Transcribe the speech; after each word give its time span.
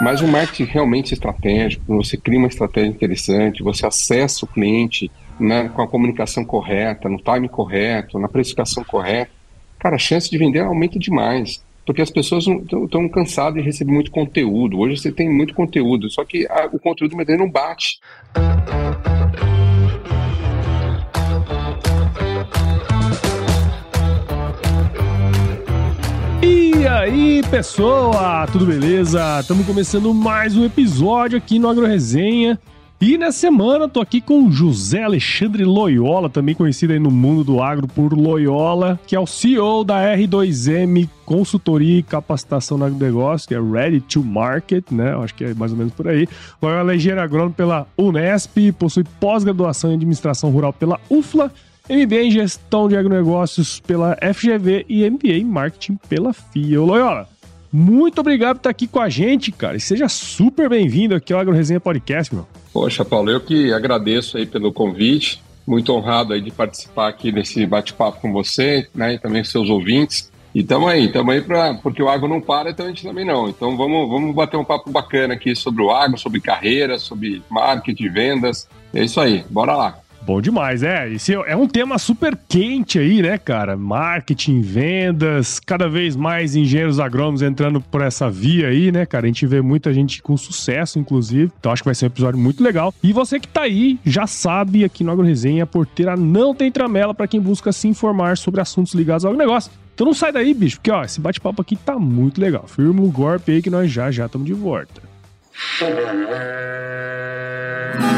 Mas 0.00 0.20
o 0.20 0.28
marketing 0.28 0.64
realmente 0.64 1.12
estratégico, 1.12 1.96
você 1.96 2.16
cria 2.16 2.38
uma 2.38 2.48
estratégia 2.48 2.88
interessante, 2.88 3.62
você 3.62 3.84
acessa 3.84 4.44
o 4.44 4.48
cliente 4.48 5.10
né, 5.40 5.68
com 5.68 5.82
a 5.82 5.88
comunicação 5.88 6.44
correta, 6.44 7.08
no 7.08 7.18
time 7.18 7.48
correto, 7.48 8.18
na 8.18 8.28
precificação 8.28 8.84
correta, 8.84 9.30
cara, 9.78 9.96
a 9.96 9.98
chance 9.98 10.30
de 10.30 10.38
vender 10.38 10.60
aumenta 10.60 10.98
demais. 10.98 11.62
Porque 11.84 12.02
as 12.02 12.10
pessoas 12.10 12.44
estão 12.46 13.08
cansadas 13.08 13.54
de 13.54 13.62
receber 13.62 13.90
muito 13.90 14.10
conteúdo. 14.10 14.78
Hoje 14.78 14.98
você 14.98 15.10
tem 15.10 15.28
muito 15.28 15.54
conteúdo, 15.54 16.10
só 16.10 16.22
que 16.22 16.46
a, 16.46 16.66
o 16.70 16.78
conteúdo 16.78 17.16
não 17.16 17.50
bate. 17.50 17.98
E 26.78 26.86
aí, 26.86 27.42
pessoal, 27.50 28.46
tudo 28.46 28.64
beleza? 28.64 29.40
Estamos 29.40 29.66
começando 29.66 30.14
mais 30.14 30.56
um 30.56 30.64
episódio 30.64 31.36
aqui 31.36 31.58
no 31.58 31.68
Agro 31.68 31.84
Resenha. 31.84 32.56
E 33.00 33.18
nessa 33.18 33.38
semana 33.38 33.88
tô 33.88 34.00
aqui 34.00 34.20
com 34.20 34.48
José 34.48 35.02
Alexandre 35.02 35.64
Loyola, 35.64 36.30
também 36.30 36.54
conhecido 36.54 36.92
aí 36.92 37.00
no 37.00 37.10
mundo 37.10 37.42
do 37.42 37.60
agro 37.60 37.88
por 37.88 38.12
Loyola, 38.12 38.98
que 39.08 39.16
é 39.16 39.20
o 39.20 39.26
CEO 39.26 39.82
da 39.82 40.16
R2M 40.16 41.08
Consultoria 41.26 41.98
e 41.98 42.02
Capacitação 42.02 42.78
no 42.78 42.84
Agronegócio, 42.84 43.48
que 43.48 43.56
é 43.56 43.60
Ready 43.60 44.00
to 44.00 44.22
Market, 44.22 44.84
né? 44.92 45.16
Acho 45.16 45.34
que 45.34 45.44
é 45.44 45.54
mais 45.54 45.72
ou 45.72 45.78
menos 45.78 45.92
por 45.92 46.06
aí. 46.06 46.28
Loyola 46.62 46.92
é 46.92 46.96
engenheiro 46.96 47.20
agrônomo 47.20 47.54
pela 47.54 47.88
Unesp, 47.98 48.70
possui 48.78 49.02
pós-graduação 49.18 49.90
em 49.90 49.94
administração 49.94 50.50
rural 50.50 50.72
pela 50.72 51.00
UFLA 51.10 51.52
MBA 51.88 52.24
em 52.24 52.30
Gestão 52.30 52.86
de 52.86 52.96
Agronegócios 52.96 53.80
pela 53.80 54.14
FGV 54.16 54.84
e 54.88 55.08
MBA 55.08 55.38
em 55.38 55.44
Marketing 55.44 55.98
pela 56.06 56.34
FIA. 56.34 56.80
Loyola, 56.82 57.26
muito 57.72 58.20
obrigado 58.20 58.56
por 58.56 58.60
estar 58.60 58.70
aqui 58.70 58.86
com 58.86 59.00
a 59.00 59.08
gente, 59.08 59.50
cara. 59.50 59.76
E 59.76 59.80
seja 59.80 60.06
super 60.06 60.68
bem-vindo 60.68 61.14
aqui 61.14 61.32
ao 61.32 61.40
Agro 61.40 61.54
Resenha 61.54 61.80
Podcast, 61.80 62.34
meu. 62.34 62.46
Poxa, 62.74 63.06
Paulo, 63.06 63.30
eu 63.30 63.40
que 63.40 63.72
agradeço 63.72 64.36
aí 64.36 64.44
pelo 64.44 64.70
convite. 64.70 65.42
Muito 65.66 65.92
honrado 65.92 66.34
aí 66.34 66.42
de 66.42 66.50
participar 66.50 67.08
aqui 67.08 67.32
desse 67.32 67.64
bate-papo 67.64 68.20
com 68.20 68.32
você, 68.32 68.86
né, 68.94 69.14
e 69.14 69.18
também 69.18 69.42
seus 69.42 69.70
ouvintes. 69.70 70.30
E 70.54 70.62
tamo 70.62 70.88
aí, 70.88 71.10
tamo 71.10 71.30
aí 71.30 71.40
pra, 71.40 71.74
porque 71.74 72.02
o 72.02 72.08
agro 72.08 72.28
não 72.28 72.40
para, 72.40 72.70
então 72.70 72.86
a 72.86 72.88
gente 72.88 73.02
também 73.02 73.24
não. 73.24 73.48
Então 73.48 73.76
vamos, 73.76 74.08
vamos 74.08 74.34
bater 74.34 74.56
um 74.56 74.64
papo 74.64 74.90
bacana 74.90 75.34
aqui 75.34 75.54
sobre 75.54 75.82
o 75.82 75.90
agro, 75.90 76.18
sobre 76.18 76.40
carreira, 76.40 76.98
sobre 76.98 77.42
marketing, 77.50 78.08
vendas. 78.10 78.68
É 78.92 79.04
isso 79.04 79.20
aí, 79.20 79.44
bora 79.50 79.74
lá. 79.74 79.98
Bom 80.22 80.42
demais, 80.42 80.82
é. 80.82 81.10
Esse 81.10 81.32
é 81.32 81.56
um 81.56 81.66
tema 81.66 81.98
super 81.98 82.36
quente 82.48 82.98
aí, 82.98 83.22
né, 83.22 83.38
cara? 83.38 83.76
Marketing, 83.76 84.60
vendas, 84.60 85.58
cada 85.58 85.88
vez 85.88 86.14
mais 86.14 86.54
engenheiros 86.54 87.00
agrônomos 87.00 87.40
entrando 87.40 87.80
por 87.80 88.02
essa 88.02 88.28
via 88.30 88.68
aí, 88.68 88.92
né, 88.92 89.06
cara? 89.06 89.24
A 89.24 89.28
gente 89.28 89.46
vê 89.46 89.62
muita 89.62 89.92
gente 89.92 90.20
com 90.20 90.36
sucesso, 90.36 90.98
inclusive. 90.98 91.50
Então 91.58 91.72
acho 91.72 91.82
que 91.82 91.88
vai 91.88 91.94
ser 91.94 92.04
um 92.04 92.08
episódio 92.08 92.38
muito 92.38 92.62
legal. 92.62 92.92
E 93.02 93.12
você 93.12 93.40
que 93.40 93.48
tá 93.48 93.62
aí, 93.62 93.98
já 94.04 94.26
sabe, 94.26 94.84
aqui 94.84 95.02
no 95.02 95.10
AgroResenha, 95.12 95.64
a 95.64 95.66
porteira 95.66 96.14
não 96.16 96.54
tem 96.54 96.70
tramela 96.70 97.14
para 97.14 97.26
quem 97.26 97.40
busca 97.40 97.72
se 97.72 97.88
informar 97.88 98.36
sobre 98.36 98.60
assuntos 98.60 98.92
ligados 98.92 99.24
ao 99.24 99.32
negócio. 99.32 99.72
Então 99.94 100.06
não 100.06 100.14
sai 100.14 100.30
daí, 100.30 100.52
bicho, 100.52 100.76
porque 100.76 100.90
ó, 100.90 101.02
esse 101.02 101.20
bate-papo 101.20 101.62
aqui 101.62 101.74
tá 101.74 101.98
muito 101.98 102.40
legal. 102.40 102.66
Firma 102.68 103.02
o 103.02 103.10
golpe 103.10 103.52
aí 103.52 103.62
que 103.62 103.70
nós 103.70 103.90
já 103.90 104.10
já 104.10 104.26
estamos 104.26 104.46
de 104.46 104.52
volta. 104.52 105.02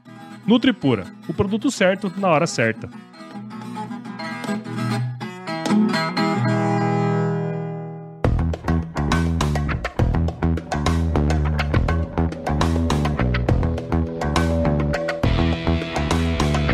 Nutripura, 0.45 1.05
o 1.27 1.33
produto 1.33 1.69
certo 1.69 2.11
na 2.17 2.29
hora 2.29 2.47
certa. 2.47 2.89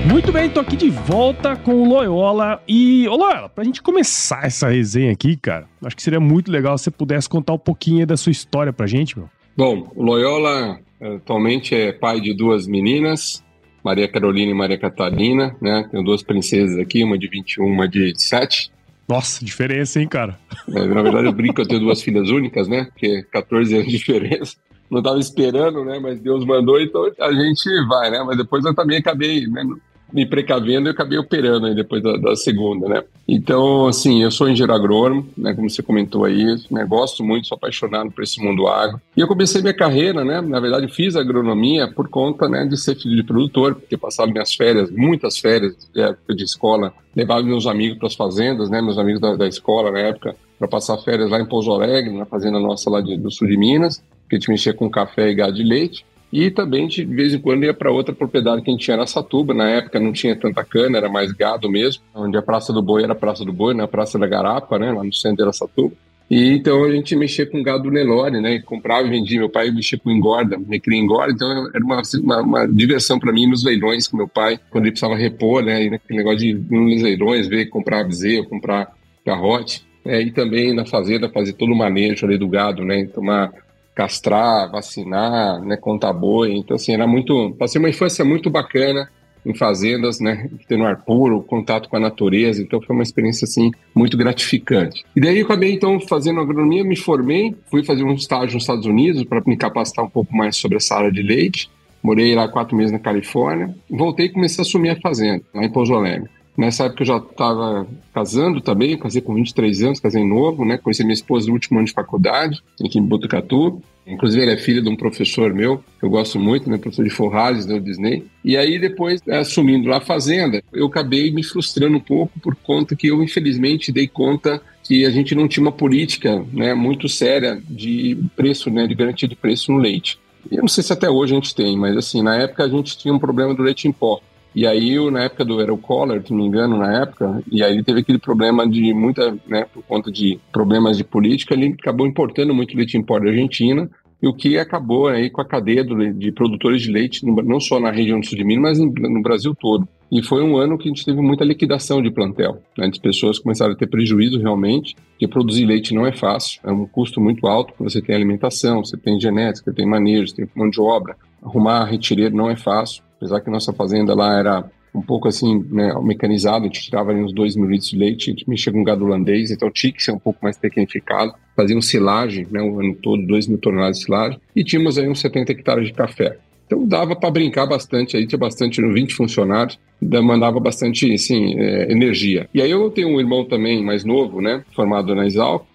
Muito 0.10 0.32
bem, 0.32 0.50
tô 0.50 0.62
aqui 0.62 0.76
de 0.76 0.90
volta 0.90 1.56
com 1.56 1.84
o 1.84 1.88
Loyola. 1.88 2.62
E, 2.68 3.08
ô 3.08 3.16
Loyola, 3.16 3.50
pra 3.50 3.64
gente 3.64 3.82
começar 3.82 4.46
essa 4.46 4.70
resenha 4.70 5.12
aqui, 5.12 5.38
cara, 5.38 5.68
acho 5.84 5.96
que 5.96 6.02
seria 6.02 6.20
muito 6.20 6.52
legal 6.52 6.78
se 6.78 6.86
você 6.86 6.92
pudesse 6.92 7.30
contar 7.30 7.54
um 7.54 7.60
pouquinho 7.60 8.08
da 8.08 8.18
sua 8.18 8.32
história 8.32 8.74
pra 8.74 8.88
gente, 8.88 9.18
meu. 9.18 9.30
Bom, 9.56 9.92
o 9.96 10.04
Loyola 10.04 10.80
atualmente 11.02 11.76
é 11.76 11.92
pai 11.92 12.20
de 12.20 12.34
duas 12.36 12.68
meninas, 12.68 13.44
Maria 13.88 14.08
Carolina 14.10 14.52
e 14.52 14.54
Maria 14.54 14.78
Catarina, 14.78 15.56
né? 15.62 15.88
Tenho 15.90 16.04
duas 16.04 16.22
princesas 16.22 16.78
aqui, 16.78 17.06
uma 17.06 17.18
de 17.18 17.26
21, 17.30 17.66
uma 17.66 17.88
de 17.88 18.14
7. 18.18 18.70
Nossa, 19.08 19.46
diferença, 19.46 20.02
hein, 20.02 20.10
cara? 20.10 20.38
É, 20.68 20.86
na 20.86 21.02
verdade, 21.02 21.28
eu 21.28 21.32
brinco 21.32 21.56
que 21.56 21.62
eu 21.62 21.68
tenho 21.68 21.80
duas 21.80 22.02
filhas 22.02 22.30
únicas, 22.30 22.68
né? 22.68 22.84
Porque 22.84 23.24
14 23.32 23.76
anos 23.76 23.88
de 23.88 23.98
diferença. 23.98 24.58
Não 24.92 25.00
estava 25.00 25.18
esperando, 25.20 25.86
né? 25.86 26.00
Mas 26.02 26.20
Deus 26.20 26.46
mandou, 26.46 26.82
então 26.82 27.10
a 27.18 27.32
gente 27.32 27.88
vai, 27.88 28.12
né? 28.12 28.22
Mas 28.26 28.38
depois 28.38 28.66
eu 28.66 28.76
também 28.76 28.98
acabei 28.98 29.48
né? 29.48 29.64
Me 30.12 30.26
precavendo 30.26 30.88
e 30.88 30.92
acabei 30.92 31.18
operando 31.18 31.68
aí 31.68 31.76
depois 31.76 32.02
da, 32.02 32.16
da, 32.18 32.36
segunda, 32.36 32.88
né? 32.88 33.04
Então, 33.28 33.88
assim, 33.88 34.24
eu 34.24 34.32
sou 34.32 34.50
engenheiro 34.50 34.74
agrônomo, 34.74 35.28
né? 35.38 35.54
Como 35.54 35.70
você 35.70 35.84
comentou 35.84 36.24
aí, 36.24 36.56
né? 36.72 36.86
Gosto 36.86 37.24
muito, 37.24 37.48
sou 37.48 37.56
apaixonado 37.56 38.10
por 38.12 38.24
esse 38.24 38.42
mundo 38.42 38.68
agro. 38.68 39.02
E 39.16 39.20
eu 39.20 39.28
comecei 39.28 39.62
minha 39.62 39.74
carreira, 39.74 40.24
né? 40.24 40.40
Na 40.42 40.60
verdade, 40.60 40.88
fiz 40.88 41.16
agronomia 41.16 41.88
por 41.88 42.08
conta, 42.10 42.48
né? 42.48 42.66
De 42.66 42.78
ser 42.78 42.96
filho 42.96 43.16
de 43.16 43.24
produtor, 43.24 43.76
porque 43.76 43.98
passava 43.98 44.32
minhas 44.32 44.54
férias, 44.54 44.90
muitas 44.90 45.38
férias 45.38 45.76
de 45.94 46.02
época 46.02 46.34
de 46.34 46.44
escola, 46.44 46.94
levava 47.16 47.44
meus 47.44 47.68
amigos 47.68 47.98
para 47.98 48.08
as 48.08 48.16
fazendas, 48.16 48.70
né? 48.70 48.82
Meus 48.82 48.98
amigos 48.98 49.20
da, 49.20 49.36
da 49.36 49.48
escola 49.48 49.92
na 49.92 50.00
época, 50.00 50.36
para 50.58 50.68
passar 50.68 50.98
férias 51.00 51.30
lá 51.30 51.40
em 51.40 51.46
Pouso 51.46 51.72
Alegre, 51.72 52.16
na 52.16 52.26
fazenda 52.26 52.60
nossa 52.60 52.90
lá 52.90 53.02
de, 53.02 53.18
do 53.18 53.30
sul 53.30 53.48
de 53.48 53.58
Minas, 53.58 54.02
que 54.30 54.36
a 54.36 54.40
gente 54.40 54.50
mexia 54.50 54.74
com 54.74 54.90
café 54.90 55.30
e 55.30 55.36
gado 55.36 55.54
de 55.54 55.64
leite. 55.64 56.06
E 56.32 56.52
também, 56.52 56.88
de 56.88 57.06
vez 57.06 57.34
em 57.34 57.40
quando, 57.40 57.64
ia 57.64 57.74
para 57.74 57.92
outra 57.92 58.14
propriedade 58.14 58.62
que 58.62 58.70
a 58.70 58.74
gente 58.74 58.84
tinha 58.84 58.98
na 58.98 59.08
Satuba. 59.08 59.54
Na 59.54 59.70
época 59.70 60.00
não 60.00 60.12
tinha 60.12 60.36
tanta 60.36 60.64
cana, 60.64 60.98
era 60.98 61.10
mais 61.10 61.32
gado 61.32 61.70
mesmo. 61.70 62.04
Onde 62.14 62.38
a 62.38 62.42
Praça 62.42 62.74
do 62.74 62.82
Boi 62.82 63.04
era 63.04 63.14
a 63.14 63.16
Praça 63.16 63.46
do 63.46 63.54
Boi, 63.54 63.74
na 63.74 63.84
né? 63.84 63.88
Praça 63.88 64.20
da 64.20 64.28
Garapa, 64.28 64.78
né? 64.78 64.92
lá 64.92 65.04
no 65.04 65.14
centro 65.14 65.46
da 65.46 65.54
Satuba. 65.54 65.96
E 66.30 66.56
então 66.56 66.84
a 66.84 66.92
gente 66.92 67.16
mexia 67.16 67.46
com 67.46 67.64
gado 67.64 67.90
Nelore, 67.90 68.42
né? 68.42 68.60
Comprava 68.60 69.08
e 69.08 69.10
vendia. 69.10 69.40
Meu 69.40 69.50
pai 69.50 69.72
mexia 69.72 69.98
com 69.98 70.12
engorda, 70.12 70.58
me 70.58 70.80
cria 70.80 71.00
engorda. 71.00 71.32
Então 71.32 71.70
era 71.74 71.84
uma, 71.84 72.02
uma, 72.22 72.42
uma 72.42 72.68
diversão 72.68 73.18
para 73.18 73.32
mim 73.32 73.48
nos 73.48 73.64
leilões 73.64 74.08
com 74.10 74.18
meu 74.18 74.28
pai, 74.28 74.60
quando 74.70 74.84
ele 74.84 74.92
precisava 74.92 75.16
repor, 75.16 75.64
né? 75.64 75.86
E 75.86 75.90
naquele 75.90 76.20
negócio 76.20 76.40
de 76.40 76.50
ir 76.50 76.56
nos 76.70 77.02
leilões, 77.02 77.48
ver, 77.48 77.68
comprar 77.68 78.04
bezerro, 78.04 78.50
comprar 78.50 78.92
garrote. 79.26 79.88
É, 80.04 80.22
e 80.22 80.32
também 80.32 80.74
na 80.74 80.86
fazenda 80.86 81.30
fazer 81.30 81.54
todo 81.54 81.72
o 81.72 81.76
manejo 81.76 82.26
ali 82.26 82.38
do 82.38 82.48
gado, 82.48 82.84
né? 82.84 83.06
Tomar 83.06 83.52
castrar, 83.98 84.72
vacinar, 84.72 85.60
né, 85.60 85.76
contar 85.76 86.14
boi. 86.14 86.54
Então, 86.54 86.76
assim, 86.76 86.94
era 86.94 87.08
muito. 87.08 87.56
Passei 87.58 87.80
uma 87.80 87.90
infância 87.90 88.24
muito 88.24 88.48
bacana 88.48 89.10
em 89.44 89.56
fazendas, 89.56 90.20
né, 90.20 90.52
tendo 90.68 90.84
ar 90.84 90.98
puro, 91.04 91.42
contato 91.42 91.90
com 91.90 91.96
a 91.96 92.00
natureza. 92.00 92.62
Então, 92.62 92.80
foi 92.80 92.96
uma 92.96 93.02
experiência, 93.02 93.46
assim, 93.46 93.72
muito 93.96 94.16
gratificante. 94.16 95.04
E 95.16 95.20
daí, 95.20 95.40
eu 95.40 95.46
acabei, 95.46 95.74
então, 95.74 96.00
fazendo 96.00 96.40
agronomia, 96.40 96.84
me 96.84 96.96
formei, 96.96 97.56
fui 97.72 97.84
fazer 97.84 98.04
um 98.04 98.14
estágio 98.14 98.54
nos 98.54 98.64
Estados 98.64 98.86
Unidos 98.86 99.24
para 99.24 99.42
me 99.48 99.58
capacitar 99.58 100.06
um 100.06 100.10
pouco 100.10 100.36
mais 100.36 100.56
sobre 100.58 100.78
essa 100.78 100.94
área 100.94 101.12
de 101.12 101.24
leite. 101.24 101.68
Morei 102.04 102.36
lá 102.36 102.48
quatro 102.48 102.78
meses 102.78 102.92
na 102.92 103.00
Califórnia. 103.00 103.76
Voltei 103.90 104.28
e 104.28 104.30
comecei 104.30 104.62
a 104.62 104.64
assumir 104.64 104.92
a 104.92 105.02
fazenda, 105.02 105.42
lá 105.56 105.64
em 105.64 105.72
Pouso 105.72 105.96
Alegre. 105.96 106.30
Nessa 106.58 106.86
época 106.86 107.04
eu 107.04 107.08
já 107.08 107.18
estava 107.18 107.88
casando 108.12 108.60
também, 108.60 108.98
casei 108.98 109.22
com 109.22 109.36
23 109.36 109.84
anos, 109.84 110.00
casei 110.00 110.26
novo, 110.26 110.66
né? 110.66 110.78
Conheci 110.78 111.04
minha 111.04 111.14
esposa 111.14 111.46
no 111.48 111.54
último 111.54 111.78
ano 111.78 111.86
de 111.86 111.94
faculdade, 111.94 112.64
aqui 112.84 112.98
em 112.98 113.06
Botucatu. 113.06 113.80
Inclusive, 114.08 114.42
ele 114.42 114.54
é 114.54 114.58
filho 114.58 114.82
de 114.82 114.90
um 114.90 114.96
professor 114.96 115.54
meu, 115.54 115.84
que 116.00 116.06
eu 116.06 116.10
gosto 116.10 116.40
muito, 116.40 116.68
né? 116.68 116.78
Professor 116.78 117.04
de 117.04 117.12
Forrales, 117.12 117.66
do 117.66 117.80
Disney. 117.80 118.26
E 118.44 118.58
aí, 118.58 118.80
depois, 118.80 119.22
é, 119.28 119.38
assumindo 119.38 119.88
lá 119.88 119.98
a 119.98 120.02
fazenda, 120.02 120.64
eu 120.74 120.88
acabei 120.88 121.30
me 121.30 121.44
frustrando 121.44 121.98
um 121.98 122.02
pouco 122.02 122.40
por 122.40 122.56
conta 122.56 122.96
que 122.96 123.08
eu, 123.08 123.22
infelizmente, 123.22 123.92
dei 123.92 124.08
conta 124.08 124.60
que 124.82 125.06
a 125.06 125.12
gente 125.12 125.36
não 125.36 125.48
tinha 125.48 125.64
uma 125.64 125.72
política 125.72 126.44
né, 126.52 126.74
muito 126.74 127.08
séria 127.10 127.62
de 127.70 128.18
preço, 128.36 128.72
né, 128.72 128.88
de 128.88 128.96
garantia 128.96 129.28
de 129.28 129.36
preço 129.36 129.72
no 129.72 129.78
leite. 129.78 130.18
Eu 130.50 130.62
não 130.62 130.70
sei 130.70 130.84
se 130.84 130.94
até 130.94 131.10
hoje 131.10 131.34
a 131.34 131.36
gente 131.36 131.54
tem, 131.54 131.78
mas 131.78 131.96
assim, 131.98 132.24
na 132.24 132.38
época 132.38 132.64
a 132.64 132.70
gente 132.70 132.98
tinha 132.98 133.14
um 133.14 133.20
problema 133.20 133.54
do 133.54 133.62
leite 133.62 133.88
em 133.88 133.92
pó. 133.92 134.22
E 134.56 134.66
aí, 134.66 134.96
na 135.12 135.24
época 135.24 135.46
do 135.46 135.62
Era 135.62 135.76
Collor, 135.78 136.22
se 136.26 136.32
não 136.32 136.40
me 136.40 136.48
engano, 136.48 136.78
na 136.78 137.02
época, 137.02 137.44
e 137.52 137.64
aí 137.64 137.84
teve 137.84 138.00
aquele 138.00 138.18
problema 138.18 138.68
de 138.68 138.94
muita, 138.94 139.38
né, 139.48 139.66
por 139.72 139.84
conta 139.84 140.12
de 140.12 140.40
problemas 140.52 140.98
de 140.98 141.04
política, 141.04 141.54
ele 141.54 141.76
acabou 141.80 142.08
importando 142.08 142.54
muito 142.54 142.76
leite 142.76 142.98
em 142.98 143.04
pó 143.04 143.20
da 143.20 143.30
Argentina, 143.30 143.90
e 144.22 144.28
o 144.28 144.34
que 144.34 144.58
acabou 144.58 145.08
aí 145.08 145.30
com 145.30 145.42
a 145.42 145.46
cadeia 145.46 145.84
do, 145.84 146.14
de 146.14 146.32
produtores 146.32 146.82
de 146.82 146.92
leite, 146.92 147.24
não 147.24 147.60
só 147.60 147.80
na 147.80 147.92
região 147.92 148.20
do 148.20 148.26
sul 148.26 148.38
de 148.38 148.44
Minas, 148.44 148.80
mas 148.80 148.94
no, 149.10 149.22
Brasil 149.22 149.54
todo. 149.54 149.88
E 150.12 150.24
foi 150.24 150.42
um 150.42 150.58
ano 150.58 150.78
que 150.78 150.88
a 150.88 150.92
gente 150.92 151.06
teve 151.06 151.22
muita 151.22 151.44
liquidação 151.44 152.02
de 152.02 152.10
plantel. 152.10 152.62
Né? 152.78 152.88
As 152.88 152.98
pessoas 152.98 153.38
começaram 153.38 153.74
a 153.74 153.76
ter 153.76 153.88
prejuízo 153.88 154.40
realmente, 154.40 154.96
porque 155.12 155.28
produzir 155.28 155.66
leite 155.66 155.94
não 155.94 156.06
é 156.06 156.12
fácil, 156.12 156.60
é 156.64 156.72
um 156.72 156.88
custo 156.88 157.22
muito 157.22 157.46
alto, 157.46 157.74
você 157.78 158.02
tem 158.02 158.16
alimentação, 158.16 158.84
você 158.84 158.98
tem 158.98 159.20
genética, 159.20 159.72
tem 159.72 159.86
manejo, 159.86 160.34
tem 160.34 160.48
mão 160.56 160.70
de 160.70 160.82
obra. 160.82 161.16
Arrumar 161.44 161.86
retireiro 161.86 162.36
não 162.36 162.50
é 162.50 162.56
fácil, 162.56 163.04
apesar 163.18 163.42
que 163.42 163.50
nossa 163.50 163.74
fazenda 163.74 164.16
lá 164.16 164.40
era 164.40 164.72
um 164.94 165.02
pouco 165.02 165.28
assim, 165.28 165.64
né, 165.70 165.94
mecanizado, 166.02 166.64
a 166.64 166.68
gente 166.68 166.82
tirava 166.82 167.12
ali 167.12 167.22
uns 167.22 167.34
2 167.34 167.56
mil 167.56 167.70
litros 167.70 167.90
de 167.90 167.98
leite, 167.98 168.30
a 168.30 168.34
gente 168.34 168.50
mexia 168.50 168.72
com 168.72 168.84
gado 168.84 169.06
holandês, 169.06 169.52
então 169.52 169.70
tinha 169.70 169.94
que 169.94 170.02
ser 170.02 170.12
um 170.12 170.20
pouco 170.20 170.40
mais 170.42 170.58
tecnificado, 170.58 171.34
fazia 171.56 171.78
um 171.78 171.82
silagem, 171.82 172.48
né, 172.50 172.62
o 172.62 172.80
ano 172.80 172.96
todo, 172.96 173.26
2 173.26 173.48
mil 173.48 173.58
toneladas 173.58 174.00
de 174.00 174.06
silagem, 174.06 174.40
e 174.56 174.64
tínhamos 174.64 174.98
aí 174.98 175.08
uns 175.08 175.20
70 175.20 175.52
hectares 175.52 175.88
de 175.88 175.94
café. 175.94 176.38
Então 176.66 176.86
dava 176.86 177.16
para 177.16 177.30
brincar 177.32 177.66
bastante 177.66 178.18
aí, 178.18 178.26
tinha 178.26 178.40
bastante, 178.40 178.82
20 178.82 179.14
funcionários, 179.14 179.80
demandava 180.02 180.60
bastante, 180.60 181.14
assim, 181.14 181.58
é, 181.60 181.92
energia. 181.92 182.50
E 182.54 182.62
aí 182.62 182.72
eu 182.72 182.90
tenho 182.90 183.10
um 183.10 183.20
irmão 183.20 183.46
também 183.46 183.84
mais 183.84 184.04
novo, 184.04 184.42
né, 184.42 184.64
formado 184.76 185.14
na 185.14 185.26
Exalc, 185.26 185.66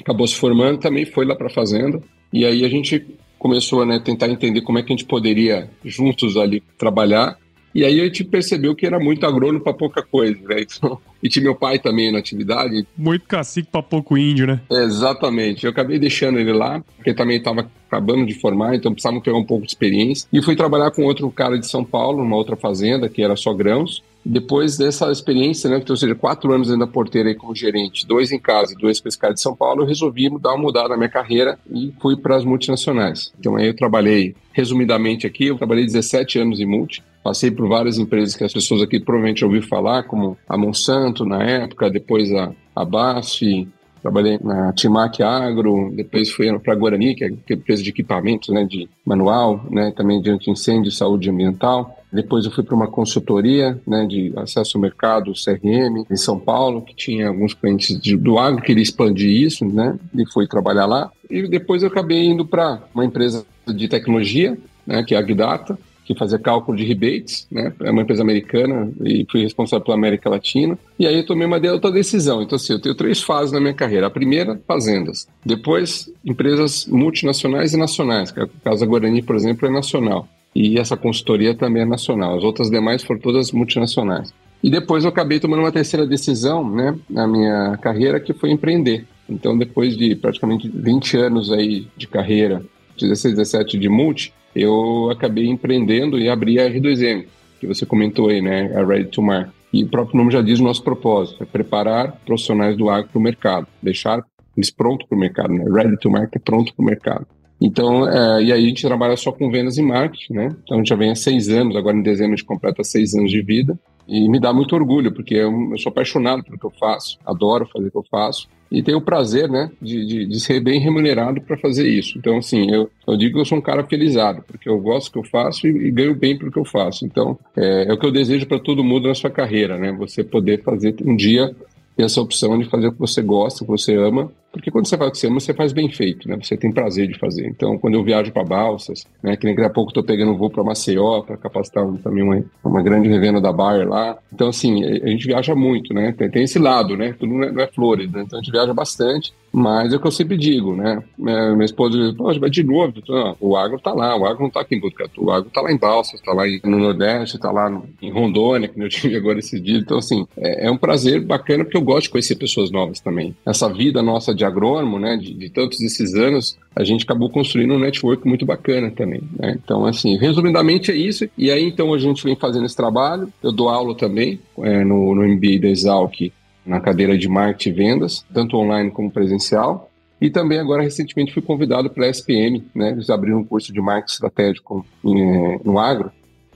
acabou 0.00 0.26
se 0.26 0.34
formando, 0.34 0.78
também 0.78 1.04
foi 1.04 1.24
lá 1.24 1.36
para 1.36 1.46
a 1.46 1.50
fazenda, 1.50 2.02
e 2.32 2.44
aí 2.44 2.64
a 2.64 2.68
gente 2.68 3.06
começou 3.42 3.82
a 3.82 3.86
né, 3.86 3.98
tentar 3.98 4.28
entender 4.28 4.60
como 4.60 4.78
é 4.78 4.82
que 4.82 4.92
a 4.92 4.96
gente 4.96 5.04
poderia 5.04 5.68
juntos 5.84 6.36
ali 6.36 6.62
trabalhar 6.78 7.36
e 7.74 7.84
aí 7.84 8.00
a 8.00 8.04
gente 8.04 8.22
percebeu 8.22 8.74
que 8.74 8.86
era 8.86 9.00
muito 9.00 9.24
agrônomo 9.26 9.60
para 9.60 9.72
pouca 9.72 10.02
coisa, 10.02 10.38
né? 10.46 10.64
Então, 10.72 10.98
e 11.22 11.28
tinha 11.28 11.44
meu 11.44 11.54
pai 11.54 11.78
também 11.78 12.10
na 12.10 12.18
atividade. 12.18 12.84
Muito 12.96 13.26
cacique 13.26 13.68
para 13.70 13.82
pouco 13.82 14.18
índio, 14.18 14.46
né? 14.46 14.60
exatamente. 14.70 15.64
Eu 15.64 15.70
acabei 15.70 15.98
deixando 15.98 16.38
ele 16.38 16.52
lá, 16.52 16.82
porque 16.96 17.14
também 17.14 17.36
estava 17.36 17.70
acabando 17.86 18.26
de 18.26 18.34
formar, 18.34 18.74
então 18.74 18.92
precisava 18.92 19.20
pegar 19.20 19.36
um 19.36 19.44
pouco 19.44 19.64
de 19.64 19.70
experiência. 19.70 20.28
E 20.32 20.42
fui 20.42 20.56
trabalhar 20.56 20.90
com 20.90 21.04
outro 21.04 21.30
cara 21.30 21.58
de 21.58 21.66
São 21.66 21.84
Paulo, 21.84 22.18
numa 22.18 22.36
outra 22.36 22.56
fazenda, 22.56 23.08
que 23.08 23.22
era 23.22 23.36
só 23.36 23.54
grãos. 23.54 24.02
Depois 24.24 24.76
dessa 24.76 25.10
experiência, 25.10 25.68
né, 25.68 25.82
ou 25.88 25.96
seja, 25.96 26.14
quatro 26.14 26.52
anos 26.52 26.68
dentro 26.68 26.86
da 26.86 26.92
porteira 26.92 27.28
aí 27.28 27.34
como 27.34 27.54
gerente, 27.54 28.06
dois 28.06 28.30
em 28.30 28.38
casa 28.38 28.72
e 28.72 28.76
dois 28.76 29.00
cara 29.16 29.34
de 29.34 29.40
São 29.40 29.54
Paulo, 29.54 29.82
eu 29.82 29.86
resolvi 29.86 30.30
dar 30.40 30.50
uma 30.50 30.62
mudada 30.62 30.90
na 30.90 30.96
minha 30.96 31.08
carreira 31.08 31.58
e 31.70 31.92
fui 32.00 32.16
para 32.16 32.36
as 32.36 32.44
multinacionais. 32.44 33.32
Então 33.38 33.56
aí 33.56 33.66
eu 33.66 33.76
trabalhei, 33.76 34.34
resumidamente 34.52 35.26
aqui, 35.26 35.46
eu 35.46 35.58
trabalhei 35.58 35.84
17 35.84 36.38
anos 36.38 36.60
em 36.60 36.66
multi, 36.66 37.02
passei 37.22 37.50
por 37.50 37.68
várias 37.68 37.98
empresas 37.98 38.36
que 38.36 38.44
as 38.44 38.52
pessoas 38.52 38.82
aqui 38.82 39.00
provavelmente 39.00 39.44
ouviram 39.44 39.66
falar, 39.66 40.04
como 40.04 40.36
a 40.48 40.56
Monsanto 40.56 41.24
na 41.24 41.42
época, 41.42 41.90
depois 41.90 42.32
a, 42.32 42.52
a 42.76 42.84
BASF, 42.84 43.68
trabalhei 44.02 44.38
na 44.42 44.72
Timac 44.72 45.22
Agro, 45.22 45.92
depois 45.94 46.30
fui 46.30 46.52
para 46.58 46.72
a 46.72 46.76
Guarani, 46.76 47.14
que 47.14 47.24
é 47.24 47.28
empresa 47.50 47.82
de 47.82 47.90
equipamentos, 47.90 48.48
né, 48.48 48.64
de 48.64 48.88
manual, 49.06 49.64
né, 49.70 49.92
também 49.96 50.20
de 50.20 50.30
anti-incêndio 50.30 50.90
saúde 50.90 51.30
ambiental. 51.30 52.01
Depois 52.12 52.44
eu 52.44 52.50
fui 52.50 52.62
para 52.62 52.74
uma 52.74 52.88
consultoria 52.88 53.80
né, 53.86 54.06
de 54.06 54.32
acesso 54.36 54.76
ao 54.76 54.82
mercado, 54.82 55.32
CRM, 55.32 56.04
em 56.10 56.16
São 56.16 56.38
Paulo, 56.38 56.82
que 56.82 56.94
tinha 56.94 57.28
alguns 57.28 57.54
clientes 57.54 57.98
de, 57.98 58.16
do 58.16 58.38
agro, 58.38 58.62
queria 58.62 58.82
expandir 58.82 59.30
isso, 59.30 59.64
né, 59.64 59.98
e 60.14 60.30
fui 60.30 60.46
trabalhar 60.46 60.86
lá. 60.86 61.10
E 61.30 61.48
depois 61.48 61.82
eu 61.82 61.88
acabei 61.88 62.24
indo 62.26 62.44
para 62.44 62.82
uma 62.94 63.04
empresa 63.04 63.46
de 63.66 63.88
tecnologia, 63.88 64.58
né, 64.86 65.02
que 65.02 65.14
é 65.14 65.16
a 65.16 65.20
Agdata, 65.20 65.78
que 66.04 66.18
fazia 66.18 66.38
cálculo 66.38 66.76
de 66.76 66.84
rebates, 66.84 67.46
né? 67.50 67.72
É 67.80 67.90
uma 67.90 68.02
empresa 68.02 68.22
americana 68.22 68.92
e 69.04 69.24
fui 69.30 69.42
responsável 69.42 69.84
pela 69.84 69.96
América 69.96 70.28
Latina. 70.28 70.78
E 70.98 71.06
aí 71.06 71.16
eu 71.16 71.26
tomei 71.26 71.46
uma 71.46 71.58
outra 71.72 71.92
decisão. 71.92 72.42
Então, 72.42 72.56
assim, 72.56 72.72
eu 72.72 72.80
tenho 72.80 72.94
três 72.94 73.22
fases 73.22 73.52
na 73.52 73.60
minha 73.60 73.72
carreira. 73.72 74.08
A 74.08 74.10
primeira, 74.10 74.60
fazendas. 74.66 75.28
Depois, 75.44 76.10
empresas 76.24 76.86
multinacionais 76.86 77.72
e 77.72 77.76
nacionais. 77.76 78.34
A 78.36 78.48
Casa 78.64 78.84
Guarani, 78.84 79.22
por 79.22 79.36
exemplo, 79.36 79.66
é 79.66 79.70
nacional. 79.70 80.28
E 80.54 80.78
essa 80.78 80.96
consultoria 80.96 81.54
também 81.54 81.82
é 81.82 81.86
nacional. 81.86 82.36
As 82.36 82.44
outras 82.44 82.70
demais 82.70 83.02
foram 83.02 83.20
todas 83.20 83.52
multinacionais. 83.52 84.32
E 84.62 84.70
depois 84.70 85.02
eu 85.02 85.10
acabei 85.10 85.40
tomando 85.40 85.60
uma 85.60 85.72
terceira 85.72 86.06
decisão, 86.06 86.68
né, 86.70 86.96
na 87.10 87.26
minha 87.26 87.76
carreira, 87.78 88.20
que 88.20 88.32
foi 88.32 88.50
empreender. 88.50 89.04
Então, 89.28 89.56
depois 89.56 89.96
de 89.96 90.14
praticamente 90.14 90.68
20 90.68 91.16
anos 91.16 91.50
aí 91.50 91.88
de 91.96 92.06
carreira, 92.06 92.62
16, 93.00 93.34
17 93.34 93.78
de 93.78 93.88
multi, 93.88 94.32
eu 94.54 95.10
acabei 95.10 95.46
empreendendo 95.46 96.18
e 96.18 96.28
abri 96.28 96.60
a 96.60 96.70
R2M, 96.70 97.24
que 97.58 97.66
você 97.66 97.86
comentou 97.86 98.28
aí, 98.28 98.40
né? 98.40 98.72
A 98.76 98.84
Ready 98.84 99.06
to 99.06 99.22
Market. 99.22 99.52
E 99.72 99.82
o 99.84 99.88
próprio 99.88 100.18
nome 100.18 100.30
já 100.30 100.42
diz 100.42 100.60
o 100.60 100.64
nosso 100.64 100.82
propósito, 100.82 101.42
é 101.42 101.46
preparar 101.46 102.20
profissionais 102.26 102.76
do 102.76 102.90
agro 102.90 103.08
para 103.10 103.18
o 103.18 103.22
mercado, 103.22 103.66
deixar 103.82 104.22
eles 104.54 104.70
prontos 104.70 105.08
para 105.08 105.16
o 105.16 105.18
mercado, 105.18 105.52
né? 105.54 105.64
Ready 105.64 105.96
to 105.96 106.10
Market, 106.10 106.42
pronto 106.42 106.74
para 106.74 106.82
o 106.82 106.86
mercado. 106.86 107.26
Então, 107.62 108.08
é, 108.08 108.42
e 108.42 108.52
aí 108.52 108.64
a 108.64 108.68
gente 108.68 108.84
trabalha 108.84 109.16
só 109.16 109.30
com 109.30 109.48
vendas 109.48 109.78
e 109.78 109.82
marketing, 109.82 110.32
né? 110.32 110.56
Então 110.64 110.84
já 110.84 110.96
vem 110.96 111.12
há 111.12 111.14
seis 111.14 111.48
anos, 111.48 111.76
agora 111.76 111.96
em 111.96 112.02
dezembro 112.02 112.32
a 112.32 112.36
gente 112.36 112.44
completa 112.44 112.82
seis 112.82 113.14
anos 113.14 113.30
de 113.30 113.40
vida. 113.40 113.78
E 114.08 114.28
me 114.28 114.40
dá 114.40 114.52
muito 114.52 114.74
orgulho, 114.74 115.12
porque 115.12 115.36
eu, 115.36 115.70
eu 115.70 115.78
sou 115.78 115.90
apaixonado 115.90 116.42
pelo 116.42 116.58
que 116.58 116.66
eu 116.66 116.72
faço, 116.72 117.18
adoro 117.24 117.68
fazer 117.72 117.86
o 117.86 117.90
que 117.92 117.98
eu 117.98 118.04
faço 118.10 118.48
e 118.68 118.82
tenho 118.82 118.98
o 118.98 119.02
prazer, 119.02 119.48
né, 119.48 119.70
de, 119.80 120.04
de, 120.04 120.26
de 120.26 120.40
ser 120.40 120.58
bem 120.58 120.80
remunerado 120.80 121.40
para 121.42 121.58
fazer 121.58 121.86
isso. 121.86 122.18
Então, 122.18 122.38
assim, 122.38 122.70
eu, 122.70 122.90
eu 123.06 123.16
digo 123.16 123.34
que 123.34 123.40
eu 123.40 123.44
sou 123.44 123.58
um 123.58 123.62
cara 123.62 123.84
felizado, 123.84 124.42
porque 124.46 124.68
eu 124.68 124.80
gosto 124.80 125.08
do 125.08 125.12
que 125.12 125.18
eu 125.18 125.30
faço 125.30 125.66
e, 125.66 125.88
e 125.88 125.90
ganho 125.90 126.14
bem 126.16 126.36
pelo 126.36 126.50
que 126.50 126.58
eu 126.58 126.64
faço. 126.64 127.04
Então, 127.04 127.38
é, 127.54 127.88
é 127.88 127.92
o 127.92 127.98
que 127.98 128.06
eu 128.06 128.10
desejo 128.10 128.46
para 128.46 128.58
todo 128.58 128.82
mundo 128.82 129.08
na 129.08 129.14
sua 129.14 129.30
carreira, 129.30 129.78
né? 129.78 129.92
Você 129.92 130.24
poder 130.24 130.62
fazer 130.62 130.96
um 131.04 131.14
dia 131.14 131.54
ter 131.94 132.04
essa 132.04 132.20
opção 132.20 132.58
de 132.58 132.64
fazer 132.64 132.88
o 132.88 132.92
que 132.92 132.98
você 132.98 133.20
gosta, 133.20 133.62
o 133.62 133.66
que 133.66 133.72
você 133.72 133.94
ama, 133.94 134.32
porque 134.52 134.70
quando 134.70 134.86
você 134.86 134.96
faz 134.96 135.08
o 135.08 135.12
que 135.12 135.18
você 135.18 135.26
ama, 135.26 135.40
você 135.40 135.54
faz 135.54 135.72
bem 135.72 135.90
feito, 135.90 136.28
né? 136.28 136.36
Você 136.40 136.56
tem 136.56 136.70
prazer 136.70 137.08
de 137.08 137.18
fazer. 137.18 137.46
Então, 137.46 137.78
quando 137.78 137.94
eu 137.94 138.04
viajo 138.04 138.30
para 138.30 138.44
Balsas, 138.44 139.06
né? 139.22 139.36
Que 139.36 139.46
daqui 139.46 139.62
a 139.62 139.70
pouco 139.70 139.90
estou 139.90 140.04
pegando 140.04 140.36
voo 140.36 140.50
para 140.50 140.62
Maceió 140.62 141.22
para 141.22 141.36
capacitar 141.36 141.86
também 142.02 142.22
uma, 142.22 142.44
uma 142.62 142.82
grande 142.82 143.08
revenda 143.08 143.40
da 143.40 143.52
Bayer 143.52 143.88
lá. 143.88 144.18
Então, 144.32 144.48
assim, 144.48 144.84
a 144.84 145.08
gente 145.08 145.26
viaja 145.26 145.54
muito, 145.54 145.94
né? 145.94 146.12
Tem, 146.12 146.30
tem 146.30 146.42
esse 146.44 146.58
lado, 146.58 146.96
né? 146.96 147.14
Tudo 147.18 147.32
não 147.32 147.44
é, 147.44 147.52
não 147.52 147.62
é 147.62 147.66
flores, 147.66 148.10
né? 148.10 148.22
Então 148.22 148.38
a 148.38 148.42
gente 148.42 148.52
viaja 148.52 148.74
bastante. 148.74 149.32
Mas 149.52 149.92
é 149.92 149.96
o 149.96 150.00
que 150.00 150.06
eu 150.06 150.12
sempre 150.12 150.36
digo, 150.36 150.74
né? 150.74 151.02
Minha, 151.16 151.52
minha 151.52 151.66
esposa 151.66 151.98
diz, 151.98 152.12
poxa, 152.12 152.40
vai 152.40 152.48
de 152.48 152.64
novo. 152.64 152.94
O 153.38 153.54
agro 153.54 153.78
tá 153.78 153.92
lá, 153.92 154.16
o 154.16 154.24
agro 154.24 154.44
não 154.44 154.50
tá 154.50 154.62
aqui 154.62 154.74
em 154.74 154.80
Botucatu, 154.80 155.26
o 155.26 155.30
agro 155.30 155.50
tá 155.50 155.60
lá 155.60 155.70
em 155.70 155.76
Balsas, 155.76 156.22
tá 156.22 156.32
lá 156.32 156.44
no 156.64 156.78
Nordeste, 156.78 157.38
tá 157.38 157.50
lá 157.50 157.68
no, 157.68 157.84
em 158.00 158.10
Rondônia, 158.10 158.68
que 158.68 158.80
eu 158.80 158.88
tive 158.88 159.14
agora 159.14 159.38
esse 159.38 159.60
dia. 159.60 159.78
Então, 159.78 159.98
assim, 159.98 160.26
é, 160.38 160.66
é, 160.66 160.70
um 160.70 160.78
prazer 160.78 161.20
bacana 161.20 161.64
porque 161.64 161.76
eu 161.76 161.82
gosto 161.82 162.04
de 162.04 162.10
conhecer 162.10 162.36
pessoas 162.36 162.70
novas 162.70 163.00
também. 163.00 163.36
Essa 163.44 163.68
vida 163.68 164.00
nossa 164.00 164.34
de 164.34 164.41
agrônomo, 164.44 164.98
né, 164.98 165.16
de, 165.16 165.34
de 165.34 165.50
todos 165.50 165.80
esses 165.80 166.14
anos, 166.14 166.58
a 166.74 166.84
gente 166.84 167.04
acabou 167.04 167.30
construindo 167.30 167.74
um 167.74 167.78
network 167.78 168.26
muito 168.26 168.46
bacana 168.46 168.90
também, 168.90 169.22
né? 169.38 169.58
Então, 169.62 169.84
assim, 169.84 170.16
resumidamente 170.16 170.90
é 170.90 170.96
isso. 170.96 171.28
E 171.36 171.50
aí, 171.50 171.64
então, 171.64 171.92
a 171.92 171.98
gente 171.98 172.24
vem 172.24 172.34
fazendo 172.36 172.66
esse 172.66 172.76
trabalho. 172.76 173.32
Eu 173.42 173.52
dou 173.52 173.68
aula 173.68 173.94
também 173.94 174.40
é, 174.58 174.82
no, 174.84 175.14
no 175.14 175.22
MBA 175.22 175.60
da 175.60 175.68
Exalc, 175.68 176.32
na 176.64 176.80
cadeira 176.80 177.16
de 177.18 177.28
marketing 177.28 177.68
e 177.68 177.72
vendas, 177.72 178.24
tanto 178.32 178.56
online 178.56 178.90
como 178.90 179.10
presencial. 179.10 179.90
E 180.20 180.30
também 180.30 180.58
agora 180.58 180.82
recentemente 180.82 181.32
fui 181.32 181.42
convidado 181.42 181.90
pela 181.90 182.06
SPM, 182.08 182.64
né? 182.74 182.90
Eles 182.90 183.10
abriram 183.10 183.40
um 183.40 183.44
curso 183.44 183.72
de 183.72 183.80
marketing 183.80 184.12
estratégico 184.12 184.86
em, 185.04 185.58
no 185.64 185.78
agro 185.78 186.12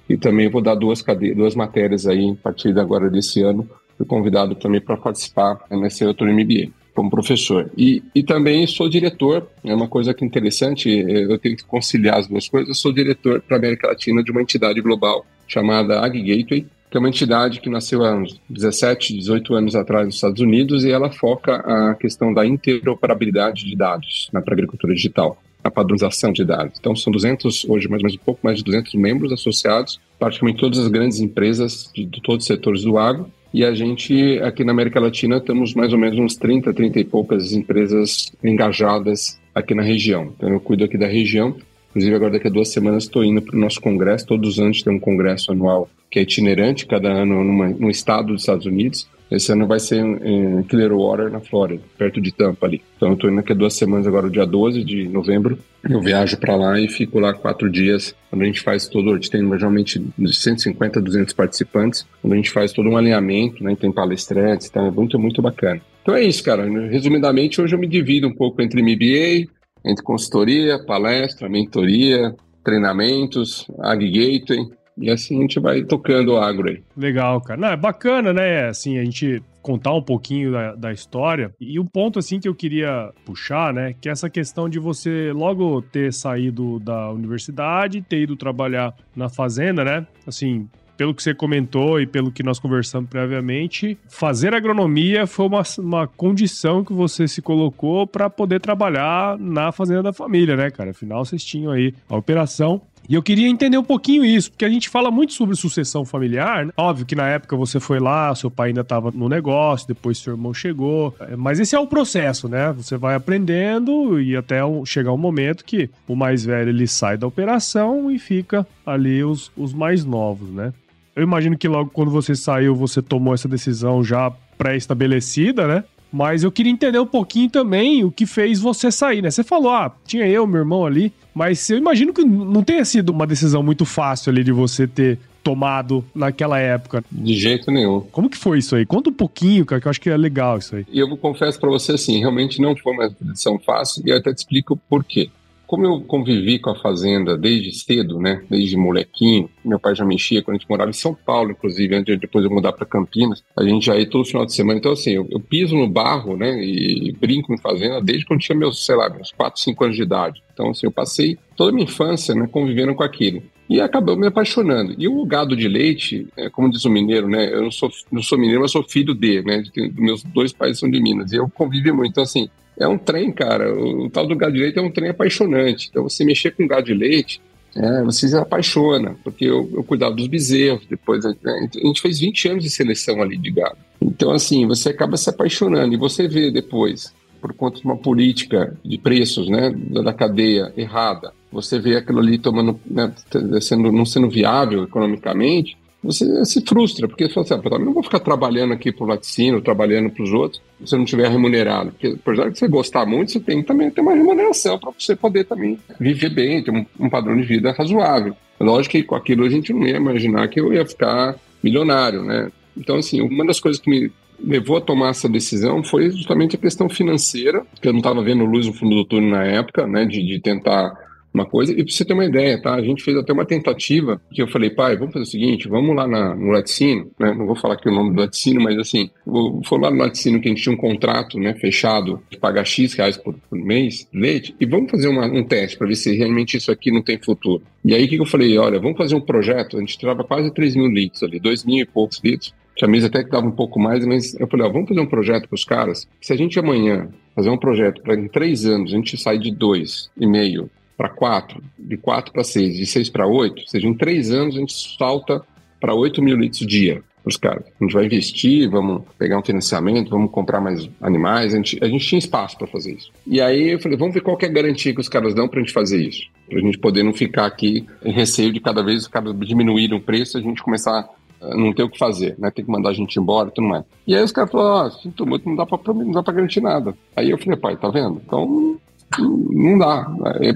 e 0.08 0.16
também 0.16 0.48
vou 0.48 0.62
dar 0.62 0.76
duas 0.76 1.02
cadeiras, 1.02 1.36
duas 1.36 1.54
matérias 1.56 2.06
aí 2.06 2.30
a 2.30 2.42
partir 2.42 2.72
de 2.72 2.78
agora 2.78 3.10
desse 3.10 3.42
ano. 3.42 3.68
Fui 3.96 4.06
convidado 4.06 4.54
também 4.54 4.80
para 4.80 4.96
participar 4.96 5.58
nesse 5.70 6.04
outro 6.04 6.32
MBA 6.32 6.70
como 6.96 7.10
professor. 7.10 7.70
E, 7.76 8.02
e 8.14 8.22
também 8.22 8.66
sou 8.66 8.88
diretor, 8.88 9.46
é 9.62 9.74
uma 9.74 9.86
coisa 9.86 10.14
que 10.14 10.24
é 10.24 10.26
interessante, 10.26 10.88
eu 10.88 11.38
tenho 11.38 11.56
que 11.56 11.64
conciliar 11.64 12.18
as 12.18 12.26
duas 12.26 12.48
coisas. 12.48 12.78
Sou 12.80 12.92
diretor 12.92 13.42
para 13.42 13.56
a 13.56 13.58
América 13.58 13.86
Latina 13.86 14.24
de 14.24 14.32
uma 14.32 14.40
entidade 14.40 14.80
global 14.80 15.24
chamada 15.46 16.00
Ag 16.00 16.18
Gateway, 16.18 16.66
que 16.90 16.96
é 16.96 16.98
uma 16.98 17.08
entidade 17.08 17.60
que 17.60 17.68
nasceu 17.68 18.02
há 18.02 18.14
uns 18.14 18.40
17, 18.48 19.14
18 19.14 19.54
anos 19.54 19.76
atrás 19.76 20.06
nos 20.06 20.14
Estados 20.14 20.40
Unidos 20.40 20.84
e 20.84 20.90
ela 20.90 21.10
foca 21.10 21.56
a 21.56 21.94
questão 21.94 22.32
da 22.32 22.46
interoperabilidade 22.46 23.66
de 23.66 23.76
dados 23.76 24.30
né, 24.32 24.40
para 24.40 24.54
a 24.54 24.56
agricultura 24.56 24.94
digital, 24.94 25.38
a 25.62 25.70
padronização 25.70 26.32
de 26.32 26.44
dados. 26.44 26.78
Então, 26.80 26.96
são 26.96 27.12
200, 27.12 27.66
hoje 27.68 27.88
mais 27.88 28.02
ou 28.02 28.08
menos 28.08 28.14
um 28.14 28.24
pouco 28.24 28.40
mais 28.42 28.58
de 28.58 28.64
200 28.64 28.94
membros 28.94 29.32
associados, 29.32 30.00
praticamente 30.18 30.58
todas 30.58 30.78
as 30.78 30.88
grandes 30.88 31.20
empresas 31.20 31.90
de, 31.94 32.06
de 32.06 32.22
todos 32.22 32.44
os 32.44 32.46
setores 32.46 32.82
do 32.82 32.96
agro, 32.96 33.30
E 33.56 33.64
a 33.64 33.72
gente, 33.72 34.38
aqui 34.42 34.62
na 34.62 34.72
América 34.72 35.00
Latina, 35.00 35.40
temos 35.40 35.72
mais 35.72 35.90
ou 35.90 35.98
menos 35.98 36.18
uns 36.18 36.36
30, 36.36 36.74
30 36.74 37.00
e 37.00 37.04
poucas 37.04 37.54
empresas 37.54 38.30
engajadas 38.44 39.40
aqui 39.54 39.74
na 39.74 39.82
região. 39.82 40.30
Então, 40.36 40.50
eu 40.50 40.60
cuido 40.60 40.84
aqui 40.84 40.98
da 40.98 41.06
região. 41.06 41.56
Inclusive, 41.88 42.14
agora 42.14 42.32
daqui 42.32 42.48
a 42.48 42.50
duas 42.50 42.68
semanas 42.68 43.04
estou 43.04 43.24
indo 43.24 43.40
para 43.40 43.56
o 43.56 43.58
nosso 43.58 43.80
congresso. 43.80 44.26
Todos 44.26 44.50
os 44.50 44.60
anos 44.60 44.82
tem 44.82 44.92
um 44.92 45.00
congresso 45.00 45.52
anual 45.52 45.88
que 46.10 46.18
é 46.18 46.22
itinerante, 46.22 46.84
cada 46.84 47.08
ano 47.08 47.42
numa, 47.42 47.68
num 47.68 47.88
estado 47.88 48.34
dos 48.34 48.42
Estados 48.42 48.66
Unidos. 48.66 49.08
Esse 49.30 49.52
ano 49.52 49.66
vai 49.66 49.80
ser 49.80 49.96
em 49.96 50.62
Clearwater, 50.62 51.30
na 51.30 51.40
Flórida, 51.40 51.82
perto 51.98 52.20
de 52.20 52.32
Tampa 52.32 52.66
ali. 52.66 52.80
Então 52.96 53.08
eu 53.08 53.14
estou 53.14 53.30
indo 53.30 53.40
aqui 53.40 53.52
duas 53.54 53.74
semanas 53.74 54.06
agora, 54.06 54.30
dia 54.30 54.46
12 54.46 54.84
de 54.84 55.08
novembro. 55.08 55.58
Eu 55.88 56.00
viajo 56.00 56.36
para 56.36 56.54
lá 56.54 56.78
e 56.80 56.88
fico 56.88 57.18
lá 57.18 57.34
quatro 57.34 57.70
dias, 57.70 58.14
onde 58.32 58.44
a 58.44 58.46
gente 58.46 58.60
faz 58.60 58.88
todo, 58.88 59.10
a 59.10 59.14
gente 59.14 59.30
tem 59.30 59.42
geralmente 59.50 60.00
150, 60.18 61.00
200 61.00 61.32
participantes, 61.32 62.06
onde 62.22 62.34
a 62.34 62.36
gente 62.36 62.50
faz 62.50 62.72
todo 62.72 62.88
um 62.88 62.96
alinhamento, 62.96 63.62
né, 63.62 63.76
tem 63.78 63.90
palestrantes, 63.90 64.68
então 64.68 64.86
é 64.86 64.90
muito, 64.90 65.18
muito 65.18 65.42
bacana. 65.42 65.80
Então 66.02 66.14
é 66.14 66.22
isso, 66.22 66.42
cara. 66.44 66.64
Resumidamente, 66.88 67.60
hoje 67.60 67.74
eu 67.74 67.78
me 67.80 67.88
divido 67.88 68.28
um 68.28 68.34
pouco 68.34 68.62
entre 68.62 68.80
MBA, 68.80 69.50
entre 69.84 70.04
consultoria, 70.04 70.78
palestra, 70.84 71.48
mentoria, 71.48 72.34
treinamentos, 72.64 73.66
Ag 73.80 74.04
Gateway, 74.04 74.68
e 74.96 75.10
assim 75.10 75.38
a 75.38 75.40
gente 75.42 75.60
vai 75.60 75.82
tocando 75.84 76.32
o 76.32 76.38
agro 76.38 76.68
aí. 76.68 76.82
Legal, 76.96 77.40
cara. 77.40 77.60
Não, 77.60 77.68
é 77.68 77.76
bacana, 77.76 78.32
né? 78.32 78.68
Assim, 78.68 78.98
a 78.98 79.04
gente 79.04 79.42
contar 79.60 79.92
um 79.92 80.02
pouquinho 80.02 80.52
da, 80.52 80.74
da, 80.76 80.92
história. 80.92 81.52
E 81.60 81.78
um 81.80 81.84
ponto, 81.84 82.20
assim, 82.20 82.38
que 82.38 82.48
eu 82.48 82.54
queria 82.54 83.10
puxar, 83.24 83.74
né? 83.74 83.94
Que 84.00 84.08
é 84.08 84.12
essa 84.12 84.30
questão 84.30 84.68
de 84.68 84.78
você 84.78 85.32
logo 85.34 85.82
ter 85.82 86.12
saído 86.12 86.78
da 86.78 87.10
universidade, 87.10 88.00
ter 88.00 88.20
ido 88.20 88.36
trabalhar 88.36 88.94
na 89.14 89.28
fazenda, 89.28 89.84
né? 89.84 90.06
Assim, 90.24 90.68
pelo 90.96 91.14
que 91.14 91.22
você 91.22 91.34
comentou 91.34 92.00
e 92.00 92.06
pelo 92.06 92.32
que 92.32 92.42
nós 92.42 92.58
conversamos 92.58 93.10
previamente, 93.10 93.98
fazer 94.08 94.54
agronomia 94.54 95.26
foi 95.26 95.46
uma, 95.46 95.62
uma 95.78 96.06
condição 96.06 96.84
que 96.84 96.92
você 96.92 97.28
se 97.28 97.42
colocou 97.42 98.06
para 98.06 98.30
poder 98.30 98.60
trabalhar 98.60 99.38
na 99.38 99.70
fazenda 99.72 100.04
da 100.04 100.12
família, 100.12 100.56
né, 100.56 100.70
cara? 100.70 100.90
Afinal, 100.90 101.24
vocês 101.24 101.44
tinham 101.44 101.72
aí 101.72 101.92
a 102.08 102.16
operação 102.16 102.80
e 103.08 103.14
eu 103.14 103.22
queria 103.22 103.48
entender 103.48 103.78
um 103.78 103.84
pouquinho 103.84 104.24
isso, 104.24 104.50
porque 104.50 104.64
a 104.64 104.68
gente 104.68 104.88
fala 104.88 105.10
muito 105.10 105.32
sobre 105.32 105.54
sucessão 105.56 106.04
familiar. 106.04 106.66
Né? 106.66 106.72
Óbvio 106.76 107.06
que 107.06 107.14
na 107.14 107.28
época 107.28 107.56
você 107.56 107.78
foi 107.78 108.00
lá, 108.00 108.34
seu 108.34 108.50
pai 108.50 108.68
ainda 108.68 108.80
estava 108.80 109.10
no 109.10 109.28
negócio, 109.28 109.86
depois 109.86 110.18
seu 110.18 110.34
irmão 110.34 110.52
chegou. 110.52 111.14
Mas 111.36 111.60
esse 111.60 111.74
é 111.74 111.78
o 111.78 111.86
processo, 111.86 112.48
né? 112.48 112.72
Você 112.72 112.96
vai 112.96 113.14
aprendendo 113.14 114.20
e 114.20 114.36
até 114.36 114.60
chegar 114.84 115.12
um 115.12 115.18
momento 115.18 115.64
que 115.64 115.90
o 116.06 116.16
mais 116.16 116.44
velho 116.44 116.70
ele 116.70 116.86
sai 116.86 117.16
da 117.16 117.26
operação 117.26 118.10
e 118.10 118.18
fica 118.18 118.66
ali 118.84 119.22
os, 119.22 119.50
os 119.56 119.72
mais 119.72 120.04
novos, 120.04 120.50
né? 120.50 120.72
Eu 121.14 121.22
imagino 121.22 121.56
que 121.56 121.66
logo 121.66 121.90
quando 121.90 122.10
você 122.10 122.34
saiu, 122.34 122.74
você 122.74 123.00
tomou 123.00 123.32
essa 123.32 123.48
decisão 123.48 124.04
já 124.04 124.30
pré-estabelecida, 124.58 125.66
né? 125.66 125.84
Mas 126.16 126.42
eu 126.42 126.50
queria 126.50 126.72
entender 126.72 126.98
um 126.98 127.06
pouquinho 127.06 127.50
também 127.50 128.02
o 128.02 128.10
que 128.10 128.24
fez 128.24 128.58
você 128.58 128.90
sair, 128.90 129.20
né? 129.20 129.30
Você 129.30 129.44
falou, 129.44 129.70
ah, 129.70 129.94
tinha 130.06 130.26
eu, 130.26 130.46
meu 130.46 130.60
irmão 130.60 130.86
ali, 130.86 131.12
mas 131.34 131.68
eu 131.68 131.76
imagino 131.76 132.10
que 132.10 132.24
não 132.24 132.62
tenha 132.62 132.82
sido 132.86 133.10
uma 133.10 133.26
decisão 133.26 133.62
muito 133.62 133.84
fácil 133.84 134.30
ali 134.30 134.42
de 134.42 134.50
você 134.50 134.86
ter 134.86 135.18
tomado 135.44 136.02
naquela 136.14 136.58
época. 136.58 137.04
De 137.12 137.34
jeito 137.34 137.70
nenhum. 137.70 138.00
Como 138.00 138.30
que 138.30 138.38
foi 138.38 138.60
isso 138.60 138.74
aí? 138.74 138.86
Conta 138.86 139.10
um 139.10 139.12
pouquinho, 139.12 139.66
cara, 139.66 139.78
que 139.78 139.86
eu 139.86 139.90
acho 139.90 140.00
que 140.00 140.08
é 140.08 140.16
legal 140.16 140.56
isso 140.56 140.74
aí. 140.74 140.86
E 140.90 140.98
eu 140.98 141.16
confesso 141.18 141.60
para 141.60 141.68
você 141.68 141.92
assim, 141.92 142.18
realmente 142.18 142.62
não 142.62 142.74
foi 142.74 142.94
uma 142.94 143.10
decisão 143.20 143.58
fácil 143.58 144.02
e 144.06 144.10
eu 144.10 144.16
até 144.16 144.32
te 144.32 144.38
explico 144.38 144.74
por 144.88 145.04
quê. 145.04 145.28
Como 145.66 145.84
eu 145.84 146.00
convivi 146.02 146.58
com 146.58 146.70
a 146.70 146.76
fazenda 146.76 147.36
desde 147.36 147.72
cedo, 147.72 148.20
né, 148.20 148.42
desde 148.48 148.76
molequinho, 148.76 149.50
meu 149.64 149.80
pai 149.80 149.94
já 149.94 150.04
mexia 150.04 150.42
quando 150.42 150.56
a 150.56 150.58
gente 150.58 150.70
morava 150.70 150.90
em 150.90 150.94
São 150.94 151.14
Paulo, 151.14 151.50
inclusive, 151.50 151.94
antes 151.94 152.14
de 152.14 152.20
depois 152.20 152.44
eu 152.44 152.50
mudar 152.50 152.72
para 152.72 152.86
Campinas, 152.86 153.42
a 153.56 153.64
gente 153.64 153.86
já 153.86 153.96
ia 153.96 154.08
todo 154.08 154.24
final 154.24 154.46
de 154.46 154.54
semana. 154.54 154.78
Então, 154.78 154.92
assim, 154.92 155.10
eu, 155.10 155.26
eu, 155.30 155.40
piso 155.40 155.76
no 155.76 155.88
barro, 155.88 156.36
né, 156.36 156.62
e 156.62 157.12
brinco 157.12 157.52
em 157.52 157.58
fazenda 157.58 158.00
desde 158.00 158.24
quando 158.24 158.40
tinha 158.40 158.56
meus, 158.56 158.84
sei 158.84 158.94
lá, 158.94 159.10
meus 159.10 159.32
4, 159.32 159.60
5 159.60 159.84
anos 159.84 159.96
de 159.96 160.02
idade. 160.02 160.42
Então, 160.52 160.70
assim, 160.70 160.86
eu 160.86 160.92
passei 160.92 161.36
toda 161.56 161.70
a 161.70 161.74
minha 161.74 161.84
infância, 161.84 162.34
né, 162.34 162.48
convivendo 162.50 162.94
com 162.94 163.02
aquilo. 163.02 163.42
E 163.68 163.80
acabou 163.80 164.16
me 164.16 164.28
apaixonando. 164.28 164.94
E 164.96 165.08
o 165.08 165.24
gado 165.26 165.56
de 165.56 165.66
leite, 165.66 166.28
é, 166.36 166.48
como 166.48 166.70
diz 166.70 166.84
o 166.84 166.90
mineiro, 166.90 167.28
né? 167.28 167.52
Eu 167.52 167.62
não 167.62 167.70
sou, 167.70 167.90
não 168.12 168.22
sou 168.22 168.38
mineiro, 168.38 168.60
mas 168.60 168.70
sou 168.70 168.84
filho 168.84 169.12
de, 169.12 169.42
né? 169.42 169.64
Meus 169.96 170.22
dois 170.22 170.52
pais 170.52 170.78
são 170.78 170.88
de 170.88 171.00
Minas. 171.00 171.32
E 171.32 171.36
eu 171.36 171.48
convivi 171.48 171.90
muito. 171.90 172.10
Então, 172.10 172.22
assim, 172.22 172.48
é 172.78 172.86
um 172.86 172.98
trem, 172.98 173.32
cara. 173.32 173.74
O, 173.74 174.06
o, 174.06 174.10
tal 174.10 174.26
do 174.26 174.36
gado 174.36 174.54
de 174.54 174.60
leite 174.60 174.78
é 174.78 174.82
um 174.82 174.90
trem 174.90 175.10
apaixonante. 175.10 175.88
Então, 175.90 176.02
você 176.02 176.24
mexer 176.24 176.52
com 176.52 176.66
gado 176.66 176.86
de 176.86 176.94
leite, 176.94 177.40
é, 177.74 178.02
você 178.02 178.28
se 178.28 178.36
apaixona, 178.36 179.16
porque 179.22 179.44
eu, 179.44 179.68
eu 179.74 179.84
cuidava 179.84 180.14
dos 180.14 180.26
bezerros, 180.26 180.86
depois 180.88 181.24
né, 181.24 181.34
a 181.44 181.86
gente 181.86 182.00
fez 182.00 182.18
20 182.18 182.48
anos 182.48 182.64
de 182.64 182.70
seleção 182.70 183.20
ali 183.20 183.36
de 183.36 183.50
gado. 183.50 183.76
Então, 184.00 184.30
assim, 184.30 184.66
você 184.66 184.90
acaba 184.90 185.16
se 185.16 185.28
apaixonando 185.28 185.94
e 185.94 185.98
você 185.98 186.26
vê 186.26 186.50
depois, 186.50 187.12
por 187.40 187.52
conta 187.52 187.78
de 187.78 187.84
uma 187.84 187.96
política 187.96 188.74
de 188.84 188.96
preços, 188.96 189.48
né, 189.48 189.70
da 190.02 190.12
cadeia 190.14 190.72
errada, 190.76 191.32
você 191.52 191.78
vê 191.78 191.96
aquilo 191.96 192.18
ali 192.18 192.38
tomando, 192.38 192.80
né, 192.86 193.12
sendo, 193.60 193.92
não 193.92 194.06
sendo 194.06 194.28
viável 194.28 194.84
economicamente, 194.84 195.76
você 196.06 196.44
se 196.44 196.60
frustra, 196.62 197.08
porque 197.08 197.26
você 197.26 197.34
fala 197.34 197.44
assim, 197.44 197.54
ah, 197.54 197.74
eu 197.74 197.84
não 197.84 197.92
vou 197.92 198.02
ficar 198.02 198.20
trabalhando 198.20 198.72
aqui 198.72 198.92
para 198.92 199.04
o 199.04 199.08
laticínio, 199.08 199.60
trabalhando 199.60 200.10
para 200.10 200.22
os 200.22 200.32
outros, 200.32 200.62
se 200.78 200.86
você 200.86 200.96
não 200.96 201.04
tiver 201.04 201.28
remunerado. 201.28 201.90
Porque, 201.90 202.08
apesar 202.08 202.50
de 202.50 202.58
você 202.58 202.68
gostar 202.68 203.04
muito, 203.04 203.32
você 203.32 203.40
tem 203.40 203.62
também 203.62 203.90
ter 203.90 204.00
uma 204.00 204.14
remuneração 204.14 204.78
para 204.78 204.92
você 204.96 205.16
poder 205.16 205.44
também 205.44 205.78
viver 205.98 206.30
bem, 206.30 206.62
ter 206.62 206.70
um, 206.70 206.86
um, 206.98 207.10
padrão 207.10 207.36
de 207.36 207.42
vida 207.42 207.72
razoável. 207.72 208.34
Lógico 208.58 208.92
que 208.92 209.02
com 209.02 209.14
aquilo 209.14 209.44
a 209.44 209.50
gente 209.50 209.72
não 209.72 209.86
ia 209.86 209.96
imaginar 209.96 210.48
que 210.48 210.60
eu 210.60 210.72
ia 210.72 210.86
ficar 210.86 211.36
milionário, 211.62 212.22
né? 212.22 212.50
Então, 212.76 212.96
assim, 212.96 213.20
uma 213.20 213.44
das 213.44 213.58
coisas 213.58 213.80
que 213.80 213.90
me 213.90 214.10
levou 214.42 214.76
a 214.76 214.80
tomar 214.80 215.10
essa 215.10 215.28
decisão 215.28 215.82
foi 215.82 216.10
justamente 216.10 216.56
a 216.56 216.58
questão 216.58 216.88
financeira, 216.88 217.64
que 217.80 217.88
eu 217.88 217.92
não 217.92 218.00
estava 218.00 218.22
vendo 218.22 218.44
luz 218.44 218.66
no 218.66 218.72
fundo 218.72 218.96
do 218.96 219.04
túnel 219.04 219.30
na 219.30 219.44
época, 219.44 219.86
né, 219.86 220.04
de, 220.04 220.24
de 220.24 220.40
tentar 220.40 221.05
uma 221.36 221.46
coisa. 221.46 221.72
E 221.72 221.84
para 221.84 221.92
você 221.92 222.04
ter 222.04 222.14
uma 222.14 222.24
ideia, 222.24 222.60
tá? 222.60 222.74
A 222.74 222.82
gente 222.82 223.04
fez 223.04 223.16
até 223.16 223.32
uma 223.32 223.44
tentativa 223.44 224.20
que 224.32 224.42
eu 224.42 224.48
falei, 224.48 224.70
pai, 224.70 224.96
vamos 224.96 225.12
fazer 225.12 225.24
o 225.24 225.30
seguinte, 225.30 225.68
vamos 225.68 225.94
lá 225.94 226.08
na, 226.08 226.34
no 226.34 226.50
laticínio, 226.50 227.10
né? 227.18 227.34
Não 227.34 227.46
vou 227.46 227.54
falar 227.54 227.74
aqui 227.74 227.88
o 227.88 227.92
nome 227.92 228.14
do 228.14 228.20
laticínio, 228.20 228.62
mas 228.62 228.78
assim, 228.78 229.10
vou, 229.24 229.62
lá 229.78 229.90
no 229.90 229.98
laticínio 229.98 230.40
que 230.40 230.48
a 230.48 230.50
gente 230.50 230.62
tinha 230.62 230.74
um 230.74 230.78
contrato, 230.78 231.38
né, 231.38 231.54
fechado 231.54 232.20
de 232.30 232.38
pagar 232.38 232.64
X 232.64 232.94
reais 232.94 233.16
por, 233.16 233.34
por 233.34 233.58
mês 233.58 234.08
leite 234.12 234.54
e 234.58 234.66
vamos 234.66 234.90
fazer 234.90 235.08
uma, 235.08 235.26
um 235.26 235.44
teste 235.44 235.76
para 235.76 235.86
ver 235.86 235.96
se 235.96 236.16
realmente 236.16 236.56
isso 236.56 236.72
aqui 236.72 236.90
não 236.90 237.02
tem 237.02 237.18
futuro. 237.18 237.62
E 237.84 237.94
aí 237.94 238.04
o 238.04 238.08
que 238.08 238.20
eu 238.20 238.26
falei? 238.26 238.56
Olha, 238.58 238.80
vamos 238.80 238.96
fazer 238.96 239.14
um 239.14 239.20
projeto, 239.20 239.76
a 239.76 239.80
gente 239.80 239.98
tirava 239.98 240.24
quase 240.24 240.52
3 240.52 240.74
mil 240.76 240.88
litros 240.88 241.22
ali, 241.22 241.38
2 241.38 241.64
mil 241.64 241.78
e 241.78 241.86
poucos 241.86 242.20
litros. 242.24 242.54
Tinha 242.74 242.88
mesa 242.88 243.06
até 243.06 243.24
que 243.24 243.30
dava 243.30 243.46
um 243.46 243.52
pouco 243.52 243.80
mais, 243.80 244.04
mas 244.04 244.38
eu 244.38 244.46
falei, 244.46 244.66
ó, 244.66 244.70
vamos 244.70 244.88
fazer 244.88 245.00
um 245.00 245.06
projeto 245.06 245.48
para 245.48 245.54
os 245.54 245.64
caras. 245.64 246.06
Se 246.20 246.32
a 246.32 246.36
gente 246.36 246.58
amanhã 246.58 247.08
fazer 247.34 247.48
um 247.48 247.56
projeto 247.56 248.02
para 248.02 248.14
em 248.14 248.28
três 248.28 248.66
anos 248.66 248.92
a 248.92 248.96
gente 248.96 249.16
sair 249.16 249.38
de 249.38 249.50
dois 249.50 250.10
e 250.18 250.26
meio 250.26 250.70
para 250.96 251.08
4, 251.08 251.62
de 251.78 251.96
4 251.96 252.32
para 252.32 252.44
6, 252.44 252.76
de 252.76 252.86
6 252.86 253.10
para 253.10 253.26
8, 253.26 253.60
ou 253.60 253.66
seja, 253.66 253.86
em 253.86 253.94
3 253.94 254.30
anos 254.30 254.56
a 254.56 254.60
gente 254.60 254.96
salta 254.96 255.42
para 255.80 255.94
8 255.94 256.22
mil 256.22 256.36
litros 256.36 256.66
dia 256.66 257.02
para 257.22 257.30
os 257.30 257.36
caras. 257.36 257.64
A 257.80 257.84
gente 257.84 257.92
vai 257.92 258.06
investir, 258.06 258.70
vamos 258.70 259.02
pegar 259.18 259.38
um 259.38 259.42
financiamento, 259.42 260.10
vamos 260.10 260.30
comprar 260.30 260.60
mais 260.60 260.88
animais, 261.00 261.52
a 261.52 261.56
gente, 261.56 261.78
a 261.82 261.88
gente 261.88 262.06
tinha 262.06 262.18
espaço 262.18 262.56
para 262.56 262.68
fazer 262.68 262.92
isso. 262.92 263.10
E 263.26 263.40
aí 263.40 263.72
eu 263.72 263.80
falei, 263.80 263.98
vamos 263.98 264.14
ver 264.14 264.20
qual 264.20 264.38
é 264.40 264.46
a 264.46 264.48
garantia 264.48 264.94
que 264.94 265.00
os 265.00 265.08
caras 265.08 265.34
dão 265.34 265.48
para 265.48 265.58
a 265.58 265.62
gente 265.62 265.72
fazer 265.72 266.00
isso, 266.00 266.22
para 266.48 266.58
a 266.58 266.62
gente 266.62 266.78
poder 266.78 267.02
não 267.02 267.12
ficar 267.12 267.46
aqui 267.46 267.84
em 268.04 268.12
receio 268.12 268.52
de 268.52 268.60
cada 268.60 268.82
vez 268.82 269.02
os 269.02 269.08
caras 269.08 269.36
diminuírem 269.40 269.98
o 269.98 270.00
preço, 270.00 270.38
a 270.38 270.40
gente 270.40 270.62
começar 270.62 271.08
não 271.40 271.72
ter 271.72 271.82
o 271.82 271.90
que 271.90 271.98
fazer, 271.98 272.34
né? 272.38 272.50
Tem 272.50 272.64
que 272.64 272.70
mandar 272.70 272.90
a 272.90 272.94
gente 272.94 273.18
embora 273.18 273.48
e 273.48 273.52
tudo 273.52 273.68
mais. 273.68 273.84
E 274.06 274.16
aí 274.16 274.22
os 274.22 274.32
caras 274.32 274.50
falaram, 274.50 274.86
ah, 274.86 274.90
sinto 274.90 275.26
muito, 275.26 275.48
não 275.48 275.54
dá 275.54 275.66
para 275.66 275.92
não 275.92 276.10
dá 276.10 276.22
para 276.22 276.34
garantir 276.34 276.60
nada. 276.60 276.96
Aí 277.14 277.30
eu 277.30 277.38
falei, 277.38 277.58
pai, 277.58 277.76
tá 277.76 277.88
vendo? 277.88 278.22
Então 278.24 278.78
não 279.18 279.78
dá. 279.78 280.06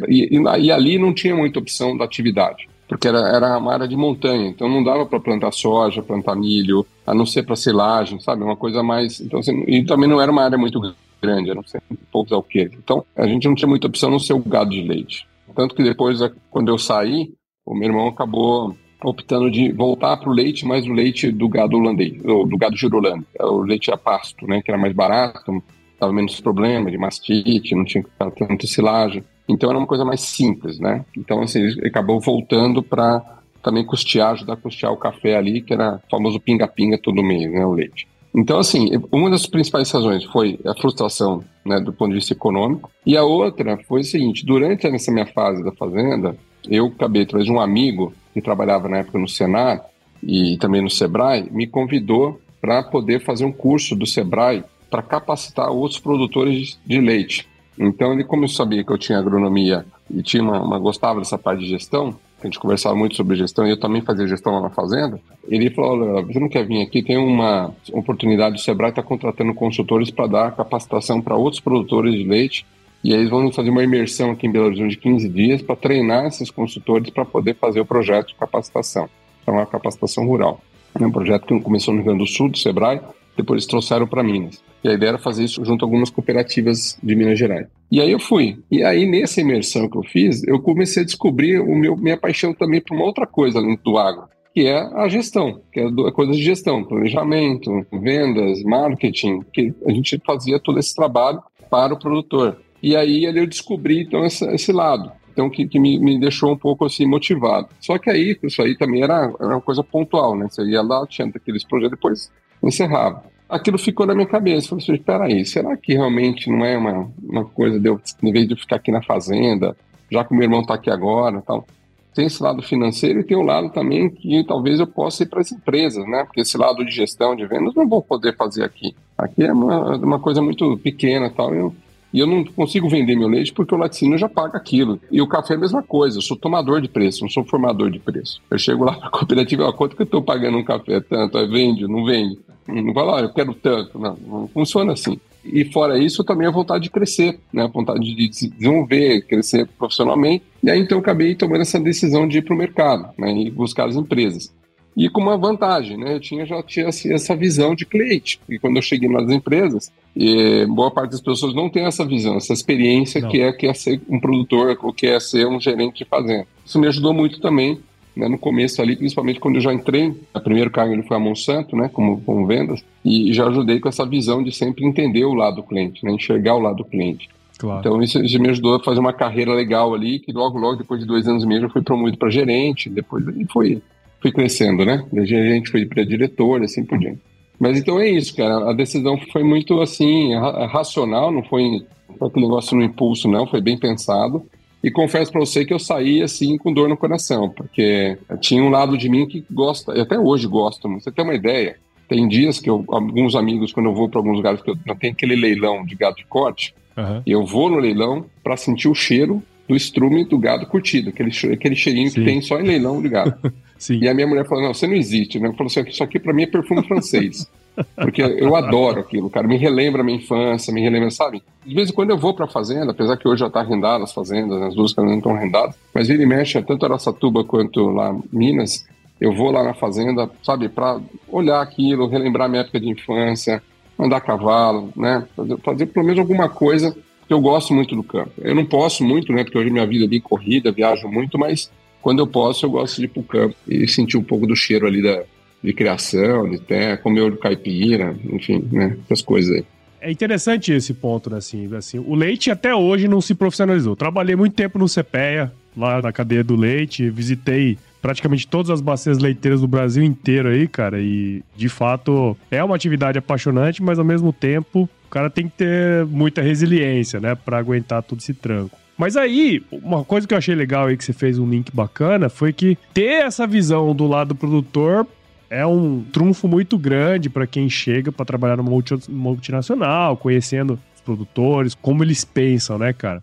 E, 0.08 0.36
e, 0.36 0.62
e, 0.62 0.72
ali 0.72 0.98
não 0.98 1.12
tinha 1.12 1.34
muita 1.34 1.58
opção 1.58 1.96
da 1.96 2.04
atividade, 2.04 2.68
porque 2.88 3.08
era, 3.08 3.20
era 3.20 3.58
uma 3.58 3.72
área 3.72 3.88
de 3.88 3.96
montanha, 3.96 4.48
então 4.48 4.68
não 4.68 4.82
dava 4.82 5.06
para 5.06 5.20
plantar 5.20 5.52
soja, 5.52 6.02
plantar 6.02 6.34
milho, 6.34 6.86
a 7.06 7.14
não 7.14 7.26
ser 7.26 7.44
para 7.44 7.56
silagem, 7.56 8.20
sabe? 8.20 8.42
Uma 8.42 8.56
coisa 8.56 8.82
mais. 8.82 9.20
Então, 9.20 9.40
assim, 9.40 9.64
e 9.66 9.84
também 9.84 10.08
não 10.08 10.20
era 10.20 10.30
uma 10.30 10.42
área 10.42 10.58
muito 10.58 10.80
grande, 11.20 11.50
eram 11.50 11.62
poucos 12.10 12.32
alqueires. 12.32 12.72
Então 12.82 13.04
a 13.16 13.26
gente 13.26 13.46
não 13.46 13.54
tinha 13.54 13.68
muita 13.68 13.86
opção 13.86 14.10
no 14.10 14.20
seu 14.20 14.38
gado 14.38 14.70
de 14.70 14.82
leite. 14.82 15.26
Tanto 15.54 15.74
que 15.74 15.82
depois, 15.82 16.18
quando 16.50 16.68
eu 16.68 16.78
saí, 16.78 17.32
o 17.66 17.74
meu 17.74 17.88
irmão 17.88 18.08
acabou 18.08 18.74
optando 19.04 19.50
de 19.50 19.72
voltar 19.72 20.16
para 20.16 20.28
o 20.28 20.32
leite, 20.32 20.66
mas 20.66 20.86
o 20.86 20.92
leite 20.92 21.30
do 21.30 21.48
gado 21.48 21.76
holandês, 21.76 22.22
ou 22.24 22.46
do 22.46 22.56
gado 22.56 22.76
girolando, 22.76 23.24
é 23.38 23.44
o 23.44 23.62
leite 23.62 23.90
a 23.90 23.96
pasto, 23.96 24.46
né, 24.46 24.60
que 24.62 24.70
era 24.70 24.80
mais 24.80 24.94
barato, 24.94 25.62
dava 26.00 26.12
menos 26.12 26.40
problema 26.40 26.90
de 26.90 26.96
mastite, 26.96 27.74
não 27.74 27.84
tinha 27.84 28.02
que 28.02 28.10
ficar 28.10 28.30
tanto 28.30 28.66
silagem. 28.66 29.22
Então 29.48 29.68
era 29.68 29.78
uma 29.78 29.86
coisa 29.86 30.04
mais 30.04 30.20
simples, 30.20 30.78
né? 30.78 31.04
Então, 31.16 31.42
assim, 31.42 31.60
acabou 31.84 32.20
voltando 32.20 32.82
para 32.82 33.22
também 33.62 33.84
custear, 33.84 34.30
ajudar 34.30 34.54
a 34.54 34.56
custear 34.56 34.92
o 34.92 34.96
café 34.96 35.36
ali, 35.36 35.60
que 35.60 35.74
era 35.74 35.96
o 35.96 36.10
famoso 36.10 36.40
pinga-pinga 36.40 36.98
todo 36.98 37.22
mês, 37.22 37.52
né? 37.52 37.66
O 37.66 37.72
leite. 37.72 38.08
Então, 38.34 38.58
assim, 38.58 38.90
uma 39.10 39.28
das 39.28 39.44
principais 39.46 39.90
razões 39.90 40.24
foi 40.24 40.58
a 40.64 40.72
frustração, 40.74 41.42
né, 41.64 41.80
do 41.80 41.92
ponto 41.92 42.10
de 42.10 42.14
vista 42.14 42.32
econômico. 42.32 42.90
E 43.04 43.16
a 43.16 43.24
outra 43.24 43.76
foi 43.88 44.00
o 44.00 44.04
seguinte: 44.04 44.46
durante 44.46 44.86
essa 44.86 45.10
minha 45.10 45.26
fase 45.26 45.64
da 45.64 45.72
fazenda, 45.72 46.36
eu 46.68 46.86
acabei 46.86 47.22
através 47.22 47.46
de 47.46 47.52
um 47.52 47.60
amigo 47.60 48.14
que 48.32 48.40
trabalhava 48.40 48.88
na 48.88 48.98
época 48.98 49.18
no 49.18 49.28
Senar 49.28 49.84
e 50.22 50.56
também 50.58 50.80
no 50.80 50.90
Sebrae, 50.90 51.48
me 51.50 51.66
convidou 51.66 52.40
para 52.60 52.82
poder 52.82 53.20
fazer 53.20 53.44
um 53.44 53.52
curso 53.52 53.96
do 53.96 54.06
Sebrae 54.06 54.62
para 54.90 55.02
capacitar 55.02 55.70
outros 55.70 56.00
produtores 56.00 56.78
de 56.84 57.00
leite. 57.00 57.48
Então, 57.78 58.12
ele, 58.12 58.24
como 58.24 58.44
eu 58.44 58.48
sabia 58.48 58.84
que 58.84 58.92
eu 58.92 58.98
tinha 58.98 59.18
agronomia 59.18 59.86
e 60.10 60.22
tinha 60.22 60.42
uma, 60.42 60.60
uma 60.60 60.78
gostava 60.78 61.20
dessa 61.20 61.38
parte 61.38 61.60
de 61.60 61.68
gestão, 61.68 62.14
a 62.42 62.46
gente 62.46 62.58
conversava 62.58 62.94
muito 62.96 63.16
sobre 63.16 63.36
gestão 63.36 63.66
e 63.66 63.70
eu 63.70 63.78
também 63.78 64.02
fazia 64.02 64.26
gestão 64.26 64.54
lá 64.54 64.60
na 64.62 64.70
fazenda. 64.70 65.20
Ele 65.48 65.70
falou: 65.70 66.14
Olha, 66.14 66.22
você 66.22 66.40
não 66.40 66.48
quer 66.48 66.66
vir 66.66 66.82
aqui? 66.82 67.02
Tem 67.02 67.16
uma 67.16 67.72
oportunidade, 67.92 68.56
o 68.56 68.58
Sebrae 68.58 68.90
está 68.90 69.02
contratando 69.02 69.54
consultores 69.54 70.10
para 70.10 70.26
dar 70.26 70.56
capacitação 70.56 71.20
para 71.20 71.36
outros 71.36 71.60
produtores 71.60 72.14
de 72.14 72.24
leite. 72.24 72.66
E 73.02 73.14
aí 73.14 73.20
eles 73.20 73.30
vão 73.30 73.50
fazer 73.50 73.70
uma 73.70 73.82
imersão 73.82 74.30
aqui 74.30 74.46
em 74.46 74.52
Belo 74.52 74.66
Horizonte 74.66 74.90
de 74.90 74.98
15 74.98 75.28
dias 75.28 75.62
para 75.62 75.76
treinar 75.76 76.26
esses 76.26 76.50
consultores 76.50 77.08
para 77.10 77.24
poder 77.24 77.54
fazer 77.54 77.80
o 77.80 77.86
projeto 77.86 78.28
de 78.28 78.34
capacitação. 78.34 79.08
Então, 79.42 79.54
é 79.54 79.58
uma 79.58 79.66
capacitação 79.66 80.26
rural. 80.26 80.60
É 80.98 81.06
um 81.06 81.10
projeto 81.10 81.46
que 81.46 81.60
começou 81.60 81.94
no 81.94 82.00
Rio 82.00 82.08
Grande 82.08 82.24
do 82.24 82.30
Sul, 82.30 82.50
do 82.50 82.58
Sebrae, 82.58 83.00
depois 83.40 83.58
eles 83.58 83.66
trouxeram 83.66 84.06
para 84.06 84.22
Minas. 84.22 84.62
E 84.82 84.88
a 84.88 84.92
ideia 84.92 85.10
era 85.10 85.18
fazer 85.18 85.44
isso 85.44 85.64
junto 85.64 85.84
a 85.84 85.86
algumas 85.86 86.10
cooperativas 86.10 86.98
de 87.02 87.14
Minas 87.14 87.38
Gerais. 87.38 87.66
E 87.90 88.00
aí 88.00 88.10
eu 88.10 88.20
fui. 88.20 88.58
E 88.70 88.82
aí, 88.82 89.06
nessa 89.06 89.40
imersão 89.40 89.88
que 89.88 89.96
eu 89.96 90.02
fiz, 90.02 90.46
eu 90.46 90.60
comecei 90.60 91.02
a 91.02 91.06
descobrir 91.06 91.60
o 91.60 91.74
meu, 91.74 91.96
minha 91.96 92.16
paixão 92.16 92.54
também 92.54 92.80
por 92.80 92.94
uma 92.94 93.04
outra 93.04 93.26
coisa 93.26 93.60
dentro 93.60 93.84
do 93.84 93.98
agro, 93.98 94.24
que 94.54 94.66
é 94.66 94.78
a 94.78 95.08
gestão, 95.08 95.60
que 95.72 95.80
é 95.80 95.86
a 95.86 96.12
coisa 96.12 96.32
de 96.32 96.42
gestão, 96.42 96.84
planejamento, 96.84 97.86
vendas, 97.92 98.62
marketing, 98.62 99.40
que 99.52 99.74
a 99.86 99.92
gente 99.92 100.20
fazia 100.24 100.58
todo 100.58 100.78
esse 100.78 100.94
trabalho 100.94 101.42
para 101.68 101.94
o 101.94 101.98
produtor. 101.98 102.58
E 102.82 102.96
aí 102.96 103.24
eu 103.24 103.46
descobri 103.46 104.02
então 104.02 104.24
esse, 104.24 104.44
esse 104.54 104.72
lado 104.72 105.12
então 105.32 105.48
que, 105.48 105.66
que 105.66 105.78
me, 105.78 105.98
me, 105.98 106.18
deixou 106.18 106.52
um 106.52 106.56
pouco 106.56 106.84
assim 106.84 107.06
motivado. 107.06 107.68
Só 107.80 107.96
que 107.98 108.10
aí, 108.10 108.36
isso 108.42 108.60
aí 108.60 108.76
também 108.76 109.02
era, 109.02 109.32
era 109.40 109.54
uma 109.54 109.60
coisa 109.60 109.82
pontual, 109.82 110.36
né? 110.36 110.46
Você 110.50 110.62
ia 110.64 110.82
lá, 110.82 111.06
tinha 111.06 111.28
aqueles 111.28 111.64
projetos, 111.64 111.96
depois 111.96 112.30
encerrava. 112.62 113.22
Aquilo 113.48 113.78
ficou 113.78 114.06
na 114.06 114.14
minha 114.14 114.26
cabeça. 114.26 114.68
Falei 114.68 114.84
assim, 114.84 114.94
espera 114.94 115.24
aí, 115.24 115.44
será 115.44 115.76
que 115.76 115.94
realmente 115.94 116.48
não 116.48 116.64
é 116.64 116.76
uma, 116.76 117.10
uma 117.22 117.44
coisa 117.44 117.80
de 117.80 117.88
eu, 117.88 118.00
em 118.22 118.32
vez 118.32 118.46
de 118.46 118.56
ficar 118.56 118.76
aqui 118.76 118.92
na 118.92 119.02
fazenda, 119.02 119.76
já 120.10 120.24
que 120.24 120.32
o 120.32 120.36
meu 120.36 120.44
irmão 120.44 120.60
está 120.60 120.74
aqui 120.74 120.90
agora 120.90 121.42
tal, 121.42 121.66
tem 122.14 122.26
esse 122.26 122.42
lado 122.42 122.62
financeiro 122.62 123.20
e 123.20 123.24
tem 123.24 123.36
o 123.36 123.42
lado 123.42 123.70
também 123.70 124.10
que 124.10 124.44
talvez 124.44 124.80
eu 124.80 124.86
possa 124.86 125.22
ir 125.22 125.26
para 125.26 125.40
as 125.40 125.52
empresas, 125.52 126.04
né? 126.06 126.24
Porque 126.24 126.40
esse 126.40 126.56
lado 126.58 126.84
de 126.84 126.90
gestão 126.90 127.36
de 127.36 127.46
vendas 127.46 127.74
não 127.74 127.88
vou 127.88 128.02
poder 128.02 128.36
fazer 128.36 128.64
aqui. 128.64 128.94
Aqui 129.16 129.44
é 129.44 129.52
uma, 129.52 129.96
uma 129.96 130.18
coisa 130.18 130.42
muito 130.42 130.76
pequena 130.78 131.30
tal. 131.30 131.54
Eu, 131.54 131.74
e 132.12 132.18
eu 132.18 132.26
não 132.26 132.44
consigo 132.44 132.88
vender 132.88 133.16
meu 133.16 133.28
leite 133.28 133.52
porque 133.52 133.74
o 133.74 133.78
laticínio 133.78 134.18
já 134.18 134.28
paga 134.28 134.56
aquilo. 134.56 135.00
E 135.10 135.20
o 135.22 135.28
café 135.28 135.54
é 135.54 135.56
a 135.56 135.60
mesma 135.60 135.82
coisa, 135.82 136.18
eu 136.18 136.22
sou 136.22 136.36
tomador 136.36 136.80
de 136.80 136.88
preço, 136.88 137.22
não 137.22 137.30
sou 137.30 137.44
formador 137.44 137.90
de 137.90 137.98
preço. 137.98 138.40
Eu 138.50 138.58
chego 138.58 138.84
lá 138.84 138.94
para 138.98 139.08
a 139.08 139.10
cooperativa, 139.10 139.64
ó, 139.64 139.72
quanto 139.72 139.96
que 139.96 140.02
eu 140.02 140.04
estou 140.04 140.22
pagando 140.22 140.58
um 140.58 140.64
café? 140.64 141.00
Tanto, 141.00 141.38
aí 141.38 141.46
vende, 141.46 141.86
não 141.86 142.04
vende. 142.04 142.38
Não 142.66 142.92
vai 142.92 143.04
lá, 143.04 143.20
eu 143.20 143.30
quero 143.30 143.54
tanto. 143.54 143.98
Não, 143.98 144.16
não 144.26 144.48
funciona 144.48 144.92
assim. 144.92 145.18
E 145.44 145.64
fora 145.64 145.98
isso, 145.98 146.22
também 146.22 146.46
a 146.46 146.50
vontade 146.50 146.84
de 146.84 146.90
crescer, 146.90 147.40
né? 147.52 147.64
a 147.64 147.66
vontade 147.66 148.14
de 148.14 148.32
se 148.32 148.50
desenvolver, 148.50 149.22
crescer 149.22 149.66
profissionalmente. 149.78 150.44
E 150.62 150.70
aí 150.70 150.78
então 150.80 150.98
eu 150.98 151.02
acabei 151.02 151.34
tomando 151.34 151.62
essa 151.62 151.80
decisão 151.80 152.28
de 152.28 152.38
ir 152.38 152.42
para 152.42 152.54
o 152.54 152.58
mercado 152.58 153.08
né? 153.16 153.32
e 153.32 153.50
buscar 153.50 153.88
as 153.88 153.96
empresas 153.96 154.52
e 154.96 155.08
com 155.08 155.20
uma 155.20 155.36
vantagem, 155.36 155.96
né? 155.96 156.14
Eu 156.14 156.20
tinha 156.20 156.44
já 156.44 156.62
tinha 156.62 156.88
assim, 156.88 157.12
essa 157.12 157.34
visão 157.36 157.74
de 157.74 157.86
cliente. 157.86 158.40
E 158.48 158.58
quando 158.58 158.76
eu 158.76 158.82
cheguei 158.82 159.08
nas 159.08 159.30
empresas, 159.30 159.92
e 160.14 160.66
boa 160.66 160.90
parte 160.90 161.12
das 161.12 161.20
pessoas 161.20 161.54
não 161.54 161.68
tem 161.68 161.84
essa 161.84 162.04
visão, 162.04 162.36
essa 162.36 162.52
experiência 162.52 163.20
não. 163.20 163.28
que 163.28 163.40
é 163.40 163.52
que 163.52 163.66
é 163.66 163.74
ser 163.74 164.00
um 164.08 164.20
produtor, 164.20 164.76
ou 164.82 164.92
que 164.92 165.06
é 165.06 165.18
ser 165.20 165.46
um 165.46 165.60
gerente 165.60 165.98
de 165.98 166.04
fazenda. 166.04 166.46
Isso 166.64 166.78
me 166.78 166.88
ajudou 166.88 167.14
muito 167.14 167.40
também 167.40 167.78
né, 168.16 168.28
no 168.28 168.38
começo 168.38 168.82
ali, 168.82 168.96
principalmente 168.96 169.40
quando 169.40 169.56
eu 169.56 169.60
já 169.60 169.72
entrei. 169.72 170.14
O 170.34 170.40
primeiro 170.40 170.70
cargo 170.70 170.92
ele 170.92 171.02
foi 171.02 171.16
a 171.16 171.20
Monsanto, 171.20 171.76
né, 171.76 171.88
como, 171.92 172.20
como 172.22 172.46
vendas, 172.46 172.84
e 173.04 173.32
já 173.32 173.46
ajudei 173.46 173.80
com 173.80 173.88
essa 173.88 174.04
visão 174.04 174.42
de 174.42 174.52
sempre 174.52 174.84
entender 174.84 175.24
o 175.24 175.34
lado 175.34 175.56
do 175.56 175.62
cliente, 175.62 176.04
né, 176.04 176.12
enxergar 176.12 176.54
o 176.54 176.60
lado 176.60 176.76
do 176.76 176.84
cliente. 176.84 177.28
Claro. 177.58 177.80
Então 177.80 178.02
isso, 178.02 178.18
isso, 178.24 178.40
me 178.40 178.48
ajudou 178.48 178.76
a 178.76 178.80
fazer 178.80 179.00
uma 179.00 179.12
carreira 179.12 179.52
legal 179.52 179.94
ali, 179.94 180.18
que 180.18 180.32
logo, 180.32 180.58
logo, 180.58 180.76
depois 180.76 181.00
de 181.00 181.06
dois 181.06 181.28
anos 181.28 181.44
e 181.44 181.46
meio, 181.46 181.62
eu 181.62 181.70
fui 181.70 181.82
promovido 181.82 182.16
para 182.16 182.30
gerente, 182.30 182.88
depois 182.88 183.24
e 183.36 183.46
foi 183.46 183.82
fui 184.20 184.32
crescendo, 184.32 184.84
né? 184.84 185.04
Da 185.12 185.24
gerente 185.24 185.70
fui 185.70 185.86
para 185.86 186.04
diretor, 186.04 186.62
assim 186.62 186.84
por 186.84 186.98
diante. 186.98 187.20
Mas 187.58 187.78
então 187.78 188.00
é 188.00 188.08
isso, 188.08 188.34
cara. 188.34 188.70
A 188.70 188.72
decisão 188.72 189.18
foi 189.32 189.42
muito 189.42 189.80
assim, 189.80 190.34
racional, 190.34 191.30
não 191.30 191.42
foi, 191.42 191.82
foi 192.18 192.28
aquele 192.28 192.46
negócio 192.46 192.76
no 192.76 192.82
impulso, 192.82 193.28
não, 193.28 193.46
foi 193.46 193.60
bem 193.60 193.78
pensado. 193.78 194.44
E 194.82 194.90
confesso 194.90 195.30
para 195.30 195.40
você 195.40 195.64
que 195.64 195.74
eu 195.74 195.78
saí 195.78 196.22
assim 196.22 196.56
com 196.56 196.72
dor 196.72 196.88
no 196.88 196.96
coração, 196.96 197.50
porque 197.50 198.16
tinha 198.40 198.62
um 198.62 198.70
lado 198.70 198.96
de 198.96 199.10
mim 199.10 199.26
que 199.26 199.44
gosta, 199.50 199.92
e 199.94 200.00
até 200.00 200.18
hoje 200.18 200.46
gosto, 200.46 200.88
você 200.88 201.12
tem 201.12 201.22
uma 201.22 201.34
ideia. 201.34 201.76
Tem 202.08 202.26
dias 202.26 202.58
que 202.58 202.68
eu, 202.68 202.82
alguns 202.88 203.36
amigos, 203.36 203.72
quando 203.72 203.86
eu 203.86 203.94
vou 203.94 204.08
para 204.08 204.18
alguns 204.18 204.36
lugares 204.36 204.62
que 204.62 204.70
eu 204.70 204.76
não 204.86 204.96
tem 204.96 205.10
aquele 205.10 205.36
leilão 205.36 205.84
de 205.84 205.94
gado 205.94 206.16
de 206.16 206.24
corte, 206.24 206.74
uhum. 206.96 207.22
eu 207.26 207.44
vou 207.44 207.68
no 207.68 207.78
leilão 207.78 208.24
para 208.42 208.56
sentir 208.56 208.88
o 208.88 208.94
cheiro 208.94 209.42
do 209.70 209.76
estrume 209.76 210.24
do 210.24 210.36
gado 210.36 210.66
curtido, 210.66 211.10
aquele, 211.10 211.30
aquele 211.52 211.76
cheirinho 211.76 212.10
Sim. 212.10 212.14
que 212.16 212.24
tem 212.24 212.42
só 212.42 212.58
em 212.58 212.64
leilão 212.64 213.00
de 213.00 213.08
gado. 213.08 213.34
Sim. 213.78 214.00
E 214.02 214.08
a 214.08 214.12
minha 214.12 214.26
mulher 214.26 214.44
falou: 214.46 214.64
não, 214.64 214.74
você 214.74 214.86
não 214.86 214.94
existe, 214.94 215.38
né? 215.38 215.48
Falou 215.52 215.66
assim: 215.66 215.88
isso 215.88 216.02
aqui 216.02 216.18
para 216.18 216.32
mim 216.32 216.42
é 216.42 216.46
perfume 216.46 216.82
francês. 216.82 217.48
Porque 217.94 218.20
eu 218.20 218.56
adoro 218.56 219.00
aquilo, 219.00 219.30
cara. 219.30 219.46
Me 219.46 219.56
relembra 219.56 220.02
a 220.02 220.04
minha 220.04 220.18
infância, 220.18 220.74
me 220.74 220.82
relembra, 220.82 221.08
sabe? 221.10 221.40
De 221.64 221.72
vez 221.72 221.88
em 221.88 221.92
quando 221.92 222.10
eu 222.10 222.18
vou 222.18 222.34
pra 222.34 222.48
fazenda, 222.48 222.90
apesar 222.90 223.16
que 223.16 223.28
hoje 223.28 223.40
já 223.40 223.48
tá 223.48 223.60
arrendado 223.60 224.02
as 224.02 224.12
fazendas, 224.12 224.60
as 224.60 224.74
duas 224.74 224.94
não 224.96 225.16
estão 225.16 225.34
arrendadas, 225.34 225.76
mas 225.94 226.10
ele 226.10 226.26
mexe, 226.26 226.60
tanto 226.62 226.84
Aracatuba 226.84 227.44
quanto 227.44 227.88
lá 227.90 228.14
Minas, 228.30 228.84
eu 229.20 229.32
vou 229.32 229.52
lá 229.52 229.62
na 229.62 229.72
fazenda, 229.72 230.28
sabe, 230.42 230.68
para 230.68 231.00
olhar 231.28 231.62
aquilo, 231.62 232.08
relembrar 232.08 232.50
minha 232.50 232.62
época 232.62 232.80
de 232.80 232.90
infância, 232.90 233.62
andar 233.98 234.16
a 234.16 234.20
cavalo, 234.20 234.92
né? 234.96 235.24
Fazer, 235.36 235.56
fazer 235.58 235.86
pelo 235.86 236.06
menos 236.06 236.18
alguma 236.18 236.48
coisa 236.48 236.94
eu 237.32 237.40
gosto 237.40 237.72
muito 237.72 237.94
do 237.94 238.02
campo. 238.02 238.32
Eu 238.38 238.54
não 238.54 238.64
posso 238.64 239.04
muito, 239.04 239.32
né? 239.32 239.44
Porque 239.44 239.58
hoje 239.58 239.70
minha 239.70 239.86
vida 239.86 240.04
é 240.04 240.08
bem 240.08 240.20
corrida, 240.20 240.72
viajo 240.72 241.08
muito, 241.08 241.38
mas 241.38 241.70
quando 242.02 242.20
eu 242.20 242.26
posso, 242.26 242.66
eu 242.66 242.70
gosto 242.70 242.96
de 242.96 243.04
ir 243.04 243.08
pro 243.08 243.22
campo 243.22 243.54
e 243.68 243.86
sentir 243.86 244.16
um 244.16 244.22
pouco 244.22 244.46
do 244.46 244.56
cheiro 244.56 244.86
ali 244.86 245.02
da, 245.02 245.22
de 245.62 245.72
criação, 245.72 246.48
de 246.48 246.58
terra, 246.58 246.96
comer 246.96 247.20
olho 247.22 247.36
caipira, 247.36 248.16
enfim, 248.32 248.64
né? 248.72 248.96
Essas 249.04 249.22
coisas 249.22 249.56
aí. 249.56 249.64
É 250.00 250.10
interessante 250.10 250.72
esse 250.72 250.94
ponto, 250.94 251.28
né? 251.28 251.36
Assim, 251.36 251.68
assim, 251.74 251.98
o 251.98 252.14
leite 252.14 252.50
até 252.50 252.74
hoje 252.74 253.06
não 253.06 253.20
se 253.20 253.34
profissionalizou. 253.34 253.94
Trabalhei 253.94 254.34
muito 254.34 254.54
tempo 254.54 254.78
no 254.78 254.86
CPEA, 254.86 255.52
lá 255.76 256.00
na 256.00 256.10
cadeia 256.10 256.42
do 256.42 256.56
leite, 256.56 257.10
visitei 257.10 257.76
praticamente 258.00 258.46
todas 258.46 258.70
as 258.70 258.80
bacias 258.80 259.18
leiteiras 259.18 259.60
do 259.60 259.68
Brasil 259.68 260.02
inteiro 260.02 260.48
aí, 260.48 260.66
cara, 260.66 261.00
e 261.00 261.42
de 261.56 261.68
fato 261.68 262.36
é 262.50 262.62
uma 262.62 262.76
atividade 262.76 263.18
apaixonante, 263.18 263.82
mas 263.82 263.98
ao 263.98 264.04
mesmo 264.04 264.32
tempo 264.32 264.88
o 265.06 265.10
cara 265.10 265.28
tem 265.28 265.48
que 265.48 265.56
ter 265.56 266.06
muita 266.06 266.40
resiliência, 266.40 267.20
né, 267.20 267.34
para 267.34 267.58
aguentar 267.58 268.02
todo 268.02 268.20
esse 268.20 268.32
tranco. 268.32 268.78
Mas 268.96 269.16
aí, 269.16 269.62
uma 269.72 270.04
coisa 270.04 270.28
que 270.28 270.34
eu 270.34 270.38
achei 270.38 270.54
legal 270.54 270.86
aí 270.86 270.96
que 270.96 271.04
você 271.04 271.14
fez 271.14 271.38
um 271.38 271.48
link 271.48 271.74
bacana 271.74 272.28
foi 272.28 272.52
que 272.52 272.76
ter 272.92 273.24
essa 273.24 273.46
visão 273.46 273.94
do 273.94 274.06
lado 274.06 274.28
do 274.28 274.34
produtor 274.34 275.06
é 275.48 275.64
um 275.66 276.04
trunfo 276.12 276.46
muito 276.46 276.78
grande 276.78 277.30
para 277.30 277.46
quem 277.46 277.68
chega 277.68 278.12
para 278.12 278.26
trabalhar 278.26 278.56
numa 278.56 278.70
multinacional, 279.08 280.16
conhecendo 280.16 280.78
os 280.94 281.00
produtores, 281.00 281.74
como 281.74 282.04
eles 282.04 282.24
pensam, 282.24 282.78
né, 282.78 282.92
cara? 282.92 283.22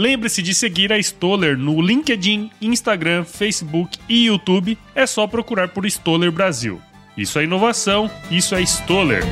Lembre-se 0.00 0.42
de 0.42 0.54
seguir 0.54 0.92
a 0.92 0.98
Stoller 1.00 1.58
no 1.58 1.82
LinkedIn, 1.82 2.52
Instagram, 2.62 3.24
Facebook 3.24 3.98
e 4.08 4.26
YouTube. 4.26 4.78
É 4.94 5.04
só 5.08 5.26
procurar 5.26 5.70
por 5.70 5.84
Stoller 5.86 6.30
Brasil. 6.30 6.80
Isso 7.16 7.36
é 7.36 7.42
inovação, 7.42 8.08
isso 8.30 8.54
é 8.54 8.62
Stoller. 8.62 9.24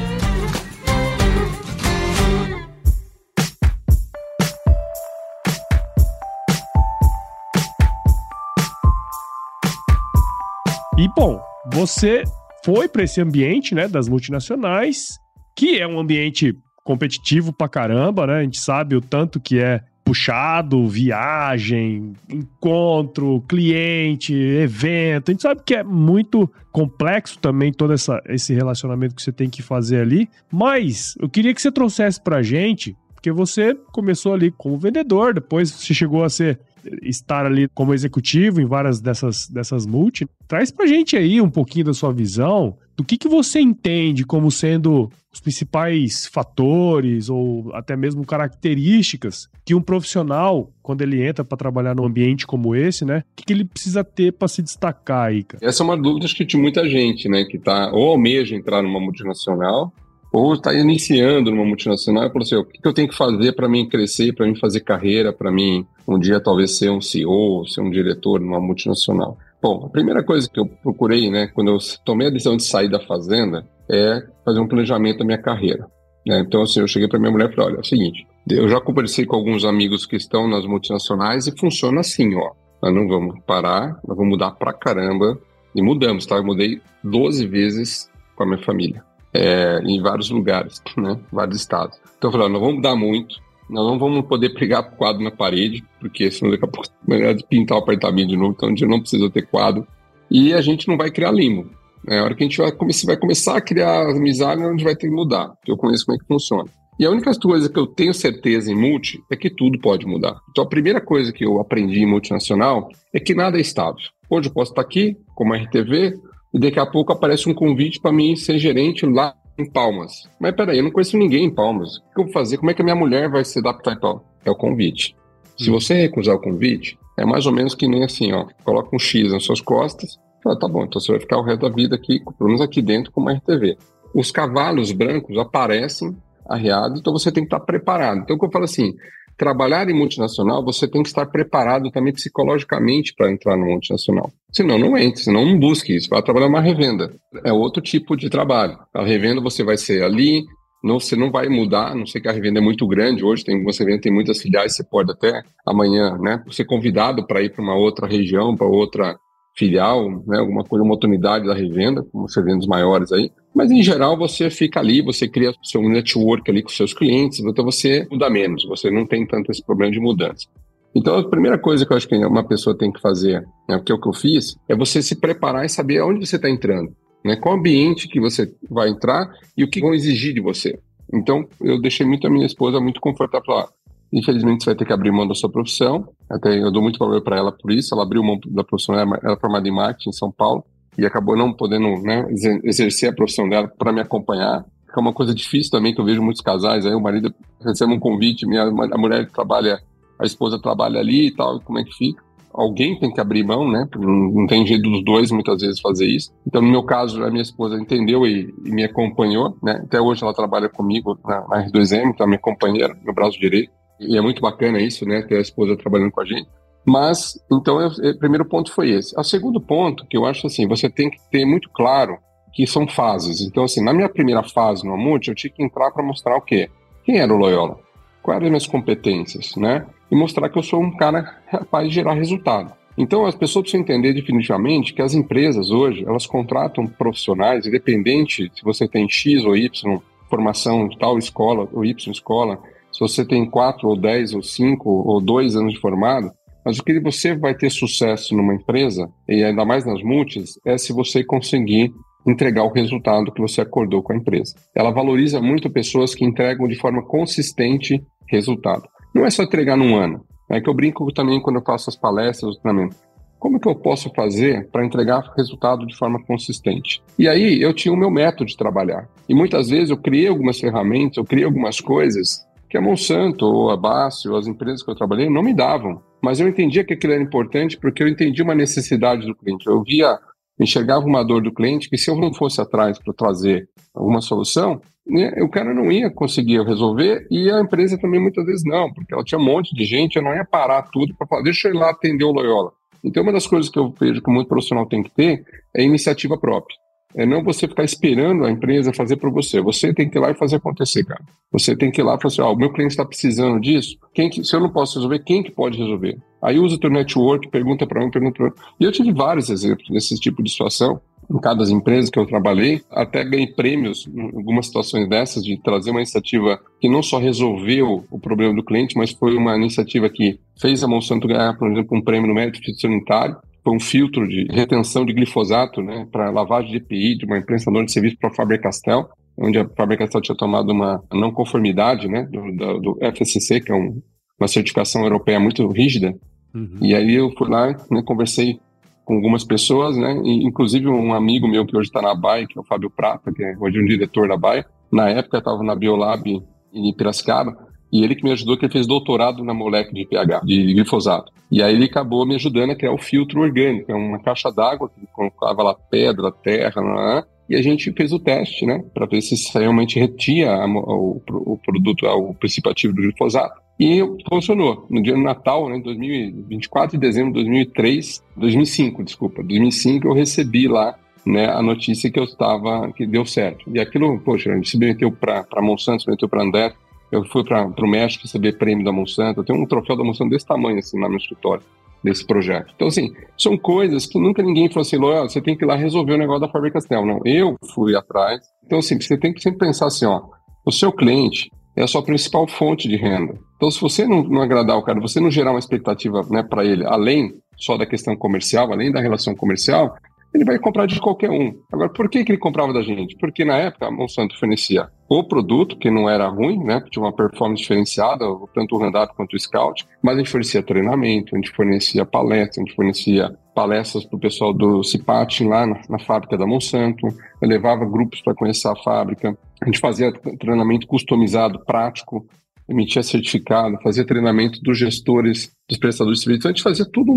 E 10.98 11.08
bom, 11.16 11.40
você 11.72 12.24
foi 12.64 12.88
para 12.88 13.04
esse 13.04 13.20
ambiente, 13.20 13.72
né, 13.72 13.86
das 13.86 14.08
multinacionais, 14.08 15.20
que 15.54 15.78
é 15.78 15.86
um 15.86 16.00
ambiente 16.00 16.58
competitivo 16.82 17.52
pra 17.52 17.68
caramba, 17.68 18.26
né? 18.26 18.38
A 18.38 18.42
gente 18.42 18.58
sabe 18.58 18.96
o 18.96 19.00
tanto 19.00 19.38
que 19.38 19.60
é 19.60 19.80
puxado, 20.06 20.86
viagem, 20.86 22.12
encontro, 22.30 23.42
cliente, 23.48 24.32
evento. 24.32 25.30
A 25.30 25.32
gente 25.32 25.42
sabe 25.42 25.62
que 25.66 25.74
é 25.74 25.82
muito 25.82 26.48
complexo 26.70 27.40
também 27.40 27.72
todo 27.72 27.92
essa, 27.92 28.22
esse 28.26 28.54
relacionamento 28.54 29.16
que 29.16 29.22
você 29.22 29.32
tem 29.32 29.50
que 29.50 29.62
fazer 29.62 30.00
ali. 30.00 30.30
Mas 30.50 31.16
eu 31.20 31.28
queria 31.28 31.52
que 31.52 31.60
você 31.60 31.72
trouxesse 31.72 32.22
pra 32.22 32.40
gente, 32.40 32.96
porque 33.16 33.32
você 33.32 33.74
começou 33.92 34.32
ali 34.32 34.52
como 34.52 34.78
vendedor, 34.78 35.34
depois 35.34 35.72
você 35.72 35.92
chegou 35.92 36.22
a 36.22 36.30
ser 36.30 36.60
estar 37.02 37.44
ali 37.44 37.66
como 37.74 37.92
executivo 37.92 38.60
em 38.60 38.64
várias 38.64 39.00
dessas, 39.00 39.48
dessas 39.48 39.86
multi. 39.86 40.24
Traz 40.46 40.70
pra 40.70 40.86
gente 40.86 41.16
aí 41.16 41.40
um 41.40 41.50
pouquinho 41.50 41.86
da 41.86 41.94
sua 41.94 42.12
visão 42.12 42.78
do 42.96 43.04
que, 43.04 43.18
que 43.18 43.28
você 43.28 43.60
entende 43.60 44.24
como 44.24 44.50
sendo 44.50 45.10
os 45.32 45.40
principais 45.40 46.26
fatores 46.26 47.28
ou 47.28 47.70
até 47.74 47.94
mesmo 47.94 48.24
características 48.24 49.48
que 49.64 49.74
um 49.74 49.82
profissional, 49.82 50.72
quando 50.82 51.02
ele 51.02 51.22
entra 51.22 51.44
para 51.44 51.58
trabalhar 51.58 51.94
num 51.94 52.06
ambiente 52.06 52.46
como 52.46 52.74
esse, 52.74 53.04
né, 53.04 53.18
o 53.18 53.36
que, 53.36 53.44
que 53.44 53.52
ele 53.52 53.64
precisa 53.64 54.02
ter 54.02 54.32
para 54.32 54.48
se 54.48 54.62
destacar? 54.62 55.30
Essa 55.60 55.82
é 55.82 55.84
uma 55.84 55.96
dúvida 55.96 56.26
que 56.26 56.44
de 56.44 56.56
muita 56.56 56.88
gente, 56.88 57.28
né, 57.28 57.44
que 57.44 57.58
tá 57.58 57.90
ou 57.92 58.10
almeja 58.10 58.56
entrar 58.56 58.82
numa 58.82 59.00
multinacional 59.00 59.92
ou 60.32 60.54
está 60.54 60.72
iniciando 60.74 61.50
numa 61.50 61.64
multinacional 61.64 62.24
e 62.24 62.28
falou 62.28 62.42
assim, 62.42 62.56
o 62.56 62.64
que 62.64 62.86
eu 62.86 62.92
tenho 62.92 63.08
que 63.08 63.16
fazer 63.16 63.52
para 63.52 63.68
mim 63.68 63.88
crescer, 63.88 64.34
para 64.34 64.46
mim 64.46 64.54
fazer 64.56 64.80
carreira, 64.80 65.32
para 65.32 65.50
mim 65.50 65.86
um 66.06 66.18
dia 66.18 66.40
talvez 66.40 66.78
ser 66.78 66.90
um 66.90 67.00
CEO, 67.00 67.66
ser 67.66 67.80
um 67.80 67.90
diretor 67.90 68.40
numa 68.40 68.60
multinacional. 68.60 69.38
Bom, 69.66 69.84
a 69.84 69.88
primeira 69.88 70.22
coisa 70.22 70.48
que 70.48 70.60
eu 70.60 70.66
procurei, 70.66 71.28
né, 71.28 71.48
quando 71.48 71.72
eu 71.72 71.78
tomei 72.04 72.28
a 72.28 72.30
decisão 72.30 72.56
de 72.56 72.62
sair 72.62 72.88
da 72.88 73.00
fazenda, 73.00 73.66
é 73.90 74.24
fazer 74.44 74.60
um 74.60 74.68
planejamento 74.68 75.18
da 75.18 75.24
minha 75.24 75.42
carreira. 75.42 75.88
Né? 76.24 76.38
Então, 76.46 76.62
assim, 76.62 76.78
eu 76.78 76.86
cheguei 76.86 77.08
para 77.08 77.18
minha 77.18 77.32
mulher 77.32 77.50
e 77.50 77.52
falei: 77.52 77.72
olha, 77.72 77.78
é 77.78 77.80
o 77.80 77.84
seguinte, 77.84 78.24
eu 78.48 78.68
já 78.68 78.80
conversei 78.80 79.26
com 79.26 79.34
alguns 79.34 79.64
amigos 79.64 80.06
que 80.06 80.14
estão 80.14 80.46
nas 80.46 80.64
multinacionais 80.64 81.48
e 81.48 81.58
funciona 81.58 81.98
assim, 81.98 82.32
ó. 82.36 82.52
Nós 82.80 82.94
não 82.94 83.08
vamos 83.08 83.40
parar, 83.44 83.98
nós 84.06 84.16
vamos 84.16 84.28
mudar 84.28 84.52
pra 84.52 84.72
caramba. 84.72 85.36
E 85.74 85.82
mudamos, 85.82 86.26
tá? 86.26 86.36
Eu 86.36 86.44
mudei 86.44 86.80
12 87.02 87.48
vezes 87.48 88.08
com 88.36 88.44
a 88.44 88.46
minha 88.46 88.62
família, 88.62 89.02
é, 89.34 89.80
em 89.84 90.00
vários 90.00 90.30
lugares, 90.30 90.80
né? 90.96 91.18
Vários 91.32 91.56
estados. 91.56 91.98
Então 92.16 92.28
eu 92.28 92.32
falei: 92.32 92.48
não 92.48 92.60
vamos 92.60 92.76
mudar 92.76 92.94
muito, 92.94 93.34
nós 93.68 93.86
não 93.86 93.98
vamos 93.98 94.26
poder 94.26 94.50
pregar 94.50 94.82
quadro 94.96 95.22
na 95.22 95.30
parede, 95.30 95.84
porque 96.00 96.30
senão 96.30 96.52
daqui 96.52 96.64
a 96.64 96.68
pouco 96.68 96.88
é 96.88 97.10
melhor 97.10 97.36
pintar 97.48 97.76
o 97.76 97.80
apartamento 97.80 98.28
de 98.28 98.36
novo, 98.36 98.54
então 98.56 98.68
a 98.68 98.70
gente 98.70 98.86
não 98.86 99.00
precisa 99.00 99.28
ter 99.30 99.46
quadro. 99.46 99.86
E 100.30 100.52
a 100.52 100.60
gente 100.60 100.88
não 100.88 100.96
vai 100.96 101.10
criar 101.10 101.30
limo. 101.30 101.70
É 102.08 102.18
a 102.18 102.24
hora 102.24 102.34
que 102.34 102.42
a 102.42 102.46
gente 102.46 102.58
vai, 102.58 102.72
vai 103.04 103.16
começar 103.16 103.56
a 103.56 103.60
criar 103.60 104.08
amizade, 104.10 104.62
a 104.62 104.70
gente 104.70 104.84
vai 104.84 104.94
ter 104.94 105.08
que 105.08 105.14
mudar, 105.14 105.48
porque 105.48 105.70
eu 105.70 105.76
conheço 105.76 106.06
como 106.06 106.16
é 106.16 106.20
que 106.20 106.26
funciona. 106.26 106.68
E 106.98 107.04
a 107.04 107.10
única 107.10 107.32
coisa 107.38 107.68
que 107.68 107.78
eu 107.78 107.86
tenho 107.86 108.14
certeza 108.14 108.72
em 108.72 108.74
multi 108.74 109.22
é 109.30 109.36
que 109.36 109.50
tudo 109.50 109.78
pode 109.78 110.06
mudar. 110.06 110.40
Então 110.50 110.64
a 110.64 110.68
primeira 110.68 111.00
coisa 111.00 111.32
que 111.32 111.44
eu 111.44 111.60
aprendi 111.60 112.00
em 112.00 112.06
multinacional 112.06 112.88
é 113.12 113.20
que 113.20 113.34
nada 113.34 113.58
é 113.58 113.60
estável. 113.60 114.00
Hoje 114.30 114.48
eu 114.48 114.52
posso 114.52 114.72
estar 114.72 114.82
aqui, 114.82 115.16
como 115.34 115.54
RTV, 115.54 116.14
e 116.54 116.58
daqui 116.58 116.78
a 116.78 116.86
pouco 116.86 117.12
aparece 117.12 117.50
um 117.50 117.54
convite 117.54 118.00
para 118.00 118.12
mim 118.12 118.34
ser 118.34 118.58
gerente 118.58 119.04
lá 119.04 119.34
em 119.58 119.68
Palmas. 119.68 120.28
Mas 120.38 120.54
peraí, 120.54 120.78
eu 120.78 120.84
não 120.84 120.90
conheço 120.90 121.16
ninguém 121.16 121.44
em 121.44 121.54
Palmas. 121.54 121.98
O 121.98 122.14
que 122.14 122.20
eu 122.20 122.24
vou 122.24 122.32
fazer? 122.32 122.58
Como 122.58 122.70
é 122.70 122.74
que 122.74 122.82
a 122.82 122.84
minha 122.84 122.96
mulher 122.96 123.28
vai 123.30 123.44
se 123.44 123.58
adaptar 123.58 123.92
em 123.92 124.00
Palmas? 124.00 124.22
É 124.44 124.50
o 124.50 124.54
convite. 124.54 125.16
Se 125.56 125.70
hum. 125.70 125.74
você 125.74 125.94
recusar 125.94 126.34
o 126.34 126.40
convite, 126.40 126.98
é 127.18 127.24
mais 127.24 127.46
ou 127.46 127.52
menos 127.52 127.74
que 127.74 127.88
nem 127.88 128.04
assim, 128.04 128.32
ó. 128.32 128.46
Coloca 128.64 128.94
um 128.94 128.98
X 128.98 129.32
nas 129.32 129.44
suas 129.44 129.60
costas. 129.60 130.18
Fala, 130.42 130.58
tá 130.58 130.68
bom, 130.68 130.84
então 130.84 131.00
você 131.00 131.10
vai 131.10 131.20
ficar 131.20 131.38
o 131.38 131.42
resto 131.42 131.68
da 131.68 131.74
vida 131.74 131.96
aqui, 131.96 132.22
pelo 132.38 132.48
menos 132.48 132.60
aqui 132.60 132.80
dentro, 132.82 133.10
com 133.10 133.20
uma 133.20 133.32
RTV. 133.32 133.76
Os 134.14 134.30
cavalos 134.30 134.92
brancos 134.92 135.36
aparecem 135.38 136.16
arriados, 136.48 137.00
então 137.00 137.12
você 137.12 137.32
tem 137.32 137.42
que 137.42 137.48
estar 137.48 137.60
preparado. 137.60 138.20
Então, 138.20 138.36
o 138.36 138.38
que 138.38 138.44
eu 138.44 138.50
falo 138.50 138.64
assim, 138.64 138.94
trabalhar 139.36 139.88
em 139.88 139.94
multinacional, 139.94 140.64
você 140.64 140.88
tem 140.88 141.02
que 141.02 141.08
estar 141.08 141.26
preparado 141.26 141.90
também 141.90 142.12
psicologicamente 142.12 143.14
para 143.14 143.30
entrar 143.30 143.56
no 143.56 143.66
multinacional. 143.66 144.30
Senão, 144.52 144.78
não 144.78 144.96
entre, 144.96 145.22
senão 145.22 145.44
não 145.44 145.58
busque 145.58 145.94
isso. 145.94 146.08
Vai 146.08 146.22
trabalhar 146.22 146.48
uma 146.48 146.60
revenda. 146.60 147.14
É 147.44 147.52
outro 147.52 147.82
tipo 147.82 148.16
de 148.16 148.30
trabalho. 148.30 148.78
A 148.94 149.04
revenda 149.04 149.40
você 149.40 149.62
vai 149.62 149.76
ser 149.76 150.02
ali, 150.02 150.44
não, 150.82 150.98
você 150.98 151.16
não 151.16 151.30
vai 151.30 151.48
mudar, 151.48 151.94
não 151.94 152.06
sei 152.06 152.20
que 152.20 152.28
a 152.28 152.32
revenda 152.32 152.60
é 152.60 152.62
muito 152.62 152.86
grande 152.86 153.24
hoje, 153.24 153.44
tem, 153.44 153.62
você 153.62 153.84
vê, 153.84 153.98
tem 154.00 154.12
muitas 154.12 154.40
filiais, 154.40 154.74
você 154.74 154.84
pode 154.84 155.10
até 155.10 155.42
amanhã, 155.66 156.16
né, 156.18 156.42
ser 156.50 156.64
convidado 156.64 157.26
para 157.26 157.42
ir 157.42 157.52
para 157.52 157.62
uma 157.62 157.74
outra 157.74 158.06
região, 158.06 158.56
para 158.56 158.66
outra 158.66 159.16
filial, 159.56 160.08
né, 160.26 160.38
alguma 160.38 160.62
coisa, 160.62 160.84
uma 160.84 160.94
oportunidade 160.94 161.46
da 161.46 161.54
revenda, 161.54 162.02
como 162.04 162.28
você 162.28 162.42
vê 162.42 162.54
nos 162.54 162.66
maiores 162.66 163.10
aí. 163.10 163.30
Mas 163.56 163.70
em 163.70 163.82
geral 163.82 164.18
você 164.18 164.50
fica 164.50 164.80
ali, 164.80 165.00
você 165.00 165.26
cria 165.26 165.50
seu 165.62 165.80
network 165.80 166.50
ali 166.50 166.62
com 166.62 166.68
seus 166.68 166.92
clientes, 166.92 167.40
então 167.40 167.64
você 167.64 168.06
muda 168.10 168.28
menos, 168.28 168.66
você 168.66 168.90
não 168.90 169.06
tem 169.06 169.26
tanto 169.26 169.50
esse 169.50 169.64
problema 169.64 169.90
de 169.90 169.98
mudança. 169.98 170.46
Então 170.94 171.16
a 171.16 171.26
primeira 171.26 171.56
coisa 171.56 171.86
que 171.86 171.90
eu 171.90 171.96
acho 171.96 172.06
que 172.06 172.14
uma 172.16 172.44
pessoa 172.44 172.76
tem 172.76 172.92
que 172.92 173.00
fazer, 173.00 173.42
né, 173.66 173.80
que 173.82 173.90
é 173.90 173.94
o 173.94 173.98
que 173.98 174.06
eu 174.06 174.12
fiz, 174.12 174.58
é 174.68 174.76
você 174.76 175.00
se 175.00 175.16
preparar 175.16 175.64
e 175.64 175.70
saber 175.70 176.00
aonde 176.00 176.26
você 176.26 176.36
está 176.36 176.50
entrando, 176.50 176.94
né, 177.24 177.34
qual 177.36 177.54
ambiente 177.54 178.08
que 178.08 178.20
você 178.20 178.52
vai 178.68 178.90
entrar 178.90 179.26
e 179.56 179.64
o 179.64 179.70
que 179.70 179.80
vão 179.80 179.94
exigir 179.94 180.34
de 180.34 180.40
você. 180.40 180.78
Então 181.10 181.48
eu 181.58 181.80
deixei 181.80 182.04
muito 182.04 182.26
a 182.26 182.30
minha 182.30 182.44
esposa 182.44 182.78
muito 182.78 183.00
confortável 183.00 183.54
lá. 183.54 183.68
Infelizmente, 184.12 184.64
você 184.64 184.70
vai 184.70 184.76
ter 184.76 184.84
que 184.84 184.92
abrir 184.92 185.10
mão 185.10 185.26
da 185.26 185.34
sua 185.34 185.50
profissão. 185.50 186.08
Até 186.30 186.62
eu 186.62 186.70
dou 186.70 186.82
muito 186.82 186.98
valor 186.98 187.22
para 187.22 187.38
ela 187.38 187.50
por 187.50 187.72
isso. 187.72 187.92
Ela 187.92 188.04
abriu 188.04 188.22
mão 188.22 188.38
da 188.46 188.62
profissão, 188.62 188.94
ela 188.94 189.18
é 189.24 189.36
formada 189.40 189.66
em 189.66 189.72
marketing 189.72 190.10
em 190.10 190.12
São 190.12 190.30
Paulo 190.30 190.64
e 190.98 191.04
acabou 191.04 191.36
não 191.36 191.52
podendo 191.52 192.00
né, 192.02 192.26
exercer 192.64 193.10
a 193.10 193.14
profissão 193.14 193.48
dela 193.48 193.68
para 193.68 193.92
me 193.92 194.00
acompanhar. 194.00 194.64
Que 194.92 194.98
é 194.98 195.00
uma 195.00 195.12
coisa 195.12 195.34
difícil 195.34 195.70
também, 195.70 195.94
que 195.94 196.00
eu 196.00 196.04
vejo 196.04 196.22
muitos 196.22 196.42
casais. 196.42 196.86
Aí 196.86 196.94
o 196.94 197.00
marido 197.00 197.34
recebe 197.64 197.92
um 197.92 198.00
convite, 198.00 198.46
minha, 198.46 198.62
a 198.62 198.98
mulher 198.98 199.28
trabalha, 199.30 199.80
a 200.18 200.24
esposa 200.24 200.60
trabalha 200.60 201.00
ali 201.00 201.28
e 201.28 201.34
tal, 201.34 201.60
como 201.60 201.78
é 201.78 201.84
que 201.84 201.92
fica? 201.92 202.24
Alguém 202.52 202.98
tem 202.98 203.12
que 203.12 203.20
abrir 203.20 203.44
mão, 203.44 203.70
né? 203.70 203.86
Não, 203.98 204.46
tem 204.46 204.66
jeito 204.66 204.88
dos 204.88 205.04
dois 205.04 205.30
muitas 205.30 205.60
vezes 205.60 205.78
fazer 205.78 206.06
isso. 206.06 206.32
Então, 206.46 206.62
no 206.62 206.70
meu 206.70 206.82
caso, 206.82 207.22
a 207.22 207.30
minha 207.30 207.42
esposa 207.42 207.76
entendeu 207.76 208.26
e, 208.26 208.54
e 208.64 208.70
me 208.70 208.82
acompanhou, 208.82 209.54
né? 209.62 209.82
Até 209.84 210.00
hoje 210.00 210.22
ela 210.24 210.32
trabalha 210.32 210.66
comigo 210.66 211.18
na, 211.22 211.46
na 211.46 211.68
R2M, 211.68 212.12
então 212.14 212.24
é 212.24 212.28
minha 212.28 212.38
companheira, 212.38 212.96
meu 213.04 213.12
braço 213.12 213.38
direito. 213.38 213.70
E 214.00 214.16
é 214.16 214.22
muito 214.22 214.40
bacana 214.40 214.80
isso, 214.80 215.04
né? 215.04 215.20
Ter 215.22 215.36
a 215.36 215.40
esposa 215.40 215.76
trabalhando 215.76 216.10
com 216.10 216.22
a 216.22 216.24
gente. 216.24 216.48
Mas, 216.86 217.36
então, 217.52 217.84
o 217.84 218.18
primeiro 218.18 218.44
ponto 218.44 218.72
foi 218.72 218.90
esse. 218.90 219.18
O 219.18 219.24
segundo 219.24 219.60
ponto, 219.60 220.06
que 220.06 220.16
eu 220.16 220.24
acho 220.24 220.46
assim, 220.46 220.68
você 220.68 220.88
tem 220.88 221.10
que 221.10 221.18
ter 221.30 221.44
muito 221.44 221.68
claro 221.70 222.16
que 222.52 222.66
são 222.66 222.86
fases. 222.86 223.40
Então, 223.40 223.64
assim, 223.64 223.82
na 223.82 223.92
minha 223.92 224.08
primeira 224.08 224.42
fase 224.42 224.86
no 224.86 224.94
Amute, 224.94 225.28
eu 225.28 225.34
tinha 225.34 225.52
que 225.52 225.62
entrar 225.62 225.90
para 225.90 226.02
mostrar 226.04 226.36
o 226.36 226.40
quê? 226.40 226.70
Quem 227.04 227.18
era 227.18 227.34
o 227.34 227.36
Loyola? 227.36 227.78
Quais 228.22 228.36
eram 228.36 228.46
as 228.46 228.50
minhas 228.50 228.66
competências, 228.66 229.56
né? 229.56 229.84
E 230.10 230.14
mostrar 230.16 230.48
que 230.48 230.58
eu 230.58 230.62
sou 230.62 230.80
um 230.80 230.96
cara 230.96 231.22
capaz 231.50 231.88
de 231.88 231.94
gerar 231.94 232.14
resultado. 232.14 232.72
Então, 232.96 233.26
as 233.26 233.34
pessoas 233.34 233.64
precisam 233.64 233.82
entender 233.82 234.14
definitivamente 234.14 234.94
que 234.94 235.02
as 235.02 235.12
empresas 235.12 235.70
hoje, 235.70 236.04
elas 236.06 236.24
contratam 236.24 236.86
profissionais, 236.86 237.66
independente 237.66 238.50
se 238.54 238.64
você 238.64 238.88
tem 238.88 239.08
X 239.08 239.44
ou 239.44 239.56
Y 239.56 240.00
formação 240.30 240.88
de 240.88 240.96
tal 240.98 241.18
escola 241.18 241.68
ou 241.72 241.84
Y 241.84 242.10
escola, 242.10 242.58
se 242.90 243.00
você 243.00 243.24
tem 243.24 243.44
quatro 243.44 243.88
ou 243.88 243.96
dez 243.96 244.32
ou 244.32 244.42
cinco 244.42 244.88
ou 244.88 245.20
dois 245.20 245.54
anos 245.54 245.74
de 245.74 245.80
formado, 245.80 246.32
mas 246.66 246.80
o 246.80 246.82
que 246.82 246.98
você 246.98 247.32
vai 247.32 247.54
ter 247.54 247.70
sucesso 247.70 248.34
numa 248.34 248.52
empresa, 248.52 249.08
e 249.28 249.44
ainda 249.44 249.64
mais 249.64 249.86
nas 249.86 250.02
multis, 250.02 250.58
é 250.66 250.76
se 250.76 250.92
você 250.92 251.22
conseguir 251.22 251.94
entregar 252.26 252.64
o 252.64 252.72
resultado 252.72 253.30
que 253.30 253.40
você 253.40 253.60
acordou 253.60 254.02
com 254.02 254.12
a 254.12 254.16
empresa. 254.16 254.56
Ela 254.74 254.90
valoriza 254.90 255.40
muito 255.40 255.70
pessoas 255.70 256.12
que 256.12 256.24
entregam 256.24 256.66
de 256.66 256.74
forma 256.74 257.04
consistente 257.04 258.04
resultado. 258.28 258.82
Não 259.14 259.24
é 259.24 259.30
só 259.30 259.44
entregar 259.44 259.76
num 259.76 259.94
ano. 259.94 260.24
É 260.50 260.60
que 260.60 260.68
eu 260.68 260.74
brinco 260.74 261.06
também 261.12 261.40
quando 261.40 261.60
eu 261.60 261.64
faço 261.64 261.88
as 261.88 261.94
palestras, 261.94 262.56
o 262.56 262.60
treinamento. 262.60 262.96
Como 263.38 263.60
que 263.60 263.68
eu 263.68 263.76
posso 263.76 264.10
fazer 264.12 264.68
para 264.72 264.84
entregar 264.84 265.32
resultado 265.36 265.86
de 265.86 265.96
forma 265.96 266.20
consistente? 266.24 267.00
E 267.16 267.28
aí 267.28 267.62
eu 267.62 267.72
tinha 267.72 267.94
o 267.94 267.96
meu 267.96 268.10
método 268.10 268.46
de 268.46 268.56
trabalhar. 268.56 269.08
E 269.28 269.34
muitas 269.36 269.68
vezes 269.68 269.90
eu 269.90 269.96
criei 269.96 270.26
algumas 270.26 270.58
ferramentas, 270.58 271.18
eu 271.18 271.24
criei 271.24 271.44
algumas 271.44 271.80
coisas 271.80 272.44
que 272.68 272.76
a 272.76 272.80
Monsanto 272.80 273.46
ou 273.46 273.70
a 273.70 273.76
Basse 273.76 274.28
ou 274.28 274.36
as 274.36 274.48
empresas 274.48 274.82
que 274.82 274.90
eu 274.90 274.96
trabalhei 274.96 275.30
não 275.30 275.44
me 275.44 275.54
davam. 275.54 276.02
Mas 276.22 276.40
eu 276.40 276.48
entendia 276.48 276.84
que 276.84 276.94
aquilo 276.94 277.12
era 277.12 277.22
importante 277.22 277.78
porque 277.78 278.02
eu 278.02 278.08
entendi 278.08 278.42
uma 278.42 278.54
necessidade 278.54 279.26
do 279.26 279.34
cliente. 279.34 279.66
Eu 279.66 279.82
via, 279.82 280.18
enxergava 280.58 281.04
uma 281.04 281.22
dor 281.24 281.42
do 281.42 281.52
cliente 281.52 281.88
que 281.88 281.98
se 281.98 282.10
eu 282.10 282.16
não 282.16 282.32
fosse 282.32 282.60
atrás 282.60 282.98
para 282.98 283.12
trazer 283.12 283.68
alguma 283.94 284.20
solução, 284.20 284.80
né, 285.06 285.32
o 285.40 285.48
cara 285.48 285.72
não 285.72 285.90
ia 285.92 286.10
conseguir 286.10 286.62
resolver 286.64 287.26
e 287.30 287.50
a 287.50 287.60
empresa 287.60 287.98
também 287.98 288.20
muitas 288.20 288.44
vezes 288.44 288.64
não, 288.64 288.92
porque 288.92 289.14
ela 289.14 289.22
tinha 289.22 289.38
um 289.38 289.44
monte 289.44 289.74
de 289.74 289.84
gente, 289.84 290.16
eu 290.16 290.22
não 290.22 290.34
ia 290.34 290.44
parar 290.44 290.82
tudo 290.90 291.14
para 291.14 291.26
falar, 291.26 291.42
deixa 291.42 291.68
eu 291.68 291.74
ir 291.74 291.78
lá 291.78 291.90
atender 291.90 292.24
o 292.24 292.32
Loyola. 292.32 292.72
Então, 293.04 293.22
uma 293.22 293.32
das 293.32 293.46
coisas 293.46 293.70
que 293.70 293.78
eu 293.78 293.94
vejo 293.98 294.20
que 294.20 294.30
muito 294.30 294.48
profissional 294.48 294.84
tem 294.86 295.02
que 295.02 295.10
ter 295.10 295.44
é 295.74 295.82
iniciativa 295.82 296.36
própria. 296.36 296.76
É 297.14 297.24
não 297.24 297.42
você 297.42 297.66
ficar 297.66 297.84
esperando 297.84 298.44
a 298.44 298.50
empresa 298.50 298.92
fazer 298.92 299.16
para 299.16 299.30
você. 299.30 299.60
Você 299.60 299.92
tem 299.94 300.08
que 300.08 300.18
ir 300.18 300.20
lá 300.20 300.30
e 300.30 300.34
fazer 300.34 300.56
acontecer, 300.56 301.04
cara. 301.04 301.24
Você 301.52 301.74
tem 301.74 301.90
que 301.90 302.00
ir 302.00 302.04
lá 302.04 302.14
e 302.14 302.20
falar 302.20 302.32
assim, 302.32 302.42
ó, 302.42 302.52
o 302.52 302.56
meu 302.56 302.72
cliente 302.72 302.92
está 302.92 303.04
precisando 303.04 303.60
disso. 303.60 303.96
Quem 304.12 304.28
que, 304.28 304.44
se 304.44 304.54
eu 304.54 304.60
não 304.60 304.70
posso 304.70 304.96
resolver, 304.96 305.20
quem 305.20 305.42
que 305.42 305.50
pode 305.50 305.78
resolver? 305.78 306.18
Aí 306.42 306.58
usa 306.58 306.76
o 306.76 306.78
teu 306.78 306.90
network, 306.90 307.48
pergunta 307.48 307.86
para 307.86 308.04
um, 308.04 308.10
pergunta 308.10 308.36
para 308.36 308.46
outro. 308.46 308.62
E 308.78 308.84
eu 308.84 308.92
tive 308.92 309.12
vários 309.12 309.48
exemplos 309.48 309.88
desse 309.88 310.14
tipo 310.16 310.42
de 310.42 310.50
situação 310.50 311.00
em 311.30 311.38
cada 311.40 311.64
empresa 311.64 312.10
que 312.10 312.18
eu 312.18 312.26
trabalhei, 312.26 312.82
até 312.90 313.24
ganhei 313.24 313.48
prêmios 313.48 314.06
em 314.06 314.36
algumas 314.36 314.66
situações 314.66 315.08
dessas, 315.08 315.44
de 315.44 315.56
trazer 315.56 315.90
uma 315.90 316.00
iniciativa 316.00 316.60
que 316.80 316.88
não 316.88 317.02
só 317.02 317.18
resolveu 317.18 318.04
o 318.10 318.18
problema 318.18 318.54
do 318.54 318.64
cliente, 318.64 318.96
mas 318.96 319.10
foi 319.10 319.36
uma 319.36 319.56
iniciativa 319.56 320.08
que 320.08 320.38
fez 320.60 320.84
a 320.84 320.88
Monsanto 320.88 321.26
ganhar, 321.26 321.56
por 321.58 321.70
exemplo, 321.70 321.96
um 321.96 322.02
prêmio 322.02 322.28
no 322.28 322.34
mérito 322.34 322.58
fitossanitário, 322.58 323.36
foi 323.66 323.74
um 323.74 323.80
filtro 323.80 324.28
de 324.28 324.46
retenção 324.48 325.04
de 325.04 325.12
glifosato 325.12 325.82
né, 325.82 326.06
para 326.12 326.30
lavagem 326.30 326.70
de 326.70 326.76
EPI 326.76 327.18
de 327.18 327.26
uma 327.26 327.36
imprensadora 327.36 327.84
de 327.84 327.90
serviço 327.90 328.16
para 328.16 328.30
a 328.30 328.32
Faber-Castell, 328.32 329.08
onde 329.36 329.58
a 329.58 329.68
Faber-Castell 329.68 330.20
tinha 330.20 330.36
tomado 330.36 330.70
uma 330.70 331.02
não 331.12 331.32
conformidade 331.32 332.06
né, 332.06 332.28
do, 332.30 332.52
do, 332.52 332.78
do 332.78 332.98
FSC, 333.00 333.60
que 333.60 333.72
é 333.72 333.74
um, 333.74 334.00
uma 334.38 334.46
certificação 334.46 335.02
europeia 335.02 335.40
muito 335.40 335.66
rígida. 335.66 336.14
Uhum. 336.54 336.78
E 336.80 336.94
aí 336.94 337.12
eu 337.12 337.28
fui 337.36 337.48
lá, 337.50 337.72
né, 337.90 338.02
conversei 338.04 338.60
com 339.04 339.16
algumas 339.16 339.42
pessoas, 339.42 339.96
né? 339.96 340.16
E, 340.24 340.46
inclusive 340.46 340.86
um 340.86 341.12
amigo 341.12 341.48
meu 341.48 341.66
que 341.66 341.76
hoje 341.76 341.88
está 341.88 342.00
na 342.00 342.14
BAE, 342.14 342.46
que 342.46 342.56
é 342.56 342.60
o 342.60 342.64
Fábio 342.64 342.88
Prata, 342.88 343.32
que 343.32 343.42
é 343.42 343.56
hoje 343.58 343.80
um 343.80 343.84
diretor 343.84 344.28
da 344.28 344.36
BAE. 344.36 344.64
Na 344.92 345.08
época 345.08 345.38
estava 345.38 345.60
na 345.64 345.74
Biolab 345.74 346.40
em 346.72 346.94
Piracicaba, 346.94 347.65
e 347.92 348.02
ele 348.02 348.14
que 348.14 348.24
me 348.24 348.32
ajudou, 348.32 348.56
que 348.56 348.64
ele 348.64 348.72
fez 348.72 348.86
doutorado 348.86 349.44
na 349.44 349.54
molécula 349.54 349.94
de 349.94 350.06
pH, 350.06 350.40
de 350.44 350.74
glifosato. 350.74 351.32
E 351.50 351.62
aí 351.62 351.74
ele 351.74 351.84
acabou 351.84 352.26
me 352.26 352.34
ajudando 352.34 352.70
a 352.70 352.76
criar 352.76 352.92
o 352.92 352.98
filtro 352.98 353.40
orgânico, 353.40 353.90
é 353.90 353.94
uma 353.94 354.18
caixa 354.20 354.50
d'água 354.50 354.88
que 354.88 355.06
colocava 355.12 355.62
lá 355.62 355.74
pedra, 355.74 356.32
terra, 356.32 356.82
né? 356.82 357.24
e 357.48 357.54
a 357.54 357.62
gente 357.62 357.92
fez 357.92 358.12
o 358.12 358.18
teste, 358.18 358.66
né, 358.66 358.84
para 358.92 359.06
ver 359.06 359.20
se 359.22 359.36
realmente 359.56 359.98
retia 359.98 360.50
a, 360.50 360.66
o, 360.66 361.22
o, 361.28 361.58
produto, 361.58 362.04
o 362.06 362.34
princípio 362.34 362.70
ativo 362.70 362.94
do 362.94 363.02
glifosato. 363.02 363.60
E 363.78 364.00
funcionou. 364.28 364.86
No 364.88 365.02
dia 365.02 365.12
do 365.12 365.20
Natal, 365.20 365.68
né, 365.68 365.78
2024 365.78 366.98
de 366.98 367.06
dezembro 367.06 367.32
de 367.32 367.40
2003, 367.40 368.22
2005, 368.36 369.04
desculpa, 369.04 369.42
2005 369.42 370.08
eu 370.08 370.12
recebi 370.12 370.66
lá 370.66 370.98
né, 371.24 371.46
a 371.46 371.62
notícia 371.62 372.10
que 372.10 372.18
eu 372.18 372.24
estava, 372.24 372.90
que 372.92 373.06
deu 373.06 373.24
certo. 373.26 373.70
E 373.72 373.78
aquilo, 373.78 374.18
poxa, 374.20 374.50
a 374.50 374.54
gente 374.54 374.70
se 374.70 374.78
meteu 374.78 375.12
para 375.12 375.44
Monsanto, 375.60 376.02
se 376.02 376.10
meteu 376.10 376.28
para 376.28 376.42
André, 376.42 376.72
eu 377.10 377.24
fui 377.24 377.44
para 377.44 377.66
o 377.66 377.88
México 377.88 378.24
receber 378.24 378.58
prêmio 378.58 378.84
da 378.84 378.92
Monsanto, 378.92 379.40
eu 379.40 379.44
tenho 379.44 379.60
um 379.60 379.66
troféu 379.66 379.96
da 379.96 380.04
Monsanto 380.04 380.30
desse 380.30 380.46
tamanho, 380.46 380.78
assim, 380.78 381.00
lá 381.00 381.08
no 381.08 381.16
escritório, 381.16 381.62
desse 382.02 382.26
projeto. 382.26 382.72
Então, 382.74 382.88
assim, 382.88 383.12
são 383.36 383.56
coisas 383.56 384.06
que 384.06 384.18
nunca 384.18 384.42
ninguém 384.42 384.68
falou 384.68 384.82
assim, 384.82 384.96
Loyal, 384.96 385.28
você 385.28 385.40
tem 385.40 385.56
que 385.56 385.64
ir 385.64 385.68
lá 385.68 385.76
resolver 385.76 386.14
o 386.14 386.18
negócio 386.18 386.40
da 386.40 386.48
Faber 386.48 386.72
Castell. 386.72 387.06
Não, 387.06 387.20
eu 387.24 387.56
fui 387.74 387.96
atrás. 387.96 388.40
Então, 388.64 388.78
assim, 388.78 389.00
você 389.00 389.16
tem 389.16 389.32
que 389.32 389.40
sempre 389.40 389.58
pensar 389.58 389.86
assim, 389.86 390.06
ó, 390.06 390.22
o 390.64 390.72
seu 390.72 390.92
cliente, 390.92 391.50
é 391.76 391.82
a 391.82 391.86
sua 391.86 392.02
principal 392.02 392.46
fonte 392.48 392.88
de 392.88 392.96
renda. 392.96 393.38
Então, 393.56 393.70
se 393.70 393.80
você 393.80 394.06
não, 394.06 394.22
não 394.22 394.42
agradar 394.42 394.76
o 394.76 394.82
cara, 394.82 395.00
você 395.00 395.20
não 395.20 395.30
gerar 395.30 395.50
uma 395.50 395.58
expectativa 395.58 396.22
né, 396.30 396.42
para 396.42 396.64
ele, 396.64 396.84
além 396.86 397.34
só 397.56 397.76
da 397.76 397.86
questão 397.86 398.16
comercial, 398.16 398.72
além 398.72 398.90
da 398.90 399.00
relação 399.00 399.34
comercial, 399.34 399.94
ele 400.36 400.44
vai 400.44 400.58
comprar 400.58 400.86
de 400.86 401.00
qualquer 401.00 401.30
um. 401.30 401.52
Agora, 401.72 401.88
por 401.88 402.08
que, 402.08 402.24
que 402.24 402.32
ele 402.32 402.38
comprava 402.38 402.72
da 402.72 402.82
gente? 402.82 403.16
Porque 403.16 403.44
na 403.44 403.56
época 403.56 403.86
a 403.86 403.90
Monsanto 403.90 404.38
fornecia 404.38 404.88
o 405.08 405.24
produto, 405.24 405.78
que 405.78 405.90
não 405.90 406.08
era 406.08 406.28
ruim, 406.28 406.62
né? 406.62 406.82
Tinha 406.90 407.04
uma 407.04 407.12
performance 407.12 407.62
diferenciada, 407.62 408.24
tanto 408.54 408.74
o 408.74 408.78
Randap 408.78 409.14
quanto 409.14 409.34
o 409.34 409.38
Scout, 409.38 409.86
mas 410.02 410.16
a 410.16 410.18
gente 410.18 410.30
fornecia 410.30 410.62
treinamento, 410.62 411.34
a 411.34 411.38
gente 411.38 411.50
fornecia 411.50 412.04
palestra, 412.04 412.62
a 412.62 412.66
gente 412.66 412.74
fornecia 412.74 413.34
palestras 413.54 414.04
para 414.04 414.16
o 414.16 414.20
pessoal 414.20 414.52
do 414.52 414.84
CIPAT 414.84 415.44
lá 415.44 415.66
na, 415.66 415.80
na, 415.88 415.98
fábrica 415.98 416.36
da 416.36 416.46
Monsanto, 416.46 417.06
eu 417.40 417.48
levava 417.48 417.86
grupos 417.86 418.20
para 418.20 418.34
conhecer 418.34 418.68
a 418.68 418.76
fábrica, 418.76 419.36
a 419.62 419.64
gente 419.64 419.78
fazia 419.78 420.12
treinamento 420.38 420.86
customizado, 420.86 421.64
prático, 421.64 422.26
emitia 422.68 423.02
certificado, 423.02 423.78
fazia 423.82 424.04
treinamento 424.04 424.60
dos 424.60 424.78
gestores, 424.78 425.52
dos 425.68 425.78
prestadores 425.78 426.18
de 426.18 426.24
serviços, 426.24 426.40
então 426.40 426.50
a 426.50 426.54
gente 426.54 426.62
fazia 426.62 426.84
tudo, 426.84 427.12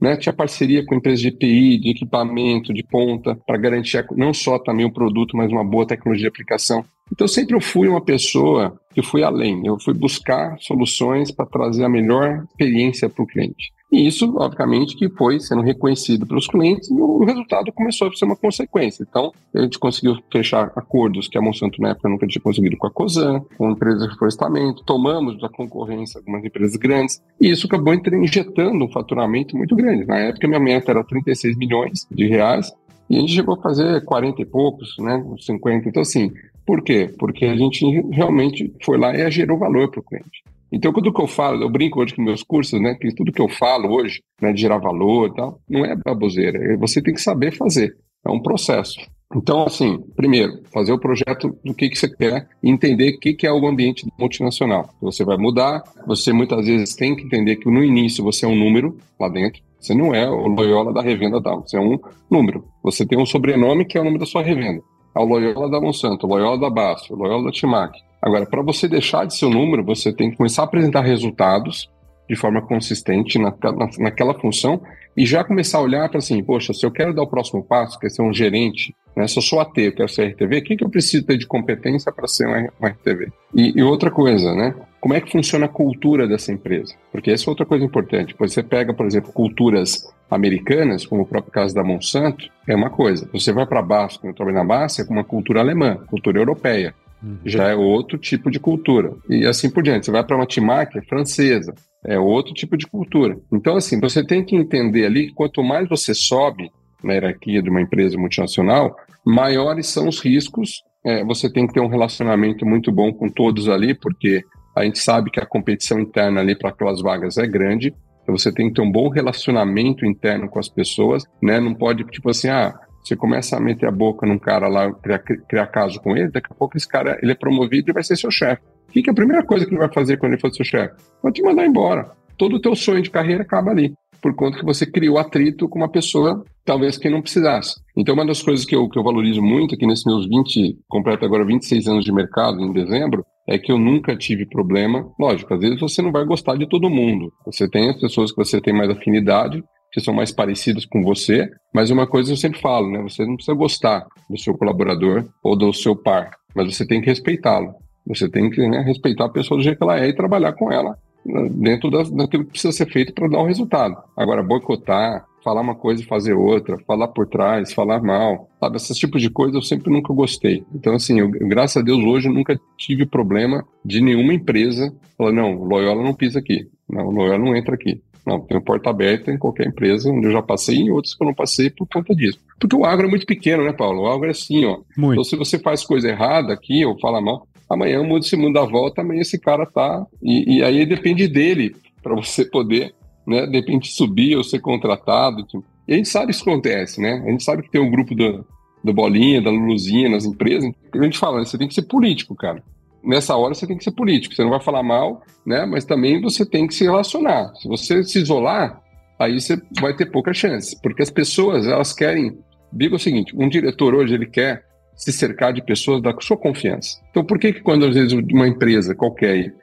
né? 0.00 0.16
Tinha 0.16 0.32
parceria 0.32 0.84
com 0.84 0.94
empresas 0.94 1.20
de 1.20 1.28
EPI, 1.28 1.78
de 1.78 1.90
equipamento, 1.90 2.74
de 2.74 2.82
ponta, 2.82 3.34
para 3.46 3.56
garantir 3.56 4.04
não 4.16 4.34
só 4.34 4.58
também 4.58 4.84
o 4.84 4.92
produto, 4.92 5.36
mas 5.36 5.50
uma 5.50 5.64
boa 5.64 5.86
tecnologia 5.86 6.24
de 6.24 6.28
aplicação. 6.28 6.84
Então 7.10 7.28
sempre 7.28 7.54
eu 7.54 7.60
fui 7.60 7.88
uma 7.88 8.00
pessoa 8.00 8.78
que 8.94 9.02
fui 9.02 9.22
além, 9.22 9.66
eu 9.66 9.78
fui 9.78 9.94
buscar 9.94 10.56
soluções 10.58 11.30
para 11.30 11.46
trazer 11.46 11.84
a 11.84 11.88
melhor 11.88 12.44
experiência 12.50 13.08
para 13.08 13.22
o 13.22 13.26
cliente. 13.26 13.72
E 13.92 14.06
isso, 14.06 14.34
obviamente, 14.38 14.96
que 14.96 15.06
foi 15.10 15.38
sendo 15.38 15.60
reconhecido 15.60 16.26
pelos 16.26 16.46
clientes 16.46 16.90
e 16.90 16.94
o 16.94 17.22
resultado 17.24 17.70
começou 17.72 18.08
a 18.08 18.12
ser 18.14 18.24
uma 18.24 18.34
consequência. 18.34 19.06
Então, 19.06 19.30
a 19.54 19.60
gente 19.60 19.78
conseguiu 19.78 20.16
fechar 20.32 20.72
acordos 20.74 21.28
que 21.28 21.36
a 21.36 21.42
Monsanto 21.42 21.78
na 21.78 21.90
época 21.90 22.08
nunca 22.08 22.26
tinha 22.26 22.40
conseguido 22.40 22.78
com 22.78 22.86
a 22.86 22.90
COSAN, 22.90 23.42
com 23.58 23.70
empresas 23.70 24.08
de 24.08 24.16
florestamento, 24.16 24.82
tomamos 24.84 25.38
da 25.38 25.50
concorrência 25.50 26.18
algumas 26.18 26.42
empresas 26.42 26.74
grandes, 26.76 27.22
e 27.38 27.50
isso 27.50 27.66
acabou 27.66 27.92
injetando 27.92 28.82
um 28.82 28.90
faturamento 28.90 29.58
muito 29.58 29.76
grande. 29.76 30.06
Na 30.06 30.16
época, 30.16 30.48
minha 30.48 30.60
meta 30.60 30.90
era 30.90 31.04
36 31.04 31.54
milhões 31.58 32.06
de 32.10 32.26
reais, 32.26 32.72
e 33.10 33.16
a 33.18 33.20
gente 33.20 33.34
chegou 33.34 33.56
a 33.56 33.60
fazer 33.60 34.02
40 34.06 34.40
e 34.40 34.46
poucos, 34.46 34.96
né, 35.00 35.22
50. 35.38 35.90
Então, 35.90 36.00
assim, 36.00 36.32
por 36.64 36.82
quê? 36.82 37.12
Porque 37.18 37.44
a 37.44 37.54
gente 37.54 37.84
realmente 38.10 38.72
foi 38.82 38.96
lá 38.96 39.14
e 39.14 39.30
gerou 39.30 39.58
valor 39.58 39.90
para 39.90 40.00
o 40.00 40.02
cliente. 40.02 40.42
Então, 40.72 40.92
tudo 40.92 41.12
que 41.12 41.20
eu 41.20 41.26
falo, 41.26 41.62
eu 41.62 41.68
brinco 41.68 42.00
hoje 42.00 42.16
com 42.16 42.22
meus 42.22 42.42
cursos, 42.42 42.80
né? 42.80 42.94
Que 42.94 43.14
tudo 43.14 43.30
que 43.30 43.42
eu 43.42 43.48
falo 43.48 43.92
hoje, 43.94 44.22
né, 44.40 44.52
de 44.52 44.60
gerar 44.62 44.78
valor 44.78 45.28
e 45.28 45.34
tal, 45.34 45.60
não 45.68 45.84
é 45.84 45.94
baboseira. 45.94 46.58
É, 46.58 46.76
você 46.78 47.02
tem 47.02 47.12
que 47.12 47.20
saber 47.20 47.54
fazer. 47.54 47.94
É 48.26 48.30
um 48.30 48.40
processo. 48.40 48.98
Então, 49.34 49.64
assim, 49.64 49.98
primeiro, 50.14 50.62
fazer 50.72 50.92
o 50.92 50.98
projeto 50.98 51.56
do 51.64 51.74
que, 51.74 51.88
que 51.88 51.98
você 51.98 52.08
quer 52.08 52.48
e 52.62 52.70
entender 52.70 53.14
o 53.14 53.18
que, 53.18 53.34
que 53.34 53.46
é 53.46 53.52
o 53.52 53.66
ambiente 53.66 54.06
multinacional. 54.18 54.90
Você 55.00 55.24
vai 55.24 55.36
mudar, 55.38 55.82
você 56.06 56.32
muitas 56.32 56.66
vezes 56.66 56.94
tem 56.94 57.16
que 57.16 57.24
entender 57.24 57.56
que 57.56 57.70
no 57.70 57.82
início 57.82 58.22
você 58.22 58.44
é 58.44 58.48
um 58.48 58.56
número 58.56 58.96
lá 59.18 59.28
dentro, 59.28 59.62
você 59.80 59.94
não 59.94 60.14
é 60.14 60.28
o 60.28 60.46
Loyola 60.48 60.92
da 60.92 61.00
revenda 61.00 61.42
tal, 61.42 61.62
você 61.62 61.76
é 61.76 61.80
um 61.80 61.98
número. 62.30 62.64
Você 62.82 63.06
tem 63.06 63.18
um 63.18 63.26
sobrenome 63.26 63.86
que 63.86 63.96
é 63.96 64.00
o 64.00 64.04
nome 64.04 64.18
da 64.18 64.26
sua 64.26 64.42
revenda. 64.42 64.82
É 65.14 65.18
o 65.18 65.24
Loyola 65.24 65.70
da 65.70 65.80
Monsanto, 65.80 66.26
o 66.26 66.30
Loyola 66.30 66.58
da 66.58 66.70
Basso, 66.70 67.12
o 67.12 67.16
Loyola 67.16 67.44
da 67.44 67.50
Timac. 67.50 67.98
Agora, 68.22 68.46
para 68.46 68.62
você 68.62 68.86
deixar 68.86 69.26
de 69.26 69.36
ser 69.36 69.46
um 69.46 69.50
número, 69.50 69.84
você 69.84 70.12
tem 70.12 70.30
que 70.30 70.36
começar 70.36 70.62
a 70.62 70.64
apresentar 70.64 71.00
resultados 71.00 71.90
de 72.28 72.36
forma 72.36 72.62
consistente 72.62 73.38
na, 73.38 73.50
na, 73.50 73.88
naquela 73.98 74.32
função 74.32 74.80
e 75.16 75.26
já 75.26 75.44
começar 75.44 75.78
a 75.78 75.82
olhar 75.82 76.08
para 76.08 76.18
assim, 76.18 76.42
poxa, 76.42 76.72
se 76.72 76.86
eu 76.86 76.90
quero 76.90 77.12
dar 77.12 77.22
o 77.22 77.26
próximo 77.26 77.62
passo, 77.62 77.98
quer 77.98 78.10
ser 78.10 78.22
um 78.22 78.32
gerente, 78.32 78.94
né, 79.14 79.26
se 79.26 79.38
eu 79.38 79.42
sou 79.42 79.60
AT, 79.60 79.76
eu 79.76 79.92
quero 79.92 80.08
ser 80.08 80.28
RTV, 80.28 80.58
o 80.58 80.62
que, 80.62 80.76
que 80.76 80.84
eu 80.84 80.88
preciso 80.88 81.26
ter 81.26 81.36
de 81.36 81.46
competência 81.46 82.10
para 82.10 82.26
ser 82.26 82.46
um, 82.48 82.86
RTV? 82.86 83.30
E, 83.54 83.78
e, 83.78 83.82
outra 83.82 84.10
coisa, 84.10 84.54
né? 84.54 84.74
Como 85.00 85.12
é 85.12 85.20
que 85.20 85.30
funciona 85.30 85.66
a 85.66 85.68
cultura 85.68 86.26
dessa 86.26 86.52
empresa? 86.52 86.94
Porque 87.10 87.30
essa 87.30 87.44
é 87.46 87.50
outra 87.50 87.66
coisa 87.66 87.84
importante. 87.84 88.34
Você 88.38 88.62
pega, 88.62 88.94
por 88.94 89.04
exemplo, 89.04 89.32
culturas 89.32 90.08
americanas, 90.30 91.04
como 91.04 91.22
o 91.22 91.26
próprio 91.26 91.52
caso 91.52 91.74
da 91.74 91.84
Monsanto, 91.84 92.48
é 92.66 92.74
uma 92.74 92.88
coisa. 92.88 93.28
Você 93.32 93.52
vai 93.52 93.66
para 93.66 93.82
baixo, 93.82 94.20
quando 94.20 94.30
eu 94.30 94.36
trabalho 94.36 94.56
na 94.56 94.64
base, 94.64 95.02
é 95.02 95.04
uma 95.04 95.24
cultura 95.24 95.60
alemã, 95.60 95.98
cultura 96.08 96.38
europeia. 96.38 96.94
Uhum. 97.22 97.38
Já 97.44 97.68
é 97.68 97.74
outro 97.74 98.18
tipo 98.18 98.50
de 98.50 98.58
cultura. 98.58 99.14
E 99.28 99.46
assim 99.46 99.70
por 99.70 99.82
diante. 99.82 100.06
Você 100.06 100.12
vai 100.12 100.24
para 100.24 100.36
uma 100.36 100.46
Timac, 100.46 100.96
é 100.96 101.02
francesa. 101.02 101.74
É 102.04 102.18
outro 102.18 102.52
tipo 102.52 102.76
de 102.76 102.86
cultura. 102.86 103.38
Então, 103.52 103.76
assim, 103.76 104.00
você 104.00 104.26
tem 104.26 104.44
que 104.44 104.56
entender 104.56 105.06
ali 105.06 105.28
que 105.28 105.34
quanto 105.34 105.62
mais 105.62 105.88
você 105.88 106.12
sobe 106.12 106.70
na 107.02 107.14
hierarquia 107.14 107.62
de 107.62 107.70
uma 107.70 107.80
empresa 107.80 108.18
multinacional, 108.18 108.96
maiores 109.24 109.86
são 109.86 110.08
os 110.08 110.18
riscos. 110.20 110.82
É, 111.04 111.24
você 111.24 111.50
tem 111.50 111.66
que 111.66 111.72
ter 111.72 111.80
um 111.80 111.88
relacionamento 111.88 112.66
muito 112.66 112.90
bom 112.90 113.12
com 113.12 113.28
todos 113.28 113.68
ali, 113.68 113.94
porque 113.94 114.42
a 114.76 114.84
gente 114.84 114.98
sabe 114.98 115.30
que 115.30 115.40
a 115.40 115.46
competição 115.46 116.00
interna 116.00 116.40
ali 116.40 116.56
para 116.56 116.70
aquelas 116.70 117.00
vagas 117.00 117.38
é 117.38 117.46
grande. 117.46 117.94
Então 118.22 118.36
você 118.36 118.52
tem 118.52 118.68
que 118.68 118.74
ter 118.74 118.82
um 118.82 118.90
bom 118.90 119.08
relacionamento 119.08 120.06
interno 120.06 120.48
com 120.48 120.58
as 120.58 120.68
pessoas, 120.68 121.24
né? 121.42 121.58
Não 121.60 121.74
pode, 121.74 122.04
tipo 122.04 122.30
assim, 122.30 122.48
ah, 122.48 122.72
você 123.02 123.16
começa 123.16 123.56
a 123.56 123.60
meter 123.60 123.86
a 123.86 123.90
boca 123.90 124.26
num 124.26 124.38
cara 124.38 124.68
lá, 124.68 124.92
criar, 124.92 125.18
criar 125.18 125.66
caso 125.66 126.00
com 126.00 126.16
ele, 126.16 126.30
daqui 126.30 126.48
a 126.50 126.54
pouco 126.54 126.76
esse 126.76 126.86
cara 126.86 127.18
ele 127.22 127.32
é 127.32 127.34
promovido 127.34 127.90
e 127.90 127.92
vai 127.92 128.04
ser 128.04 128.16
seu 128.16 128.30
chefe. 128.30 128.62
O 128.88 128.92
que, 128.92 129.02
que 129.02 129.10
é 129.10 129.12
a 129.12 129.16
primeira 129.16 129.44
coisa 129.44 129.64
que 129.64 129.72
ele 129.72 129.80
vai 129.80 129.92
fazer 129.92 130.18
quando 130.18 130.32
ele 130.32 130.40
for 130.40 130.52
seu 130.52 130.64
chefe? 130.64 130.94
Vai 131.22 131.32
te 131.32 131.42
mandar 131.42 131.66
embora. 131.66 132.10
Todo 132.36 132.56
o 132.56 132.60
teu 132.60 132.74
sonho 132.76 133.02
de 133.02 133.10
carreira 133.10 133.42
acaba 133.42 133.70
ali, 133.70 133.94
por 134.20 134.34
conta 134.34 134.58
que 134.58 134.64
você 134.64 134.86
criou 134.86 135.18
atrito 135.18 135.68
com 135.68 135.78
uma 135.78 135.90
pessoa 135.90 136.44
talvez 136.64 136.96
que 136.96 137.10
não 137.10 137.20
precisasse. 137.20 137.80
Então, 137.96 138.14
uma 138.14 138.24
das 138.24 138.40
coisas 138.40 138.64
que 138.64 138.74
eu, 138.74 138.88
que 138.88 138.98
eu 138.98 139.02
valorizo 139.02 139.42
muito 139.42 139.74
aqui 139.74 139.86
nesses 139.86 140.04
meus 140.04 140.28
20, 140.28 140.78
completo 140.88 141.24
agora 141.24 141.44
26 141.44 141.88
anos 141.88 142.04
de 142.04 142.12
mercado 142.12 142.60
em 142.60 142.72
dezembro, 142.72 143.24
é 143.48 143.58
que 143.58 143.72
eu 143.72 143.78
nunca 143.78 144.16
tive 144.16 144.46
problema. 144.46 145.10
Lógico, 145.18 145.52
às 145.52 145.60
vezes 145.60 145.80
você 145.80 146.00
não 146.00 146.12
vai 146.12 146.24
gostar 146.24 146.56
de 146.56 146.68
todo 146.68 146.88
mundo. 146.88 147.32
Você 147.44 147.68
tem 147.68 147.90
as 147.90 148.00
pessoas 148.00 148.30
que 148.30 148.36
você 148.36 148.60
tem 148.60 148.72
mais 148.72 148.90
afinidade, 148.90 149.62
que 149.92 150.00
são 150.00 150.14
mais 150.14 150.32
parecidos 150.32 150.86
com 150.86 151.02
você, 151.02 151.50
mas 151.72 151.90
uma 151.90 152.06
coisa 152.06 152.32
eu 152.32 152.36
sempre 152.36 152.60
falo, 152.60 152.90
né? 152.90 153.02
Você 153.02 153.26
não 153.26 153.36
precisa 153.36 153.54
gostar 153.54 154.06
do 154.28 154.38
seu 154.38 154.56
colaborador 154.56 155.26
ou 155.42 155.54
do 155.54 155.72
seu 155.72 155.94
par, 155.94 156.30
mas 156.54 156.74
você 156.74 156.86
tem 156.86 157.00
que 157.00 157.08
respeitá-lo. 157.08 157.74
Você 158.06 158.28
tem 158.28 158.50
que 158.50 158.66
né, 158.66 158.80
respeitar 158.80 159.26
a 159.26 159.28
pessoa 159.28 159.58
do 159.58 159.62
jeito 159.62 159.78
que 159.78 159.84
ela 159.84 160.00
é 160.00 160.08
e 160.08 160.16
trabalhar 160.16 160.54
com 160.54 160.72
ela 160.72 160.98
né, 161.24 161.48
dentro 161.50 161.90
das, 161.90 162.10
daquilo 162.10 162.44
que 162.44 162.50
precisa 162.50 162.72
ser 162.72 162.90
feito 162.90 163.12
para 163.12 163.28
dar 163.28 163.38
o 163.38 163.42
um 163.42 163.46
resultado. 163.46 163.96
Agora, 164.16 164.42
boicotar, 164.42 165.24
falar 165.44 165.60
uma 165.60 165.74
coisa 165.74 166.02
e 166.02 166.06
fazer 166.06 166.32
outra, 166.32 166.78
falar 166.86 167.08
por 167.08 167.26
trás, 167.26 167.72
falar 167.72 168.02
mal, 168.02 168.48
sabe? 168.60 168.76
Esses 168.76 168.96
tipos 168.96 169.20
de 169.20 169.30
coisas 169.30 169.54
eu 169.54 169.62
sempre 169.62 169.92
nunca 169.92 170.12
gostei. 170.12 170.64
Então, 170.74 170.94
assim, 170.94 171.20
eu, 171.20 171.28
graças 171.28 171.76
a 171.76 171.84
Deus, 171.84 172.02
hoje 172.02 172.28
eu 172.28 172.32
nunca 172.32 172.58
tive 172.76 173.06
problema 173.06 173.64
de 173.84 174.00
nenhuma 174.00 174.32
empresa 174.32 174.92
falar, 175.16 175.32
não, 175.32 175.62
Loyola 175.62 176.02
não 176.02 176.14
pisa 176.14 176.38
aqui, 176.38 176.68
não, 176.88 177.10
Loyola 177.10 177.38
não 177.38 177.56
entra 177.56 177.74
aqui. 177.74 178.00
Não, 178.26 178.40
tem 178.40 178.60
porta 178.60 178.90
aberta 178.90 179.32
em 179.32 179.38
qualquer 179.38 179.66
empresa 179.66 180.10
onde 180.10 180.26
eu 180.26 180.32
já 180.32 180.42
passei 180.42 180.76
e 180.76 180.82
em 180.82 180.90
outras 180.90 181.14
que 181.14 181.22
eu 181.22 181.26
não 181.26 181.34
passei 181.34 181.70
por 181.70 181.86
conta 181.88 182.14
disso. 182.14 182.38
Porque 182.58 182.76
o 182.76 182.84
agro 182.84 183.06
é 183.06 183.10
muito 183.10 183.26
pequeno, 183.26 183.64
né, 183.64 183.72
Paulo? 183.72 184.02
O 184.02 184.06
agro 184.06 184.26
é 184.26 184.30
assim, 184.30 184.64
ó. 184.64 184.78
Muito. 184.96 185.14
Então, 185.14 185.24
se 185.24 185.36
você 185.36 185.58
faz 185.58 185.84
coisa 185.84 186.08
errada 186.08 186.52
aqui 186.52 186.84
ou 186.84 186.98
fala 187.00 187.20
mal, 187.20 187.46
amanhã 187.68 188.00
o 188.00 188.06
mundo 188.06 188.24
se 188.24 188.36
muda 188.36 188.60
a 188.60 188.66
volta, 188.66 189.00
amanhã 189.00 189.22
esse 189.22 189.38
cara 189.38 189.66
tá. 189.66 190.06
E, 190.22 190.58
e 190.58 190.62
aí 190.62 190.86
depende 190.86 191.26
dele 191.26 191.74
para 192.00 192.14
você 192.14 192.44
poder, 192.44 192.94
né, 193.26 193.46
de 193.46 193.56
repente 193.56 193.92
subir 193.92 194.36
ou 194.36 194.44
ser 194.44 194.60
contratado. 194.60 195.42
Tipo. 195.44 195.64
E 195.88 195.94
a 195.94 195.96
gente 195.96 196.08
sabe 196.08 196.30
isso 196.30 196.42
acontece, 196.42 197.00
né? 197.00 197.22
A 197.26 197.30
gente 197.30 197.42
sabe 197.42 197.62
que 197.62 197.70
tem 197.70 197.80
um 197.80 197.90
grupo 197.90 198.14
do, 198.14 198.46
do 198.84 198.92
Bolinha, 198.94 199.42
da 199.42 199.50
Luluzinha 199.50 200.08
nas 200.08 200.24
empresas. 200.24 200.70
A 200.94 201.02
gente 201.02 201.18
fala, 201.18 201.44
você 201.44 201.58
tem 201.58 201.66
que 201.66 201.74
ser 201.74 201.82
político, 201.82 202.36
cara. 202.36 202.62
Nessa 203.04 203.36
hora 203.36 203.54
você 203.54 203.66
tem 203.66 203.76
que 203.76 203.84
ser 203.84 203.92
político. 203.92 204.34
Você 204.34 204.42
não 204.42 204.50
vai 204.50 204.60
falar 204.60 204.82
mal, 204.82 205.22
né? 205.44 205.66
Mas 205.66 205.84
também 205.84 206.20
você 206.20 206.46
tem 206.46 206.66
que 206.66 206.74
se 206.74 206.84
relacionar. 206.84 207.52
Se 207.56 207.68
você 207.68 208.02
se 208.04 208.20
isolar, 208.20 208.80
aí 209.18 209.40
você 209.40 209.60
vai 209.80 209.94
ter 209.94 210.06
pouca 210.06 210.32
chance. 210.32 210.80
Porque 210.80 211.02
as 211.02 211.10
pessoas, 211.10 211.66
elas 211.66 211.92
querem. 211.92 212.38
Diga 212.72 212.96
o 212.96 212.98
seguinte: 212.98 213.34
um 213.36 213.48
diretor 213.48 213.94
hoje, 213.94 214.14
ele 214.14 214.26
quer 214.26 214.64
se 214.94 215.12
cercar 215.12 215.52
de 215.52 215.62
pessoas 215.62 216.00
da 216.02 216.14
sua 216.20 216.36
confiança. 216.36 217.00
Então, 217.10 217.24
por 217.24 217.38
que, 217.38 217.52
que 217.52 217.60
quando 217.60 217.86
às 217.86 217.94
vezes 217.94 218.12
uma 218.12 218.46
empresa 218.46 218.94
qualquer, 218.94 219.54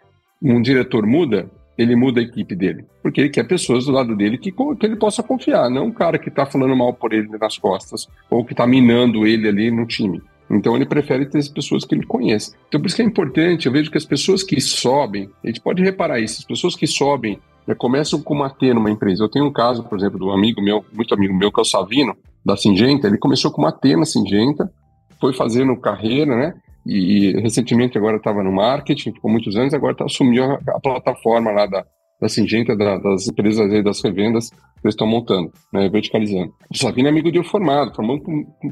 um 0.41 0.61
diretor 0.61 1.05
muda, 1.05 1.49
ele 1.77 1.95
muda 1.95 2.19
a 2.19 2.23
equipe 2.23 2.55
dele? 2.55 2.85
Porque 3.01 3.21
ele 3.21 3.29
quer 3.29 3.47
pessoas 3.47 3.85
do 3.85 3.91
lado 3.91 4.15
dele 4.15 4.37
que, 4.37 4.51
que 4.51 4.85
ele 4.85 4.95
possa 4.95 5.23
confiar, 5.23 5.69
não 5.69 5.85
um 5.85 5.91
cara 5.91 6.19
que 6.19 6.29
está 6.29 6.45
falando 6.45 6.75
mal 6.75 6.93
por 6.93 7.13
ele 7.13 7.29
nas 7.39 7.57
costas 7.57 8.07
ou 8.29 8.43
que 8.43 8.53
está 8.53 8.67
minando 8.67 9.25
ele 9.25 9.47
ali 9.47 9.71
no 9.71 9.85
time. 9.85 10.21
Então 10.49 10.75
ele 10.75 10.85
prefere 10.85 11.25
ter 11.25 11.37
as 11.37 11.47
pessoas 11.47 11.85
que 11.85 11.93
ele 11.93 12.05
conhece. 12.05 12.55
Então 12.67 12.79
por 12.79 12.87
isso 12.87 12.95
que 12.95 13.01
é 13.01 13.05
importante, 13.05 13.67
eu 13.67 13.71
vejo 13.71 13.91
que 13.91 13.97
as 13.97 14.05
pessoas 14.05 14.43
que 14.43 14.59
sobem, 14.59 15.29
a 15.43 15.47
gente 15.47 15.61
pode 15.61 15.83
reparar 15.83 16.19
isso, 16.19 16.39
as 16.39 16.45
pessoas 16.45 16.75
que 16.75 16.87
sobem 16.87 17.39
começam 17.75 18.21
com 18.21 18.33
uma 18.33 18.49
T 18.49 18.73
numa 18.73 18.89
empresa. 18.89 19.23
Eu 19.23 19.29
tenho 19.29 19.45
um 19.45 19.53
caso, 19.53 19.83
por 19.83 19.97
exemplo, 19.97 20.17
de 20.17 20.25
um 20.25 20.31
amigo 20.31 20.61
meu, 20.61 20.83
muito 20.91 21.13
amigo 21.13 21.33
meu, 21.33 21.51
que 21.51 21.59
é 21.59 21.61
o 21.61 21.65
Savino, 21.65 22.15
da 22.43 22.55
Singenta, 22.55 23.07
ele 23.07 23.17
começou 23.17 23.51
com 23.51 23.61
uma 23.61 23.71
T 23.71 23.95
na 23.95 24.05
Singenta, 24.05 24.71
foi 25.19 25.33
fazendo 25.33 25.75
carreira, 25.79 26.35
né? 26.35 26.53
E, 26.85 27.27
e 27.35 27.41
recentemente 27.41 27.97
agora 27.97 28.17
estava 28.17 28.41
no 28.41 28.51
marketing, 28.51 29.13
ficou 29.13 29.29
muitos 29.29 29.55
anos, 29.55 29.73
agora 29.73 29.95
tá, 29.95 30.05
assumiu 30.05 30.45
a, 30.45 30.53
a 30.53 30.79
plataforma 30.79 31.51
lá 31.51 31.65
da, 31.65 31.85
da 32.19 32.27
Singenta, 32.27 32.75
da, 32.75 32.97
das 32.97 33.27
empresas 33.27 33.71
aí, 33.71 33.83
das 33.83 34.03
revendas 34.03 34.49
que 34.49 34.85
eles 34.85 34.93
estão 34.93 35.07
montando, 35.07 35.51
né, 35.71 35.89
verticalizando. 35.89 36.53
O 36.69 36.77
Savino 36.77 37.07
é 37.07 37.11
amigo 37.11 37.31
de 37.31 37.37
eu 37.37 37.43
formado, 37.43 37.95
formou, 37.95 38.19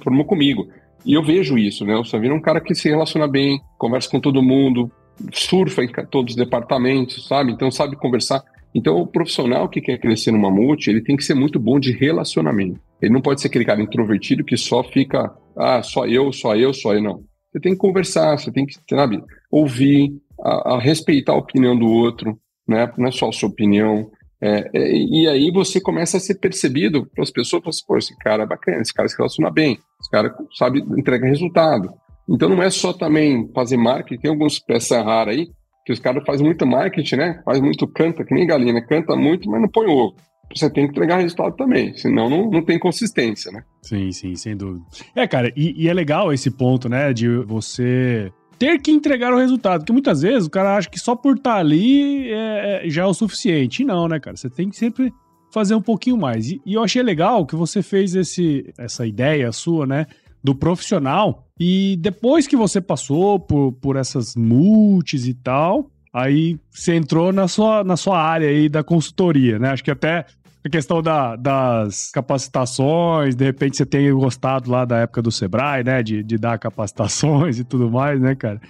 formou 0.03 0.25
comigo. 0.25 0.67
E 1.05 1.13
eu 1.13 1.23
vejo 1.23 1.57
isso, 1.57 1.85
né? 1.85 1.95
O 1.95 2.03
Savino 2.03 2.33
é 2.33 2.37
um 2.37 2.41
cara 2.41 2.59
que 2.59 2.75
se 2.75 2.89
relaciona 2.89 3.27
bem, 3.27 3.59
conversa 3.77 4.09
com 4.09 4.19
todo 4.19 4.43
mundo, 4.43 4.91
surfa 5.31 5.83
em 5.83 5.91
todos 6.09 6.33
os 6.33 6.37
departamentos, 6.37 7.27
sabe? 7.27 7.51
Então 7.51 7.71
sabe 7.71 7.95
conversar. 7.95 8.43
Então 8.75 8.97
o 8.97 9.07
profissional 9.07 9.69
que 9.69 9.81
quer 9.81 9.97
crescer 9.99 10.31
numa 10.31 10.51
multi, 10.51 10.89
ele 10.89 11.01
tem 11.01 11.15
que 11.15 11.23
ser 11.23 11.33
muito 11.33 11.59
bom 11.59 11.79
de 11.79 11.91
relacionamento. 11.91 12.79
Ele 13.01 13.13
não 13.13 13.21
pode 13.21 13.41
ser 13.41 13.47
aquele 13.47 13.65
cara 13.65 13.81
introvertido 13.81 14.43
que 14.43 14.57
só 14.57 14.83
fica, 14.83 15.33
ah, 15.55 15.81
só 15.81 16.05
eu, 16.05 16.33
só 16.33 16.55
eu, 16.55 16.73
só 16.73 16.93
eu, 16.93 17.01
não. 17.01 17.23
Você 17.51 17.59
tem 17.59 17.71
que 17.71 17.77
conversar, 17.77 18.37
você 18.37 18.51
tem 18.51 18.65
que, 18.65 18.75
sabe, 18.89 19.23
ouvir, 19.49 20.11
a, 20.39 20.75
a 20.75 20.79
respeitar 20.79 21.33
a 21.33 21.37
opinião 21.37 21.77
do 21.77 21.87
outro, 21.87 22.37
né? 22.67 22.91
Não 22.97 23.07
é 23.07 23.11
só 23.11 23.29
a 23.29 23.31
sua 23.31 23.49
opinião. 23.49 24.09
É, 24.41 24.69
é, 24.73 24.91
e 24.95 25.27
aí 25.27 25.51
você 25.51 25.81
começa 25.81 26.17
a 26.17 26.19
ser 26.19 26.35
percebido 26.35 27.07
pelas 27.07 27.31
pessoas, 27.31 27.63
assim, 27.65 27.85
pô, 27.87 27.97
esse 27.97 28.15
cara 28.17 28.43
é 28.43 28.47
bacana, 28.47 28.81
esse 28.81 28.93
cara 28.93 29.09
se 29.09 29.17
relaciona 29.17 29.49
bem, 29.49 29.79
esse 29.99 30.09
cara 30.11 30.35
sabe 30.55 30.79
entregar 30.97 31.27
resultado. 31.27 31.91
Então 32.29 32.49
não 32.49 32.61
é 32.61 32.69
só 32.69 32.93
também 32.93 33.49
fazer 33.53 33.77
marketing, 33.77 34.21
tem 34.21 34.31
alguns 34.31 34.59
peças 34.59 35.03
raras 35.03 35.35
aí, 35.35 35.47
que 35.85 35.93
os 35.93 35.99
caras 35.99 36.23
fazem 36.25 36.45
muito 36.45 36.67
marketing, 36.67 37.15
né? 37.15 37.41
Faz 37.45 37.61
muito 37.61 37.87
canta, 37.87 38.23
que 38.23 38.33
nem 38.33 38.45
galinha, 38.45 38.73
né? 38.73 38.81
Canta 38.81 39.15
muito, 39.15 39.49
mas 39.49 39.61
não 39.61 39.69
põe 39.69 39.87
ovo. 39.87 40.15
Você 40.53 40.69
tem 40.69 40.85
que 40.85 40.91
entregar 40.91 41.17
resultado 41.17 41.55
também, 41.55 41.95
senão 41.95 42.29
não, 42.29 42.49
não 42.49 42.63
tem 42.63 42.77
consistência, 42.77 43.51
né? 43.51 43.63
Sim, 43.81 44.11
sim, 44.11 44.35
sem 44.35 44.55
dúvida. 44.55 44.85
É, 45.15 45.27
cara, 45.27 45.51
e, 45.55 45.83
e 45.83 45.89
é 45.89 45.93
legal 45.93 46.31
esse 46.31 46.51
ponto, 46.51 46.87
né? 46.87 47.13
De 47.13 47.27
você 47.39 48.31
ter 48.57 48.79
que 48.81 48.91
entregar 48.91 49.33
o 49.33 49.37
resultado. 49.37 49.81
Porque 49.81 49.93
muitas 49.93 50.21
vezes 50.21 50.47
o 50.47 50.49
cara 50.49 50.77
acha 50.77 50.89
que 50.89 50.99
só 50.99 51.15
por 51.15 51.37
estar 51.37 51.53
tá 51.53 51.59
ali 51.59 52.29
é, 52.31 52.85
é, 52.85 52.89
já 52.89 53.03
é 53.03 53.05
o 53.05 53.13
suficiente. 53.13 53.83
E 53.83 53.85
não, 53.85 54.07
né, 54.07 54.19
cara? 54.19 54.35
Você 54.35 54.49
tem 54.49 54.69
que 54.69 54.77
sempre 54.77 55.13
fazer 55.51 55.75
um 55.75 55.81
pouquinho 55.81 56.17
mais. 56.17 56.49
E, 56.49 56.61
e, 56.65 56.73
eu 56.73 56.83
achei 56.83 57.01
legal 57.01 57.45
que 57.45 57.55
você 57.55 57.81
fez 57.81 58.15
esse, 58.15 58.73
essa 58.77 59.05
ideia 59.05 59.51
sua, 59.51 59.85
né? 59.85 60.05
Do 60.43 60.55
profissional. 60.55 61.45
E 61.59 61.97
depois 61.99 62.47
que 62.47 62.55
você 62.55 62.79
passou 62.79 63.39
por, 63.39 63.73
por 63.73 63.95
essas 63.95 64.35
multis 64.35 65.27
e 65.27 65.33
tal, 65.33 65.89
aí 66.13 66.57
você 66.69 66.95
entrou 66.95 67.33
na 67.33 67.47
sua, 67.47 67.83
na 67.83 67.97
sua 67.97 68.21
área 68.21 68.47
aí 68.47 68.69
da 68.69 68.83
consultoria, 68.83 69.57
né? 69.57 69.69
Acho 69.69 69.83
que 69.83 69.91
até 69.91 70.25
a 70.67 70.69
questão 70.69 71.01
da, 71.01 71.35
das 71.35 72.11
capacitações, 72.11 73.35
de 73.35 73.43
repente 73.43 73.77
você 73.77 73.85
tem 73.85 74.11
gostado 74.13 74.69
lá 74.69 74.85
da 74.85 74.99
época 74.99 75.21
do 75.21 75.31
Sebrae, 75.31 75.83
né? 75.83 76.03
De, 76.03 76.23
de 76.23 76.37
dar 76.37 76.57
capacitações 76.59 77.59
e 77.59 77.63
tudo 77.63 77.89
mais, 77.89 78.19
né, 78.21 78.35
cara? 78.35 78.61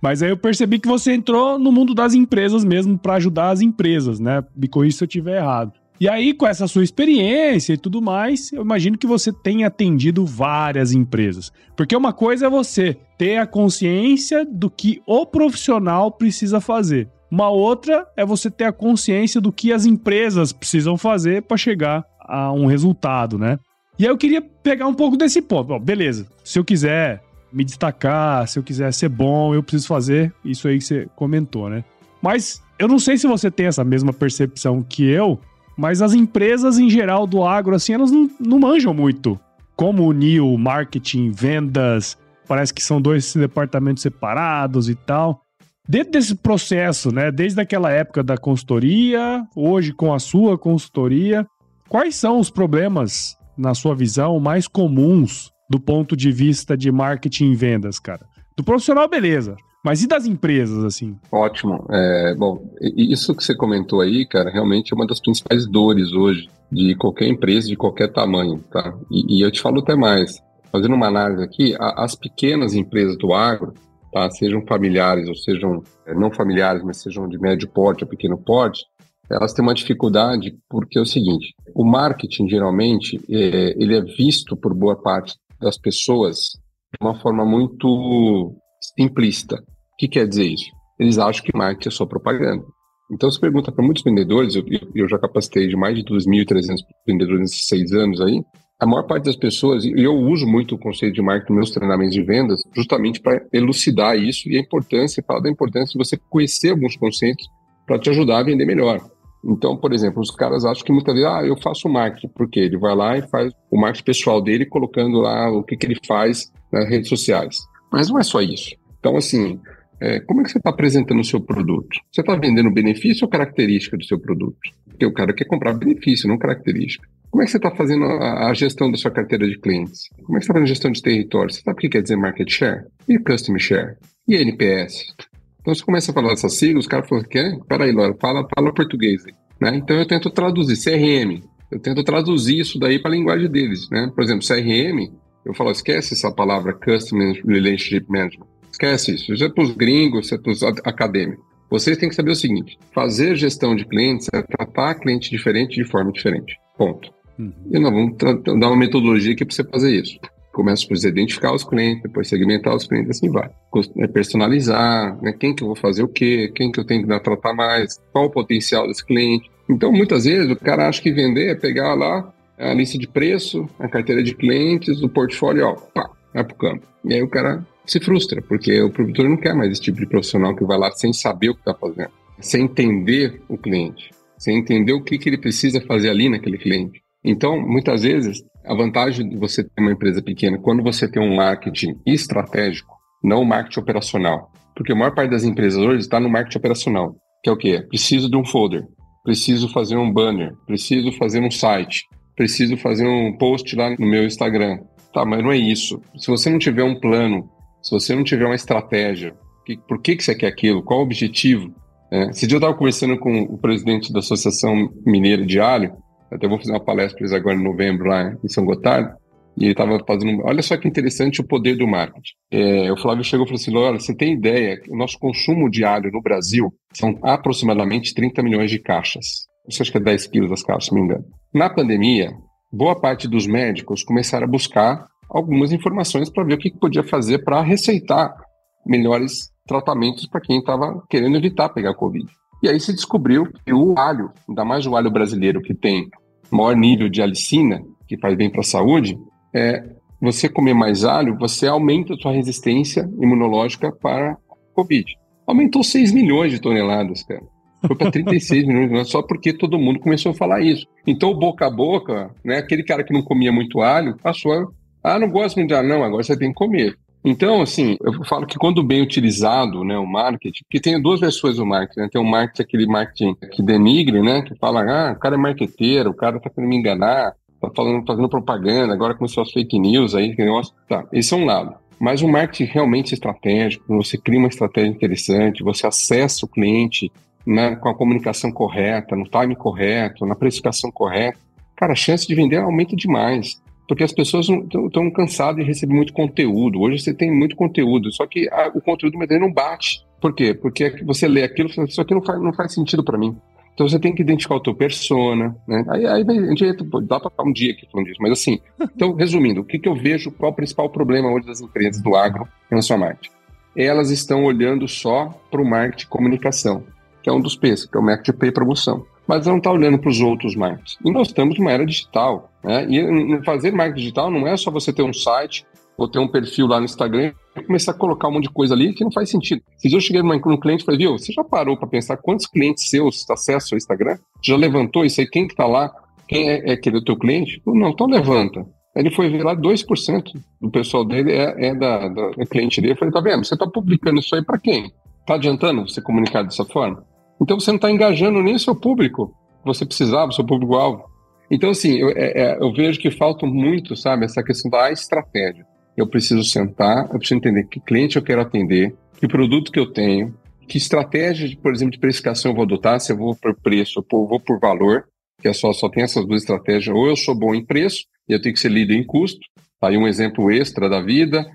Mas 0.00 0.22
aí 0.22 0.30
eu 0.30 0.36
percebi 0.36 0.78
que 0.78 0.86
você 0.86 1.12
entrou 1.12 1.58
no 1.58 1.72
mundo 1.72 1.94
das 1.94 2.14
empresas 2.14 2.64
mesmo 2.64 2.98
para 2.98 3.14
ajudar 3.14 3.50
as 3.50 3.60
empresas, 3.60 4.20
né? 4.20 4.44
Me 4.54 4.68
corrija 4.68 4.98
se 4.98 5.04
eu 5.04 5.06
estiver 5.06 5.38
errado. 5.38 5.72
E 5.98 6.10
aí, 6.10 6.34
com 6.34 6.46
essa 6.46 6.68
sua 6.68 6.84
experiência 6.84 7.72
e 7.72 7.78
tudo 7.78 8.02
mais, 8.02 8.52
eu 8.52 8.60
imagino 8.60 8.98
que 8.98 9.06
você 9.06 9.32
tenha 9.32 9.66
atendido 9.66 10.26
várias 10.26 10.92
empresas. 10.92 11.50
Porque 11.74 11.96
uma 11.96 12.12
coisa 12.12 12.46
é 12.46 12.50
você 12.50 12.98
ter 13.16 13.38
a 13.38 13.46
consciência 13.46 14.44
do 14.44 14.68
que 14.68 15.00
o 15.06 15.24
profissional 15.24 16.12
precisa 16.12 16.60
fazer. 16.60 17.08
Uma 17.36 17.50
outra 17.50 18.08
é 18.16 18.24
você 18.24 18.50
ter 18.50 18.64
a 18.64 18.72
consciência 18.72 19.42
do 19.42 19.52
que 19.52 19.70
as 19.70 19.84
empresas 19.84 20.54
precisam 20.54 20.96
fazer 20.96 21.42
para 21.42 21.58
chegar 21.58 22.02
a 22.18 22.50
um 22.50 22.64
resultado, 22.64 23.38
né? 23.38 23.58
E 23.98 24.06
aí 24.06 24.10
eu 24.10 24.16
queria 24.16 24.40
pegar 24.40 24.86
um 24.86 24.94
pouco 24.94 25.18
desse 25.18 25.42
ponto. 25.42 25.68
Bom, 25.68 25.78
beleza, 25.78 26.26
se 26.42 26.58
eu 26.58 26.64
quiser 26.64 27.22
me 27.52 27.62
destacar, 27.62 28.48
se 28.48 28.58
eu 28.58 28.62
quiser 28.62 28.90
ser 28.90 29.10
bom, 29.10 29.54
eu 29.54 29.62
preciso 29.62 29.86
fazer 29.86 30.32
isso 30.42 30.66
aí 30.66 30.78
que 30.78 30.84
você 30.84 31.08
comentou, 31.14 31.68
né? 31.68 31.84
Mas 32.22 32.62
eu 32.78 32.88
não 32.88 32.98
sei 32.98 33.18
se 33.18 33.26
você 33.26 33.50
tem 33.50 33.66
essa 33.66 33.84
mesma 33.84 34.14
percepção 34.14 34.82
que 34.82 35.04
eu, 35.04 35.38
mas 35.76 36.00
as 36.00 36.14
empresas 36.14 36.78
em 36.78 36.88
geral 36.88 37.26
do 37.26 37.44
agro, 37.44 37.74
assim, 37.74 37.92
elas 37.92 38.10
não, 38.10 38.30
não 38.40 38.58
manjam 38.58 38.94
muito 38.94 39.38
como 39.76 40.08
unir 40.08 40.40
o 40.40 40.56
marketing, 40.56 41.32
vendas, 41.32 42.16
parece 42.48 42.72
que 42.72 42.82
são 42.82 42.98
dois 42.98 43.34
departamentos 43.34 44.02
separados 44.02 44.88
e 44.88 44.94
tal. 44.94 45.42
Dentro 45.88 46.12
desse 46.12 46.34
processo, 46.34 47.12
né, 47.12 47.30
desde 47.30 47.60
aquela 47.60 47.90
época 47.90 48.22
da 48.22 48.36
consultoria, 48.36 49.46
hoje 49.54 49.92
com 49.92 50.12
a 50.12 50.18
sua 50.18 50.58
consultoria, 50.58 51.46
quais 51.88 52.16
são 52.16 52.40
os 52.40 52.50
problemas, 52.50 53.36
na 53.56 53.74
sua 53.74 53.94
visão, 53.94 54.38
mais 54.38 54.68
comuns 54.68 55.50
do 55.70 55.80
ponto 55.80 56.16
de 56.16 56.30
vista 56.30 56.76
de 56.76 56.92
marketing 56.92 57.52
e 57.52 57.54
vendas, 57.54 57.98
cara? 57.98 58.26
Do 58.56 58.62
profissional, 58.62 59.08
beleza. 59.08 59.56
Mas 59.84 60.02
e 60.02 60.08
das 60.08 60.26
empresas, 60.26 60.82
assim? 60.84 61.16
Ótimo. 61.30 61.86
É, 61.90 62.34
bom, 62.34 62.68
isso 62.80 63.34
que 63.34 63.44
você 63.44 63.54
comentou 63.54 64.00
aí, 64.00 64.26
cara, 64.26 64.50
realmente 64.50 64.92
é 64.92 64.96
uma 64.96 65.06
das 65.06 65.20
principais 65.20 65.66
dores 65.66 66.12
hoje 66.12 66.48
de 66.70 66.96
qualquer 66.96 67.28
empresa, 67.28 67.68
de 67.68 67.76
qualquer 67.76 68.12
tamanho, 68.12 68.64
tá? 68.70 68.92
E, 69.10 69.38
e 69.38 69.40
eu 69.42 69.50
te 69.50 69.60
falo 69.60 69.78
até 69.78 69.94
mais. 69.94 70.42
Fazendo 70.72 70.96
uma 70.96 71.06
análise 71.06 71.42
aqui, 71.42 71.76
a, 71.78 72.02
as 72.02 72.16
pequenas 72.16 72.74
empresas 72.74 73.16
do 73.16 73.32
agro, 73.32 73.74
tá? 74.16 74.30
sejam 74.30 74.64
familiares 74.66 75.28
ou 75.28 75.34
sejam 75.34 75.82
é, 76.06 76.14
não 76.14 76.32
familiares, 76.32 76.82
mas 76.82 77.02
sejam 77.02 77.28
de 77.28 77.38
médio 77.38 77.68
porte 77.68 78.04
ou 78.04 78.08
pequeno 78.08 78.38
porte, 78.38 78.84
elas 79.30 79.52
têm 79.52 79.62
uma 79.62 79.74
dificuldade 79.74 80.56
porque 80.68 80.98
é 80.98 81.02
o 81.02 81.06
seguinte: 81.06 81.54
o 81.74 81.84
marketing 81.84 82.48
geralmente 82.48 83.20
é, 83.28 83.74
ele 83.76 83.94
é 83.94 84.00
visto 84.00 84.56
por 84.56 84.72
boa 84.74 84.96
parte 84.96 85.36
das 85.60 85.76
pessoas 85.76 86.52
de 86.92 87.06
uma 87.06 87.14
forma 87.20 87.44
muito 87.44 88.54
simplista. 88.96 89.56
O 89.56 89.96
que 89.98 90.08
quer 90.08 90.26
dizer 90.26 90.46
isso? 90.46 90.70
Eles 90.98 91.18
acham 91.18 91.44
que 91.44 91.56
marketing 91.56 91.88
é 91.88 91.92
só 91.92 92.06
propaganda. 92.06 92.64
Então, 93.10 93.30
se 93.30 93.38
pergunta 93.38 93.70
para 93.70 93.84
muitos 93.84 94.02
vendedores, 94.02 94.56
eu, 94.56 94.64
eu 94.94 95.08
já 95.08 95.18
capacitei 95.18 95.68
de 95.68 95.76
mais 95.76 95.96
de 95.96 96.04
2.300 96.04 96.76
vendedores 97.06 97.40
nesses 97.40 97.66
seis 97.66 97.92
anos 97.92 98.20
aí, 98.20 98.42
a 98.78 98.86
maior 98.86 99.04
parte 99.04 99.24
das 99.24 99.36
pessoas, 99.36 99.84
e 99.84 99.92
eu 99.96 100.14
uso 100.14 100.46
muito 100.46 100.74
o 100.74 100.78
conceito 100.78 101.14
de 101.14 101.22
marketing 101.22 101.52
nos 101.52 101.56
meus 101.56 101.70
treinamentos 101.70 102.14
de 102.14 102.22
vendas, 102.22 102.60
justamente 102.74 103.20
para 103.20 103.42
elucidar 103.52 104.18
isso 104.18 104.48
e 104.48 104.56
a 104.56 104.60
importância, 104.60 105.24
falar 105.26 105.40
da 105.40 105.50
importância 105.50 105.92
de 105.92 105.98
você 105.98 106.18
conhecer 106.28 106.70
alguns 106.70 106.96
conceitos 106.96 107.48
para 107.86 107.98
te 107.98 108.10
ajudar 108.10 108.38
a 108.38 108.42
vender 108.42 108.66
melhor. 108.66 109.00
Então, 109.44 109.76
por 109.76 109.92
exemplo, 109.92 110.20
os 110.20 110.30
caras 110.30 110.64
acham 110.64 110.84
que 110.84 110.92
muitas 110.92 111.14
vezes, 111.14 111.28
ah, 111.28 111.42
eu 111.42 111.56
faço 111.56 111.88
marketing, 111.88 112.28
porque 112.34 112.60
ele 112.60 112.76
vai 112.76 112.94
lá 112.94 113.16
e 113.16 113.22
faz 113.22 113.52
o 113.70 113.80
marketing 113.80 114.04
pessoal 114.04 114.42
dele, 114.42 114.66
colocando 114.66 115.20
lá 115.20 115.50
o 115.50 115.62
que, 115.62 115.76
que 115.76 115.86
ele 115.86 115.98
faz 116.06 116.52
nas 116.70 116.88
redes 116.88 117.08
sociais. 117.08 117.58
Mas 117.90 118.10
não 118.10 118.18
é 118.18 118.22
só 118.24 118.42
isso. 118.42 118.74
Então, 118.98 119.16
assim, 119.16 119.58
é, 120.00 120.20
como 120.20 120.40
é 120.40 120.44
que 120.44 120.50
você 120.50 120.58
está 120.58 120.70
apresentando 120.70 121.20
o 121.20 121.24
seu 121.24 121.40
produto? 121.40 121.96
Você 122.12 122.20
está 122.20 122.34
vendendo 122.34 122.70
benefício 122.72 123.24
ou 123.24 123.30
característica 123.30 123.96
do 123.96 124.04
seu 124.04 124.18
produto? 124.18 124.58
Porque 124.84 125.06
o 125.06 125.12
cara 125.12 125.32
quer 125.32 125.44
comprar 125.44 125.74
benefício, 125.74 126.28
não 126.28 126.38
característica. 126.38 127.06
Como 127.36 127.42
é 127.42 127.44
que 127.44 127.50
você 127.50 127.58
está 127.58 127.70
fazendo 127.70 128.06
a, 128.06 128.54
gestão 128.54 128.90
da 128.90 128.96
sua 128.96 129.10
carteira 129.10 129.46
de 129.46 129.58
clientes? 129.58 130.08
Como 130.24 130.38
é 130.38 130.40
que 130.40 130.46
você 130.46 130.46
está 130.46 130.54
fazendo 130.54 130.68
gestão 130.68 130.90
de 130.90 131.02
território? 131.02 131.52
Você 131.52 131.60
sabe 131.60 131.76
o 131.76 131.80
que 131.82 131.90
quer 131.90 132.00
dizer 132.00 132.16
market 132.16 132.50
share? 132.50 132.84
E 133.06 133.18
customer 133.18 133.60
share? 133.60 133.96
E 134.26 134.36
NPS? 134.36 135.14
Então 135.60 135.74
você 135.74 135.84
começa 135.84 136.10
a 136.10 136.14
falar 136.14 136.30
dessas 136.30 136.54
siglas, 136.54 136.86
os 136.86 136.88
caras 136.88 137.06
falam, 137.06 137.22
quer? 137.24 137.58
Peraí, 137.68 137.92
Laura, 137.92 138.16
fala, 138.18 138.48
fala 138.54 138.72
português. 138.72 139.22
Né? 139.60 139.76
Então 139.76 139.98
eu 139.98 140.06
tento 140.06 140.30
traduzir 140.30 140.82
CRM, 140.82 141.42
eu 141.70 141.78
tento 141.78 142.02
traduzir 142.02 142.58
isso 142.58 142.78
daí 142.78 142.98
para 142.98 143.10
a 143.10 143.14
linguagem 143.14 143.50
deles. 143.50 143.86
Né? 143.90 144.10
Por 144.14 144.24
exemplo, 144.24 144.46
CRM, 144.46 145.12
eu 145.44 145.52
falo, 145.52 145.70
esquece 145.72 146.14
essa 146.14 146.32
palavra 146.32 146.72
Customer 146.72 147.38
Relationship 147.46 148.06
Management. 148.08 148.46
Esquece 148.72 149.14
isso. 149.14 149.34
Isso 149.34 149.44
é 149.44 149.50
para 149.50 149.62
os 149.62 149.72
gringos, 149.72 150.24
isso 150.24 150.34
é 150.36 150.38
para 150.38 150.52
os 150.52 150.62
acadêmicos. 150.62 151.44
Vocês 151.68 151.98
têm 151.98 152.08
que 152.08 152.14
saber 152.14 152.30
o 152.30 152.34
seguinte: 152.34 152.78
fazer 152.94 153.36
gestão 153.36 153.76
de 153.76 153.84
clientes 153.84 154.26
é 154.32 154.40
tratar 154.40 154.94
cliente 154.94 155.28
diferente 155.28 155.74
de 155.74 155.84
forma 155.84 156.10
diferente. 156.10 156.56
Ponto. 156.78 157.14
Uhum. 157.38 157.52
E 157.70 157.78
nós 157.78 157.92
vamos 157.92 158.16
dar 158.16 158.68
uma 158.68 158.76
metodologia 158.76 159.32
aqui 159.32 159.44
para 159.44 159.54
você 159.54 159.64
fazer 159.64 159.94
isso. 159.94 160.18
Começa 160.52 160.86
por 160.86 160.96
identificar 160.96 161.52
os 161.54 161.64
clientes, 161.64 162.02
depois 162.02 162.28
segmentar 162.28 162.74
os 162.74 162.86
clientes, 162.86 163.10
assim 163.10 163.30
vai. 163.30 163.50
É 163.98 164.06
personalizar, 164.06 165.20
né? 165.22 165.34
quem 165.38 165.54
que 165.54 165.62
eu 165.62 165.66
vou 165.66 165.76
fazer 165.76 166.02
o 166.02 166.08
quê, 166.08 166.50
quem 166.54 166.72
que 166.72 166.80
eu 166.80 166.84
tenho 166.84 167.06
que 167.06 167.20
tratar 167.20 167.52
mais, 167.52 168.00
qual 168.10 168.24
o 168.24 168.30
potencial 168.30 168.86
desse 168.86 169.04
cliente. 169.04 169.50
Então, 169.68 169.92
muitas 169.92 170.24
vezes, 170.24 170.50
o 170.50 170.56
cara 170.56 170.88
acha 170.88 171.02
que 171.02 171.12
vender 171.12 171.50
é 171.50 171.54
pegar 171.54 171.94
lá 171.94 172.32
a 172.58 172.72
lista 172.72 172.96
de 172.96 173.06
preço, 173.06 173.68
a 173.78 173.86
carteira 173.86 174.22
de 174.22 174.34
clientes, 174.34 175.02
o 175.02 175.08
portfólio, 175.08 175.66
ó, 175.66 175.74
pá, 175.74 176.08
vai 176.32 176.44
pro 176.44 176.56
campo. 176.56 176.86
E 177.04 177.14
aí 177.14 177.22
o 177.22 177.28
cara 177.28 177.66
se 177.84 178.00
frustra, 178.00 178.42
porque 178.42 178.80
o 178.80 178.90
produtor 178.90 179.28
não 179.28 179.36
quer 179.36 179.54
mais 179.54 179.72
esse 179.72 179.80
tipo 179.80 179.98
de 179.98 180.06
profissional 180.06 180.56
que 180.56 180.64
vai 180.64 180.78
lá 180.78 180.90
sem 180.92 181.12
saber 181.12 181.50
o 181.50 181.54
que 181.54 181.60
está 181.60 181.74
fazendo, 181.74 182.10
sem 182.40 182.64
entender 182.64 183.40
o 183.48 183.56
cliente, 183.56 184.10
sem 184.38 184.58
entender 184.58 184.92
o 184.92 185.02
que, 185.02 185.18
que 185.18 185.28
ele 185.28 185.38
precisa 185.38 185.80
fazer 185.80 186.10
ali 186.10 186.28
naquele 186.28 186.58
cliente. 186.58 187.02
Então, 187.26 187.60
muitas 187.60 188.04
vezes, 188.04 188.40
a 188.64 188.72
vantagem 188.72 189.28
de 189.28 189.36
você 189.36 189.64
ter 189.64 189.80
uma 189.80 189.90
empresa 189.90 190.22
pequena, 190.22 190.58
quando 190.58 190.80
você 190.80 191.10
tem 191.10 191.20
um 191.20 191.34
marketing 191.34 192.00
estratégico, 192.06 192.94
não 193.22 193.42
um 193.42 193.44
marketing 193.44 193.80
operacional, 193.80 194.52
porque 194.76 194.92
a 194.92 194.94
maior 194.94 195.12
parte 195.12 195.32
das 195.32 195.42
empresas 195.42 195.82
hoje 195.82 196.02
está 196.02 196.20
no 196.20 196.30
marketing 196.30 196.58
operacional, 196.58 197.16
que 197.42 197.50
é 197.50 197.52
o 197.52 197.56
quê? 197.56 197.84
Preciso 197.88 198.30
de 198.30 198.36
um 198.36 198.44
folder, 198.44 198.84
preciso 199.24 199.68
fazer 199.70 199.96
um 199.96 200.12
banner, 200.12 200.54
preciso 200.68 201.10
fazer 201.18 201.40
um 201.40 201.50
site, 201.50 202.04
preciso 202.36 202.76
fazer 202.76 203.08
um 203.08 203.36
post 203.36 203.74
lá 203.74 203.90
no 203.98 204.06
meu 204.06 204.24
Instagram. 204.24 204.78
Tá, 205.12 205.24
mas 205.24 205.42
não 205.42 205.50
é 205.50 205.56
isso. 205.56 206.00
Se 206.16 206.28
você 206.28 206.48
não 206.48 206.60
tiver 206.60 206.84
um 206.84 207.00
plano, 207.00 207.50
se 207.82 207.90
você 207.90 208.14
não 208.14 208.22
tiver 208.22 208.44
uma 208.44 208.54
estratégia, 208.54 209.34
que, 209.64 209.76
por 209.88 210.00
que, 210.00 210.14
que 210.14 210.22
você 210.22 210.34
quer 210.34 210.46
aquilo, 210.46 210.82
qual 210.82 211.00
o 211.00 211.02
objetivo? 211.02 211.74
É, 212.12 212.30
esse 212.30 212.46
dia 212.46 212.54
eu 212.54 212.60
estava 212.60 212.76
conversando 212.76 213.18
com 213.18 213.42
o 213.42 213.58
presidente 213.58 214.12
da 214.12 214.20
Associação 214.20 214.92
Mineira 215.04 215.44
de 215.44 215.58
Alho, 215.58 215.96
até 216.30 216.48
vou 216.48 216.58
fazer 216.58 216.72
uma 216.72 216.84
palestra 216.84 217.18
para 217.18 217.26
eles 217.26 217.32
agora 217.32 217.56
em 217.56 217.62
novembro 217.62 218.08
lá 218.08 218.36
em 218.42 218.48
São 218.48 218.64
Gotardo. 218.64 219.14
E 219.56 219.64
ele 219.64 219.72
estava 219.72 219.98
fazendo. 220.06 220.42
Olha 220.44 220.62
só 220.62 220.76
que 220.76 220.86
interessante 220.86 221.40
o 221.40 221.46
poder 221.46 221.76
do 221.76 221.86
marketing. 221.86 222.34
É, 222.50 222.92
o 222.92 222.96
Flávio 222.96 223.24
chegou 223.24 223.46
e 223.46 223.48
falou 223.48 223.60
assim: 223.60 223.74
olha, 223.74 223.98
você 223.98 224.14
tem 224.14 224.34
ideia 224.34 224.78
o 224.88 224.96
nosso 224.96 225.18
consumo 225.18 225.70
diário 225.70 226.12
no 226.12 226.20
Brasil 226.20 226.70
são 226.92 227.18
aproximadamente 227.22 228.14
30 228.14 228.42
milhões 228.42 228.70
de 228.70 228.78
caixas. 228.78 229.46
Você 229.68 229.82
acha 229.82 229.90
que 229.90 229.98
é 229.98 230.00
10 230.00 230.26
quilos 230.26 230.50
das 230.50 230.62
caixas, 230.62 230.86
se 230.86 230.92
não 230.92 231.00
me 231.00 231.06
engano. 231.06 231.24
Na 231.54 231.70
pandemia, 231.70 232.30
boa 232.70 233.00
parte 233.00 233.26
dos 233.26 233.46
médicos 233.46 234.04
começaram 234.04 234.46
a 234.46 234.50
buscar 234.50 235.06
algumas 235.28 235.72
informações 235.72 236.30
para 236.30 236.44
ver 236.44 236.54
o 236.54 236.58
que, 236.58 236.70
que 236.70 236.78
podia 236.78 237.02
fazer 237.02 237.38
para 237.38 237.62
receitar 237.62 238.36
melhores 238.84 239.50
tratamentos 239.66 240.28
para 240.28 240.40
quem 240.40 240.58
estava 240.58 241.02
querendo 241.08 241.36
evitar 241.36 241.68
pegar 241.70 241.94
Covid. 241.94 242.26
E 242.66 242.68
aí 242.68 242.80
se 242.80 242.92
descobriu 242.92 243.48
que 243.64 243.72
o 243.72 243.96
alho, 243.96 244.32
ainda 244.48 244.64
mais 244.64 244.84
o 244.88 244.96
alho 244.96 245.08
brasileiro, 245.08 245.62
que 245.62 245.72
tem 245.72 246.10
maior 246.50 246.74
nível 246.74 247.08
de 247.08 247.22
alicina, 247.22 247.80
que 248.08 248.18
faz 248.18 248.36
bem 248.36 248.50
para 248.50 248.62
a 248.62 248.64
saúde, 248.64 249.16
é 249.54 249.84
você 250.20 250.48
comer 250.48 250.74
mais 250.74 251.04
alho, 251.04 251.38
você 251.38 251.68
aumenta 251.68 252.14
a 252.14 252.16
sua 252.16 252.32
resistência 252.32 253.08
imunológica 253.20 253.92
para 253.92 254.36
Covid. 254.74 255.06
Aumentou 255.46 255.84
6 255.84 256.10
milhões 256.10 256.50
de 256.50 256.60
toneladas, 256.60 257.22
cara. 257.22 257.44
Foi 257.86 257.94
para 257.94 258.10
36 258.10 258.66
milhões, 258.66 259.08
só 259.10 259.22
porque 259.22 259.52
todo 259.52 259.78
mundo 259.78 260.00
começou 260.00 260.32
a 260.32 260.34
falar 260.34 260.60
isso. 260.60 260.88
Então, 261.06 261.32
boca 261.32 261.68
a 261.68 261.70
boca, 261.70 262.34
né, 262.44 262.58
aquele 262.58 262.82
cara 262.82 263.04
que 263.04 263.12
não 263.12 263.22
comia 263.22 263.52
muito 263.52 263.80
alho, 263.80 264.16
passou 264.20 264.52
a, 264.52 264.66
ah, 265.04 265.20
não 265.20 265.30
gosto 265.30 265.54
muito 265.54 265.68
de 265.68 265.74
alho, 265.76 265.88
não, 265.88 266.02
agora 266.02 266.24
você 266.24 266.36
tem 266.36 266.48
que 266.48 266.54
comer. 266.56 266.96
Então, 267.28 267.60
assim, 267.60 267.96
eu 268.00 268.24
falo 268.24 268.46
que 268.46 268.56
quando 268.56 268.84
bem 268.84 269.02
utilizado, 269.02 269.82
né, 269.82 269.98
o 269.98 270.06
marketing, 270.06 270.62
porque 270.62 270.78
tem 270.78 271.02
duas 271.02 271.18
versões 271.18 271.56
do 271.56 271.66
marketing, 271.66 272.00
né? 272.02 272.08
Tem 272.12 272.20
o 272.22 272.24
marketing, 272.24 272.62
aquele 272.62 272.86
marketing 272.86 273.34
que 273.50 273.64
denigre, 273.64 274.22
né, 274.22 274.42
que 274.42 274.54
fala, 274.54 274.82
ah, 274.82 275.12
o 275.12 275.18
cara 275.18 275.34
é 275.34 275.38
marqueteiro, 275.38 276.10
o 276.10 276.14
cara 276.14 276.38
tá 276.38 276.48
querendo 276.48 276.70
me 276.70 276.76
enganar, 276.76 277.32
tá 277.60 277.68
falando, 277.74 278.06
fazendo 278.06 278.28
propaganda, 278.28 278.94
agora 278.94 279.16
começou 279.16 279.42
as 279.42 279.50
fake 279.50 279.76
news 279.76 280.14
aí, 280.14 280.36
que 280.36 280.44
negócio. 280.44 280.72
Tá, 280.88 281.04
esse 281.12 281.34
é 281.34 281.36
um 281.36 281.44
lado. 281.44 281.74
Mas 281.98 282.22
o 282.22 282.28
marketing 282.28 282.70
realmente 282.72 283.12
estratégico, 283.12 283.84
você 283.88 284.16
cria 284.16 284.38
uma 284.38 284.46
estratégia 284.46 284.90
interessante, 284.90 285.64
você 285.64 285.84
acessa 285.84 286.46
o 286.46 286.48
cliente 286.48 287.10
né, 287.44 287.74
com 287.74 287.88
a 287.88 287.94
comunicação 287.94 288.52
correta, 288.52 289.16
no 289.16 289.24
time 289.24 289.56
correto, 289.56 290.24
na 290.24 290.36
precificação 290.36 290.92
correta, 290.92 291.38
cara, 291.74 291.92
a 291.92 291.96
chance 291.96 292.24
de 292.24 292.36
vender 292.36 292.58
aumenta 292.58 292.94
demais 292.94 293.60
porque 293.88 294.04
as 294.04 294.12
pessoas 294.12 294.46
estão 294.48 295.10
cansadas 295.10 295.56
de 295.56 295.62
receber 295.62 295.94
muito 295.94 296.12
conteúdo. 296.12 296.80
Hoje 296.80 297.02
você 297.02 297.14
tem 297.14 297.32
muito 297.32 297.54
conteúdo, 297.54 298.12
só 298.12 298.26
que 298.26 298.48
a, 298.50 298.68
o 298.74 298.80
conteúdo 298.80 299.16
mas 299.16 299.28
não 299.40 299.52
bate. 299.52 300.04
Por 300.20 300.34
quê? 300.34 300.54
Porque 300.54 301.02
você 301.04 301.28
lê 301.28 301.42
aquilo 301.42 301.68
e 301.68 301.84
isso 301.84 302.00
aqui 302.00 302.14
não 302.14 302.22
faz, 302.22 302.40
não 302.40 302.52
faz 302.52 302.72
sentido 302.72 303.04
para 303.04 303.18
mim. 303.18 303.36
Então 303.74 303.86
você 303.86 303.98
tem 303.98 304.14
que 304.14 304.22
identificar 304.22 304.56
o 304.56 304.60
teu 304.60 304.74
persona, 304.74 305.54
né? 305.68 305.84
Aí, 305.90 306.06
aí 306.06 306.24
a 306.26 306.48
gente 306.48 306.64
dá 307.02 307.20
para 307.20 307.44
um 307.44 307.52
dia 307.52 307.72
aqui 307.72 307.86
falando 307.92 308.06
disso, 308.06 308.22
mas 308.22 308.32
assim, 308.32 308.58
então 308.96 309.14
resumindo, 309.14 309.60
o 309.60 309.64
que, 309.64 309.78
que 309.78 309.88
eu 309.88 309.94
vejo, 309.94 310.32
qual 310.32 310.50
o 310.50 310.54
principal 310.54 310.88
problema 310.88 311.30
hoje 311.30 311.46
das 311.46 311.60
empresas 311.60 312.02
do 312.02 312.16
agro 312.16 312.44
em 312.44 312.70
relação 312.70 312.96
ao 312.96 313.00
marketing? 313.00 313.34
Elas 313.76 314.10
estão 314.10 314.44
olhando 314.44 314.88
só 314.88 315.28
para 315.50 315.60
o 315.60 315.64
marketing 315.64 316.08
comunicação, 316.08 316.84
que 317.22 317.28
é 317.28 317.32
um 317.32 317.40
dos 317.40 317.54
P's, 317.54 317.84
que 317.84 317.96
é 317.96 318.00
o 318.00 318.02
marketing 318.02 318.38
pay 318.38 318.50
promoção 318.50 319.04
mas 319.26 319.46
não 319.46 319.58
está 319.58 319.70
olhando 319.70 319.98
para 319.98 320.10
os 320.10 320.20
outros 320.20 320.54
markets. 320.54 320.96
E 321.04 321.10
nós 321.10 321.28
estamos 321.28 321.58
numa 321.58 321.72
era 321.72 321.84
digital. 321.84 322.50
Né? 322.62 322.86
E 322.88 323.44
fazer 323.44 323.72
marketing 323.72 324.00
digital 324.00 324.30
não 324.30 324.46
é 324.46 324.56
só 324.56 324.70
você 324.70 324.92
ter 324.92 325.02
um 325.02 325.12
site 325.12 325.66
ou 325.96 326.08
ter 326.08 326.18
um 326.18 326.28
perfil 326.28 326.66
lá 326.66 326.78
no 326.78 326.84
Instagram 326.84 327.32
e 327.56 327.62
começar 327.62 327.92
a 327.92 327.94
colocar 327.94 328.28
um 328.28 328.32
monte 328.32 328.44
de 328.44 328.50
coisa 328.50 328.74
ali 328.74 328.92
que 328.92 329.02
não 329.02 329.10
faz 329.10 329.30
sentido. 329.30 329.62
Se 329.78 329.92
eu 329.92 330.00
cheguei 330.00 330.22
num 330.22 330.60
cliente 330.60 330.82
e 330.82 330.84
falei, 330.84 330.98
viu, 330.98 331.12
você 331.12 331.32
já 331.32 331.42
parou 331.42 331.76
para 331.76 331.88
pensar 331.88 332.16
quantos 332.18 332.46
clientes 332.46 332.90
seus 332.90 333.28
acessam 333.30 333.70
ao 333.72 333.78
Instagram? 333.78 334.18
Já 334.42 334.56
levantou 334.56 335.04
isso 335.04 335.20
aí? 335.20 335.26
Quem 335.26 335.46
que 335.46 335.54
está 335.54 335.66
lá? 335.66 335.90
Quem 336.28 336.50
é, 336.50 336.70
é 336.70 336.72
aquele 336.72 337.02
teu 337.02 337.16
cliente? 337.16 337.62
Não, 337.66 337.90
então 337.90 338.06
levanta. 338.06 338.66
Ele 338.94 339.10
foi 339.10 339.28
ver 339.28 339.42
lá 339.42 339.54
2% 339.54 340.32
do 340.60 340.70
pessoal 340.70 341.04
dele 341.04 341.32
é, 341.32 341.68
é 341.68 341.74
da, 341.74 342.08
da 342.08 342.30
é 342.38 342.46
cliente 342.46 342.80
dele. 342.80 342.94
Eu 342.94 342.96
falei, 342.96 343.12
tá 343.12 343.20
vendo? 343.20 343.44
Você 343.44 343.54
está 343.54 343.66
publicando 343.66 344.20
isso 344.20 344.34
aí 344.34 344.42
para 344.44 344.58
quem? 344.58 344.90
Tá 345.26 345.34
adiantando 345.34 345.86
você 345.86 346.00
comunicar 346.00 346.42
dessa 346.42 346.64
forma? 346.64 347.04
Então 347.40 347.58
você 347.58 347.70
não 347.70 347.76
está 347.76 347.90
engajando 347.90 348.42
nem 348.42 348.54
o 348.54 348.58
seu 348.58 348.74
público 348.74 349.34
você 349.66 349.84
precisava, 349.84 350.30
o 350.30 350.32
seu 350.32 350.46
público-alvo. 350.46 351.04
Então, 351.50 351.70
assim, 351.70 351.98
eu, 351.98 352.10
é, 352.10 352.32
é, 352.40 352.58
eu, 352.60 352.72
vejo 352.72 353.00
que 353.00 353.10
falta 353.10 353.46
muito, 353.46 353.96
sabe, 353.96 354.24
essa 354.24 354.42
questão 354.42 354.70
da 354.70 354.90
estratégia. 354.90 355.66
Eu 355.96 356.06
preciso 356.06 356.44
sentar, 356.44 357.08
eu 357.12 357.18
preciso 357.18 357.38
entender 357.38 357.64
que 357.64 357.80
cliente 357.80 358.16
eu 358.16 358.22
quero 358.22 358.40
atender, 358.40 358.94
que 359.18 359.26
produto 359.26 359.72
que 359.72 359.78
eu 359.78 359.92
tenho, 359.92 360.34
que 360.68 360.78
estratégia, 360.78 361.56
por 361.62 361.72
exemplo, 361.72 361.92
de 361.92 361.98
precificação 361.98 362.50
eu 362.50 362.54
vou 362.54 362.64
adotar, 362.64 363.00
se 363.00 363.12
eu 363.12 363.16
vou 363.16 363.34
por 363.34 363.54
preço 363.60 364.04
ou 364.12 364.26
vou 364.26 364.40
por 364.40 364.58
valor, 364.58 365.04
que 365.40 365.48
é 365.48 365.52
só, 365.52 365.72
só 365.72 365.88
tem 365.88 366.02
essas 366.02 366.26
duas 366.26 366.42
estratégias. 366.42 366.94
Ou 366.94 367.06
eu 367.06 367.16
sou 367.16 367.34
bom 367.34 367.54
em 367.54 367.64
preço 367.64 368.04
e 368.28 368.32
eu 368.32 368.42
tenho 368.42 368.54
que 368.54 368.60
ser 368.60 368.70
líder 368.70 368.96
em 368.96 369.04
custo. 369.04 369.40
Tá 369.80 369.88
aí 369.88 369.96
um 369.96 370.08
exemplo 370.08 370.50
extra 370.50 370.88
da 370.88 371.00
vida, 371.00 371.46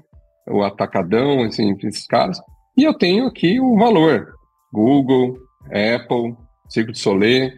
o 0.47 0.63
atacadão, 0.63 1.43
assim, 1.43 1.75
esses 1.83 2.07
caras. 2.07 2.39
E 2.77 2.83
eu 2.83 2.93
tenho 2.93 3.25
aqui 3.25 3.59
o 3.59 3.75
valor. 3.75 4.27
Google, 4.71 5.35
Apple, 5.65 6.35
Cirque 6.69 6.91
du 6.91 6.97
Soleil, 6.97 7.51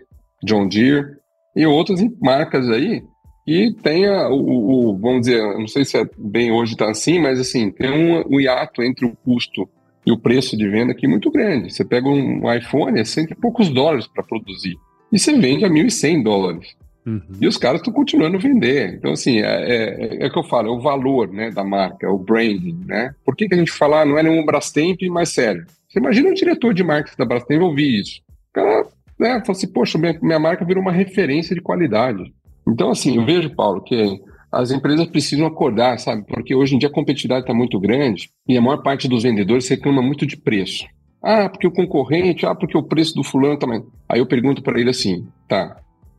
John 0.44 0.68
Deere 0.68 1.18
e 1.56 1.66
outras 1.66 2.02
marcas 2.22 2.70
aí. 2.70 3.04
E 3.46 3.74
tem 3.74 4.06
a, 4.08 4.30
o, 4.30 4.92
o, 4.92 4.98
vamos 4.98 5.22
dizer, 5.22 5.42
não 5.58 5.68
sei 5.68 5.84
se 5.84 5.98
é 5.98 6.08
bem 6.18 6.52
hoje 6.52 6.74
está 6.74 6.90
assim, 6.90 7.20
mas 7.20 7.40
assim, 7.40 7.72
tem 7.72 7.92
um, 7.92 8.36
um 8.36 8.40
hiato 8.40 8.82
entre 8.82 9.06
o 9.06 9.16
custo 9.16 9.68
e 10.06 10.12
o 10.12 10.18
preço 10.18 10.58
de 10.58 10.68
venda 10.70 10.94
aqui 10.94 11.08
muito 11.08 11.30
grande. 11.30 11.74
Você 11.74 11.84
pega 11.84 12.08
um 12.08 12.52
iPhone, 12.54 13.00
é 13.00 13.04
cento 13.04 13.32
e 13.32 13.36
poucos 13.36 13.70
dólares 13.70 14.08
para 14.08 14.24
produzir. 14.24 14.78
E 15.12 15.20
você 15.20 15.38
vende 15.38 15.66
a 15.66 15.70
1.100 15.70 16.24
dólares. 16.24 16.76
Uhum. 17.06 17.22
E 17.42 17.48
os 17.48 17.58
caras 17.58 17.82
estão 17.82 17.94
continuando 17.94 18.38
a 18.38 18.40
vender. 18.40 18.96
Então, 18.96 19.12
assim, 19.12 19.40
é, 19.40 19.46
é, 19.46 20.26
é, 20.26 20.30
que 20.30 20.40
eu 20.40 20.44
falo, 20.44 20.70
é 20.70 20.72
o 20.72 20.80
valor 20.80 21.32
né, 21.32 21.52
da 21.52 21.64
marca, 21.64 22.08
é 22.08 22.10
o 22.10 22.18
branding, 22.18 22.80
né? 22.86 23.14
Por 23.26 23.36
que, 23.36 23.48
que 23.48 23.54
a 23.54 23.58
gente 23.58 23.72
fala, 23.72 24.02
ah, 24.02 24.06
não 24.06 24.18
é 24.18 24.24
nenhum 24.24 24.46
Brastemp, 24.46 25.02
mas 25.10 25.30
sério? 25.30 25.66
Você 25.94 26.00
imagina 26.00 26.30
o 26.30 26.34
diretor 26.34 26.74
de 26.74 26.84
marketing 26.84 27.18
da 27.18 27.26
Brastemp 27.26 27.62
ouvir 27.62 28.00
isso. 28.02 28.20
O 28.50 28.54
cara 28.54 28.88
né, 29.20 29.40
fala 29.42 29.52
assim, 29.52 29.72
poxa, 29.72 29.96
minha, 29.96 30.18
minha 30.24 30.40
marca 30.40 30.66
virou 30.66 30.82
uma 30.82 30.92
referência 30.92 31.54
de 31.54 31.62
qualidade. 31.62 32.34
Então, 32.68 32.90
assim, 32.90 33.16
eu 33.16 33.24
vejo, 33.24 33.56
Paulo, 33.56 33.80
que 33.84 34.20
as 34.52 34.72
empresas 34.72 35.06
precisam 35.06 35.46
acordar, 35.46 36.00
sabe? 36.00 36.26
Porque 36.26 36.56
hoje 36.56 36.76
em 36.76 36.80
dia 36.80 36.90
a 36.90 36.92
competitividade 36.92 37.42
está 37.42 37.54
muito 37.54 37.80
grande 37.80 38.32
e 38.48 38.58
a 38.58 38.62
maior 38.62 38.82
parte 38.82 39.08
dos 39.08 39.22
vendedores 39.22 39.70
reclama 39.70 40.02
muito 40.02 40.26
de 40.26 40.36
preço. 40.36 40.84
Ah, 41.22 41.48
porque 41.48 41.68
o 41.68 41.72
concorrente, 41.72 42.44
ah, 42.44 42.56
porque 42.56 42.78
o 42.78 42.84
preço 42.84 43.14
do 43.14 43.24
fulano 43.24 43.60
também. 43.60 43.84
Aí 44.10 44.20
eu 44.20 44.26
pergunto 44.26 44.64
para 44.64 44.80
ele 44.80 44.90
assim, 44.90 45.28
tá, 45.48 45.78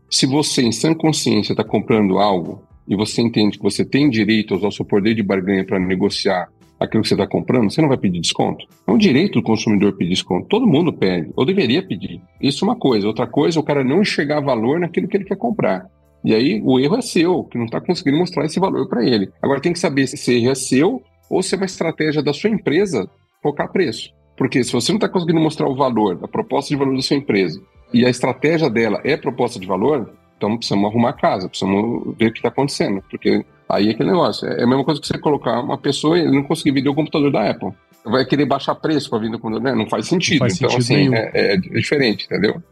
se 0.08 0.24
você 0.24 0.62
em 0.62 0.70
sã 0.70 0.94
consciência 0.94 1.52
está 1.52 1.64
comprando 1.64 2.18
algo 2.18 2.62
e 2.86 2.94
você 2.94 3.20
entende 3.20 3.58
que 3.58 3.64
você 3.64 3.84
tem 3.84 4.08
direito 4.08 4.54
ao 4.54 4.70
seu 4.70 4.84
poder 4.84 5.14
de 5.14 5.22
barganha 5.22 5.64
para 5.64 5.80
negociar 5.80 6.48
aquilo 6.78 7.02
que 7.02 7.08
você 7.08 7.14
está 7.14 7.26
comprando, 7.26 7.70
você 7.70 7.80
não 7.80 7.88
vai 7.88 7.96
pedir 7.96 8.20
desconto? 8.20 8.66
É 8.86 8.90
um 8.90 8.98
direito 8.98 9.34
do 9.34 9.42
consumidor 9.42 9.92
pedir 9.92 10.10
desconto. 10.10 10.48
Todo 10.48 10.66
mundo 10.66 10.92
pede, 10.92 11.30
ou 11.36 11.44
deveria 11.44 11.86
pedir. 11.86 12.20
Isso 12.40 12.64
é 12.64 12.68
uma 12.68 12.76
coisa. 12.76 13.06
Outra 13.06 13.26
coisa, 13.26 13.58
o 13.58 13.62
cara 13.62 13.84
não 13.84 14.02
enxergar 14.02 14.40
valor 14.40 14.80
naquilo 14.80 15.08
que 15.08 15.16
ele 15.16 15.24
quer 15.24 15.36
comprar. 15.36 15.86
E 16.24 16.34
aí 16.34 16.62
o 16.64 16.80
erro 16.80 16.96
é 16.96 17.02
seu, 17.02 17.44
que 17.44 17.58
não 17.58 17.66
está 17.66 17.80
conseguindo 17.80 18.18
mostrar 18.18 18.46
esse 18.46 18.58
valor 18.58 18.88
para 18.88 19.04
ele. 19.04 19.30
Agora 19.42 19.60
tem 19.60 19.72
que 19.72 19.78
saber 19.78 20.06
se 20.06 20.14
esse 20.14 20.34
erro 20.34 20.50
é 20.50 20.54
seu 20.54 21.02
ou 21.28 21.42
se 21.42 21.54
é 21.54 21.58
uma 21.58 21.66
estratégia 21.66 22.22
da 22.22 22.32
sua 22.32 22.50
empresa 22.50 23.08
focar 23.42 23.70
preço. 23.70 24.10
Porque 24.36 24.64
se 24.64 24.72
você 24.72 24.90
não 24.90 24.96
está 24.96 25.08
conseguindo 25.08 25.40
mostrar 25.40 25.68
o 25.68 25.76
valor, 25.76 26.18
a 26.22 26.28
proposta 26.28 26.70
de 26.70 26.76
valor 26.76 26.96
da 26.96 27.02
sua 27.02 27.16
empresa, 27.16 27.60
e 27.92 28.04
a 28.04 28.10
estratégia 28.10 28.68
dela 28.68 29.00
é 29.04 29.16
proposta 29.16 29.60
de 29.60 29.66
valor, 29.66 30.12
então 30.36 30.56
precisamos 30.56 30.90
arrumar 30.90 31.10
a 31.10 31.12
casa, 31.12 31.48
precisamos 31.48 32.16
ver 32.18 32.28
o 32.28 32.32
que 32.32 32.38
está 32.38 32.48
acontecendo. 32.48 33.02
Porque 33.08 33.44
aí 33.68 33.88
é 33.88 33.90
aquele 33.92 34.10
negócio. 34.10 34.46
É 34.48 34.62
a 34.62 34.66
mesma 34.66 34.84
coisa 34.84 35.00
que 35.00 35.06
você 35.06 35.18
colocar 35.18 35.60
uma 35.60 35.78
pessoa 35.78 36.18
e 36.18 36.22
ele 36.22 36.34
não 36.34 36.42
conseguir 36.42 36.72
vender 36.72 36.88
o 36.88 36.94
computador 36.94 37.30
da 37.30 37.50
Apple. 37.50 37.72
Vai 38.04 38.24
querer 38.24 38.44
baixar 38.44 38.74
preço 38.74 39.08
para 39.08 39.18
vender 39.18 39.36
o 39.36 39.38
computador, 39.38 39.72
né? 39.72 39.78
Não 39.78 39.88
faz 39.88 40.06
sentido. 40.06 40.34
Não 40.34 40.38
faz 40.40 40.56
então, 40.56 40.70
sentido 40.70 41.14
assim, 41.14 41.30
é, 41.34 41.54
é 41.54 41.56
diferente, 41.56 42.26
entendeu? 42.26 42.62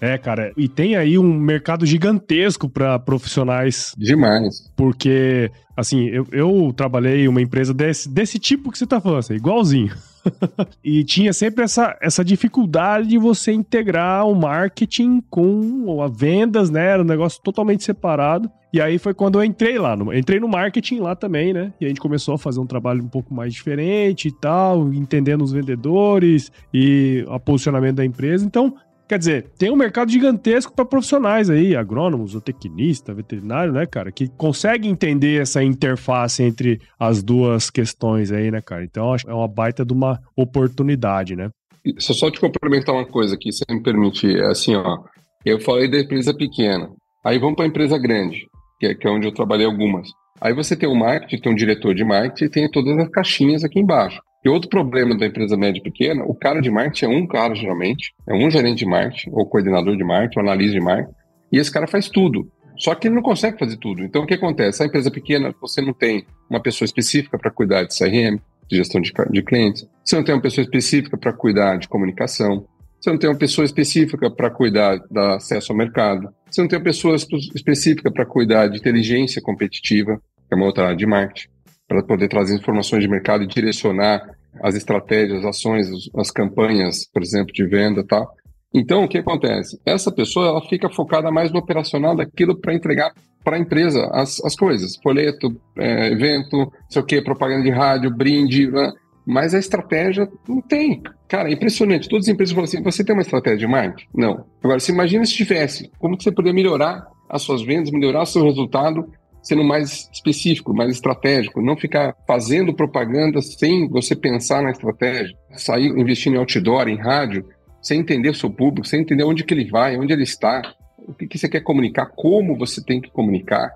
É, 0.00 0.18
cara, 0.18 0.52
e 0.56 0.68
tem 0.68 0.94
aí 0.94 1.18
um 1.18 1.32
mercado 1.32 1.86
gigantesco 1.86 2.68
para 2.68 2.98
profissionais. 2.98 3.94
Demais. 3.96 4.70
Porque, 4.76 5.50
assim, 5.76 6.06
eu, 6.08 6.26
eu 6.30 6.72
trabalhei 6.76 7.24
em 7.24 7.28
uma 7.28 7.40
empresa 7.40 7.72
desse, 7.72 8.08
desse 8.08 8.38
tipo 8.38 8.70
que 8.70 8.78
você 8.78 8.86
tá 8.86 9.00
falando, 9.00 9.20
assim, 9.20 9.34
igualzinho. 9.34 9.94
e 10.82 11.04
tinha 11.04 11.32
sempre 11.32 11.64
essa, 11.64 11.96
essa 12.00 12.24
dificuldade 12.24 13.08
de 13.08 13.18
você 13.18 13.52
integrar 13.52 14.26
o 14.26 14.34
marketing 14.34 15.22
com 15.30 16.02
as 16.02 16.16
vendas, 16.16 16.70
né? 16.70 16.86
Era 16.86 17.02
um 17.02 17.06
negócio 17.06 17.40
totalmente 17.42 17.84
separado. 17.84 18.50
E 18.72 18.80
aí 18.80 18.98
foi 18.98 19.14
quando 19.14 19.38
eu 19.40 19.44
entrei 19.44 19.78
lá. 19.78 19.96
No, 19.96 20.12
entrei 20.12 20.38
no 20.38 20.48
marketing 20.48 20.98
lá 20.98 21.16
também, 21.16 21.52
né? 21.52 21.72
E 21.80 21.86
a 21.86 21.88
gente 21.88 22.00
começou 22.00 22.34
a 22.34 22.38
fazer 22.38 22.60
um 22.60 22.66
trabalho 22.66 23.02
um 23.02 23.08
pouco 23.08 23.32
mais 23.32 23.54
diferente 23.54 24.28
e 24.28 24.32
tal, 24.32 24.92
entendendo 24.92 25.42
os 25.42 25.52
vendedores 25.52 26.52
e 26.74 27.24
o 27.26 27.40
posicionamento 27.40 27.96
da 27.96 28.04
empresa. 28.04 28.44
Então, 28.44 28.74
Quer 29.08 29.18
dizer, 29.18 29.50
tem 29.56 29.70
um 29.70 29.76
mercado 29.76 30.10
gigantesco 30.10 30.74
para 30.74 30.84
profissionais 30.84 31.48
aí, 31.48 31.76
agrônomos, 31.76 32.32
zootecnista, 32.32 33.14
veterinário, 33.14 33.72
né, 33.72 33.86
cara, 33.86 34.10
que 34.10 34.28
consegue 34.28 34.88
entender 34.88 35.40
essa 35.40 35.62
interface 35.62 36.42
entre 36.42 36.80
as 36.98 37.22
duas 37.22 37.70
questões 37.70 38.32
aí, 38.32 38.50
né, 38.50 38.60
cara? 38.60 38.82
Então, 38.82 39.12
acho 39.12 39.24
que 39.24 39.30
é 39.30 39.34
uma 39.34 39.46
baita 39.46 39.84
de 39.84 39.92
uma 39.92 40.20
oportunidade, 40.34 41.36
né? 41.36 41.50
Só 41.98 42.12
só 42.12 42.30
te 42.32 42.40
complementar 42.40 42.92
uma 42.92 43.06
coisa 43.06 43.36
aqui, 43.36 43.52
se 43.52 43.64
me 43.70 43.80
permitir, 43.80 44.40
é 44.40 44.46
assim, 44.46 44.74
ó, 44.74 44.98
eu 45.44 45.60
falei 45.60 45.88
da 45.88 46.00
empresa 46.00 46.34
pequena, 46.34 46.90
aí 47.24 47.38
vamos 47.38 47.54
para 47.54 47.64
a 47.64 47.68
empresa 47.68 47.96
grande, 47.96 48.48
que 48.80 48.86
é, 48.86 48.94
que 48.94 49.06
é 49.06 49.10
onde 49.10 49.28
eu 49.28 49.32
trabalhei 49.32 49.66
algumas. 49.66 50.08
Aí 50.40 50.52
você 50.52 50.74
tem 50.76 50.88
o 50.88 50.96
marketing, 50.96 51.40
tem 51.40 51.52
um 51.52 51.56
diretor 51.56 51.94
de 51.94 52.04
marketing 52.04 52.44
e 52.44 52.50
tem 52.50 52.70
todas 52.70 52.98
as 52.98 53.08
caixinhas 53.08 53.62
aqui 53.62 53.78
embaixo. 53.78 54.20
E 54.46 54.48
outro 54.48 54.70
problema 54.70 55.18
da 55.18 55.26
empresa 55.26 55.56
média 55.56 55.80
e 55.80 55.82
pequena, 55.82 56.22
o 56.24 56.32
cara 56.32 56.60
de 56.60 56.70
marketing 56.70 57.06
é 57.06 57.08
um 57.08 57.26
cara, 57.26 57.52
geralmente, 57.52 58.14
é 58.28 58.32
um 58.32 58.48
gerente 58.48 58.78
de 58.78 58.86
marketing, 58.86 59.30
ou 59.32 59.44
coordenador 59.44 59.96
de 59.96 60.04
marketing, 60.04 60.38
ou 60.38 60.44
analista 60.44 60.78
de 60.78 60.84
marketing, 60.84 61.16
e 61.50 61.58
esse 61.58 61.68
cara 61.68 61.88
faz 61.88 62.08
tudo. 62.08 62.48
Só 62.78 62.94
que 62.94 63.08
ele 63.08 63.16
não 63.16 63.22
consegue 63.22 63.58
fazer 63.58 63.76
tudo. 63.76 64.04
Então, 64.04 64.22
o 64.22 64.26
que 64.26 64.34
acontece? 64.34 64.84
A 64.84 64.86
empresa 64.86 65.10
pequena, 65.10 65.52
você 65.60 65.82
não 65.82 65.92
tem 65.92 66.24
uma 66.48 66.62
pessoa 66.62 66.86
específica 66.86 67.36
para 67.36 67.50
cuidar 67.50 67.82
de 67.82 67.98
CRM, 67.98 68.38
de 68.70 68.76
gestão 68.76 69.00
de, 69.00 69.12
de 69.32 69.42
clientes, 69.42 69.84
você 70.04 70.14
não 70.14 70.22
tem 70.22 70.32
uma 70.32 70.42
pessoa 70.42 70.62
específica 70.62 71.18
para 71.18 71.32
cuidar 71.32 71.76
de 71.78 71.88
comunicação, 71.88 72.68
você 73.00 73.10
não 73.10 73.18
tem 73.18 73.28
uma 73.28 73.36
pessoa 73.36 73.64
específica 73.64 74.30
para 74.30 74.48
cuidar 74.48 74.96
do 75.10 75.18
acesso 75.18 75.72
ao 75.72 75.78
mercado, 75.78 76.28
você 76.48 76.60
não 76.60 76.68
tem 76.68 76.78
uma 76.78 76.84
pessoa 76.84 77.16
específica 77.16 78.12
para 78.12 78.24
cuidar 78.24 78.68
de 78.68 78.78
inteligência 78.78 79.42
competitiva, 79.42 80.20
que 80.48 80.54
é 80.54 80.56
uma 80.56 80.66
outra 80.66 80.84
área 80.84 80.96
de 80.96 81.04
marketing, 81.04 81.48
para 81.88 82.00
poder 82.04 82.28
trazer 82.28 82.54
informações 82.54 83.02
de 83.02 83.08
mercado 83.08 83.42
e 83.42 83.48
direcionar 83.48 84.35
as 84.62 84.74
estratégias, 84.74 85.40
as 85.40 85.56
ações, 85.56 85.88
as 86.16 86.30
campanhas, 86.30 87.08
por 87.12 87.22
exemplo, 87.22 87.52
de 87.52 87.66
venda 87.66 88.04
tal. 88.04 88.30
Então, 88.74 89.04
o 89.04 89.08
que 89.08 89.18
acontece? 89.18 89.80
Essa 89.86 90.12
pessoa 90.12 90.48
ela 90.48 90.68
fica 90.68 90.90
focada 90.90 91.30
mais 91.30 91.50
no 91.50 91.58
operacional 91.58 92.14
daquilo 92.14 92.60
para 92.60 92.74
entregar 92.74 93.12
para 93.42 93.56
a 93.56 93.60
empresa 93.60 94.10
as, 94.12 94.44
as 94.44 94.56
coisas. 94.56 94.96
Folheto, 95.02 95.54
é, 95.78 96.08
evento, 96.08 96.70
sei 96.88 97.00
o 97.00 97.04
que, 97.04 97.22
propaganda 97.22 97.62
de 97.62 97.70
rádio, 97.70 98.14
brinde, 98.14 98.70
né? 98.70 98.92
mas 99.26 99.54
a 99.54 99.58
estratégia 99.58 100.28
não 100.48 100.60
tem. 100.60 101.02
Cara, 101.28 101.48
é 101.48 101.52
impressionante. 101.52 102.08
Todas 102.08 102.26
as 102.26 102.32
empresas 102.32 102.54
falam 102.54 102.64
assim: 102.64 102.82
você 102.82 103.04
tem 103.04 103.14
uma 103.14 103.22
estratégia 103.22 103.58
de 103.58 103.66
marketing? 103.66 104.08
Não. 104.14 104.44
Agora, 104.62 104.78
se 104.78 104.92
imagina 104.92 105.24
se 105.24 105.34
tivesse, 105.34 105.90
como 105.98 106.16
que 106.16 106.22
você 106.24 106.30
poderia 106.30 106.54
melhorar 106.54 107.06
as 107.28 107.42
suas 107.42 107.62
vendas, 107.62 107.90
melhorar 107.90 108.24
seu 108.26 108.44
resultado 108.44 109.08
sendo 109.46 109.62
mais 109.62 110.10
específico, 110.12 110.74
mais 110.74 110.90
estratégico, 110.90 111.62
não 111.62 111.76
ficar 111.76 112.16
fazendo 112.26 112.74
propaganda 112.74 113.40
sem 113.40 113.88
você 113.88 114.16
pensar 114.16 114.60
na 114.60 114.72
estratégia, 114.72 115.36
sair 115.52 115.86
investindo 115.86 116.34
em 116.34 116.38
outdoor, 116.38 116.88
em 116.88 116.96
rádio, 116.96 117.46
sem 117.80 118.00
entender 118.00 118.28
o 118.28 118.34
seu 118.34 118.50
público, 118.50 118.88
sem 118.88 119.02
entender 119.02 119.22
onde 119.22 119.44
que 119.44 119.54
ele 119.54 119.70
vai, 119.70 119.96
onde 119.96 120.12
ele 120.12 120.24
está, 120.24 120.74
o 120.98 121.14
que, 121.14 121.28
que 121.28 121.38
você 121.38 121.48
quer 121.48 121.60
comunicar, 121.60 122.06
como 122.06 122.58
você 122.58 122.82
tem 122.82 123.00
que 123.00 123.08
comunicar. 123.08 123.70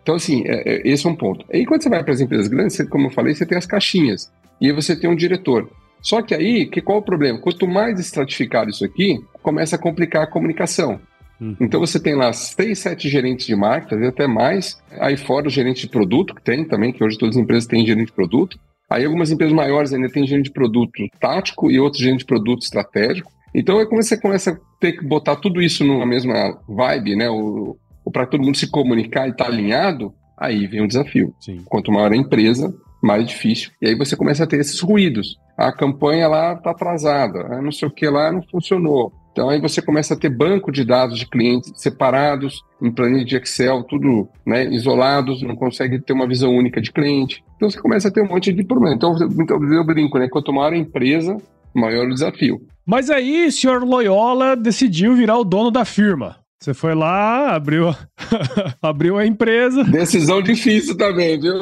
Então, 0.00 0.14
assim, 0.14 0.44
é, 0.46 0.76
é, 0.76 0.88
esse 0.88 1.04
é 1.04 1.10
um 1.10 1.16
ponto. 1.16 1.44
Aí, 1.52 1.66
quando 1.66 1.82
você 1.82 1.88
vai 1.88 2.04
para 2.04 2.14
as 2.14 2.20
empresas 2.20 2.46
grandes, 2.46 2.76
você, 2.76 2.86
como 2.86 3.08
eu 3.08 3.10
falei, 3.10 3.34
você 3.34 3.44
tem 3.44 3.58
as 3.58 3.66
caixinhas. 3.66 4.32
E 4.60 4.66
aí 4.66 4.72
você 4.72 4.94
tem 4.94 5.10
um 5.10 5.16
diretor. 5.16 5.68
Só 6.00 6.22
que 6.22 6.36
aí, 6.36 6.66
que, 6.66 6.80
qual 6.80 6.98
o 6.98 7.02
problema? 7.02 7.40
Quanto 7.40 7.66
mais 7.66 7.98
estratificado 7.98 8.70
isso 8.70 8.84
aqui, 8.84 9.18
começa 9.42 9.74
a 9.74 9.78
complicar 9.78 10.22
a 10.22 10.26
comunicação. 10.28 11.00
Uhum. 11.40 11.56
Então 11.60 11.80
você 11.80 12.00
tem 12.00 12.14
lá 12.14 12.32
seis, 12.32 12.78
sete 12.78 13.08
gerentes 13.08 13.46
de 13.46 13.54
marketing, 13.54 14.04
até 14.04 14.26
mais. 14.26 14.80
Aí 14.98 15.16
fora 15.16 15.46
o 15.46 15.50
gerente 15.50 15.82
de 15.82 15.88
produto, 15.88 16.34
que 16.34 16.42
tem 16.42 16.64
também, 16.64 16.92
que 16.92 17.02
hoje 17.04 17.18
todas 17.18 17.36
as 17.36 17.42
empresas 17.42 17.66
têm 17.66 17.86
gerente 17.86 18.06
de 18.06 18.12
produto. 18.12 18.58
Aí 18.88 19.04
algumas 19.04 19.30
empresas 19.30 19.54
maiores 19.54 19.92
ainda 19.92 20.08
têm 20.08 20.26
gerente 20.26 20.46
de 20.46 20.52
produto 20.52 21.02
tático 21.20 21.70
e 21.70 21.78
outros 21.78 22.02
gerente 22.02 22.20
de 22.20 22.26
produto 22.26 22.62
estratégico. 22.62 23.30
Então 23.54 23.80
é 23.80 23.86
como 23.86 24.02
você 24.02 24.16
começa 24.16 24.52
a 24.52 24.56
ter 24.80 24.92
que 24.92 25.04
botar 25.04 25.36
tudo 25.36 25.60
isso 25.60 25.84
numa 25.84 26.06
mesma 26.06 26.58
vibe, 26.68 27.16
né? 27.16 27.28
O, 27.28 27.76
o 28.04 28.10
para 28.10 28.26
todo 28.26 28.42
mundo 28.42 28.56
se 28.56 28.70
comunicar 28.70 29.26
e 29.26 29.30
estar 29.30 29.44
tá 29.44 29.50
alinhado, 29.50 30.12
aí 30.38 30.66
vem 30.66 30.82
o 30.82 30.88
desafio. 30.88 31.34
Sim. 31.40 31.62
Quanto 31.64 31.90
maior 31.90 32.12
a 32.12 32.16
empresa, 32.16 32.72
mais 33.02 33.26
difícil. 33.26 33.70
E 33.80 33.88
aí 33.88 33.94
você 33.94 34.16
começa 34.16 34.44
a 34.44 34.46
ter 34.46 34.60
esses 34.60 34.80
ruídos. 34.80 35.38
A 35.56 35.72
campanha 35.72 36.28
lá 36.28 36.52
está 36.52 36.70
atrasada, 36.70 37.60
não 37.62 37.72
sei 37.72 37.88
o 37.88 37.90
que 37.90 38.08
lá 38.08 38.30
não 38.30 38.42
funcionou. 38.42 39.12
Então 39.36 39.50
aí 39.50 39.60
você 39.60 39.82
começa 39.82 40.14
a 40.14 40.16
ter 40.16 40.30
banco 40.30 40.72
de 40.72 40.82
dados 40.82 41.18
de 41.18 41.26
clientes 41.26 41.70
separados, 41.76 42.64
em 42.80 42.90
planilha 42.90 43.22
de 43.22 43.36
Excel, 43.36 43.84
tudo 43.84 44.26
né, 44.46 44.64
isolados, 44.72 45.42
não 45.42 45.54
consegue 45.54 46.00
ter 46.00 46.14
uma 46.14 46.26
visão 46.26 46.56
única 46.56 46.80
de 46.80 46.90
cliente. 46.90 47.44
Então 47.54 47.68
você 47.68 47.78
começa 47.78 48.08
a 48.08 48.10
ter 48.10 48.22
um 48.22 48.28
monte 48.28 48.50
de 48.50 48.64
problema. 48.64 48.96
Então, 48.96 49.14
eu 49.14 49.84
brinco, 49.84 50.18
né? 50.18 50.26
Quanto 50.26 50.54
maior 50.54 50.72
a 50.72 50.76
empresa, 50.78 51.36
maior 51.74 52.06
o 52.06 52.14
desafio. 52.14 52.62
Mas 52.86 53.10
aí, 53.10 53.52
senhor 53.52 53.84
Loyola 53.84 54.56
decidiu 54.56 55.14
virar 55.14 55.36
o 55.36 55.44
dono 55.44 55.70
da 55.70 55.84
firma. 55.84 56.36
Você 56.58 56.72
foi 56.72 56.94
lá, 56.94 57.54
abriu, 57.54 57.94
abriu 58.80 59.18
a 59.18 59.26
empresa. 59.26 59.84
Decisão 59.84 60.40
difícil 60.40 60.96
também, 60.96 61.38
viu? 61.38 61.56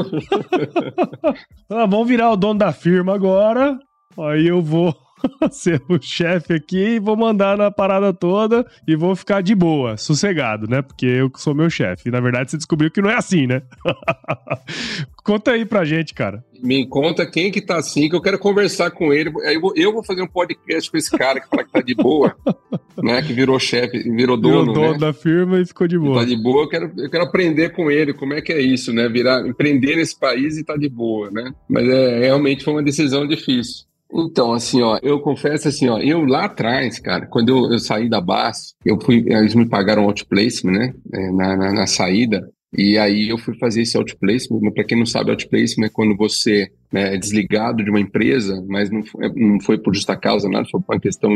ah, 1.69 1.87
vamos 1.87 2.07
virar 2.07 2.31
o 2.31 2.37
dono 2.37 2.61
da 2.61 2.73
firma 2.73 3.17
agora. 3.17 3.77
Aí 4.17 4.47
eu 4.47 4.63
vou 4.63 4.95
ser 5.51 5.83
o 5.89 6.01
chefe 6.01 6.55
aqui 6.55 6.97
e 6.97 6.99
vou 6.99 7.17
mandar 7.17 7.57
na 7.57 7.71
parada 7.71 8.13
toda 8.13 8.67
e 8.87 8.97
vou 8.97 9.15
ficar 9.15 9.43
de 9.43 9.55
boa, 9.55 9.97
sossegado, 9.97 10.69
né? 10.69 10.83
Porque 10.83 11.07
eu 11.07 11.31
sou 11.37 11.55
meu 11.55 11.71
chefe. 11.71 12.09
E 12.09 12.13
na 12.13 12.21
verdade 12.21 12.51
você 12.51 12.57
descobriu 12.57 12.91
que 12.91 13.03
não 13.03 13.11
é 13.11 13.17
assim, 13.17 13.47
né? 13.47 13.63
Conta 15.25 15.53
aí 15.53 15.65
pra 15.65 15.87
gente, 15.87 16.13
cara. 16.13 16.45
Me 16.63 16.87
conta 16.87 17.27
quem 17.27 17.51
que 17.51 17.63
tá 17.63 17.79
assim, 17.79 18.11
que 18.11 18.15
eu 18.15 18.21
quero 18.21 18.39
conversar 18.39 18.91
com 18.91 19.11
ele. 19.11 19.33
Eu 19.75 19.91
vou 19.91 20.05
fazer 20.05 20.21
um 20.21 20.27
podcast 20.27 20.91
com 20.91 20.99
esse 20.99 21.11
cara 21.11 21.41
que 21.41 21.49
fala 21.49 21.65
que 21.65 21.73
tá 21.73 21.81
de 21.81 21.95
boa, 21.95 22.37
né? 23.03 23.23
Que 23.23 23.33
virou 23.33 23.59
chefe, 23.59 24.03
virou 24.03 24.37
dono. 24.37 24.61
Virou 24.61 24.75
dono 24.75 24.93
né? 24.93 24.99
da 24.99 25.13
firma 25.15 25.59
e 25.61 25.65
ficou 25.65 25.89
de 25.89 25.99
boa. 25.99 26.21
tá 26.21 26.27
de 26.27 26.37
boa, 26.37 26.65
eu 26.65 26.69
quero, 26.69 26.93
eu 26.99 27.11
quero 27.11 27.25
aprender 27.25 27.71
com 27.71 27.91
ele 27.91 28.13
como 28.13 28.35
é 28.35 28.43
que 28.43 28.53
é 28.53 28.61
isso, 28.61 28.93
né? 28.93 29.09
Virar, 29.09 29.47
empreender 29.47 29.97
nesse 29.97 30.19
país 30.19 30.59
e 30.59 30.65
tá 30.65 30.77
de 30.77 30.91
boa, 30.91 31.31
né? 31.31 31.55
Mas 31.67 31.89
é, 31.89 32.21
realmente 32.21 32.63
foi 32.63 32.75
uma 32.75 32.83
decisão 32.83 33.27
difícil. 33.27 33.87
Então, 34.15 34.53
assim, 34.53 34.81
ó, 34.81 34.97
eu 35.03 35.19
confesso 35.19 35.67
assim, 35.67 35.89
ó, 35.89 35.99
eu 35.99 36.25
lá 36.25 36.45
atrás, 36.45 37.01
cara, 37.01 37.27
quando 37.27 37.49
eu, 37.49 37.73
eu 37.73 37.79
saí 37.81 38.09
da 38.09 38.21
BAS, 38.21 38.75
eu 38.85 39.01
fui, 39.01 39.25
eles 39.27 39.57
me 39.57 39.69
pagaram 39.69 40.05
outplacement, 40.05 40.73
né, 40.73 40.95
é, 41.13 41.33
na, 41.33 41.57
na, 41.57 41.73
na, 41.73 41.87
saída, 41.89 42.49
e 42.73 42.97
aí 42.97 43.29
eu 43.29 43.37
fui 43.37 43.59
fazer 43.59 43.83
esse 43.83 43.97
outplacement, 43.97 44.71
para 44.73 44.85
quem 44.85 44.97
não 44.97 45.05
sabe, 45.05 45.31
outplacement 45.31 45.87
é 45.87 45.91
quando 45.91 46.17
você 46.17 46.71
né, 46.93 47.17
é 47.17 47.19
desligado 47.19 47.83
de 47.83 47.91
uma 47.91 47.99
empresa, 47.99 48.65
mas 48.69 48.89
não 48.89 49.05
foi, 49.05 49.33
não 49.35 49.61
foi 49.61 49.79
por 49.79 49.93
justa 49.93 50.17
causa, 50.17 50.49
nada, 50.49 50.69
foi 50.71 50.81
por 50.81 50.95
uma 50.95 51.01
questão 51.01 51.31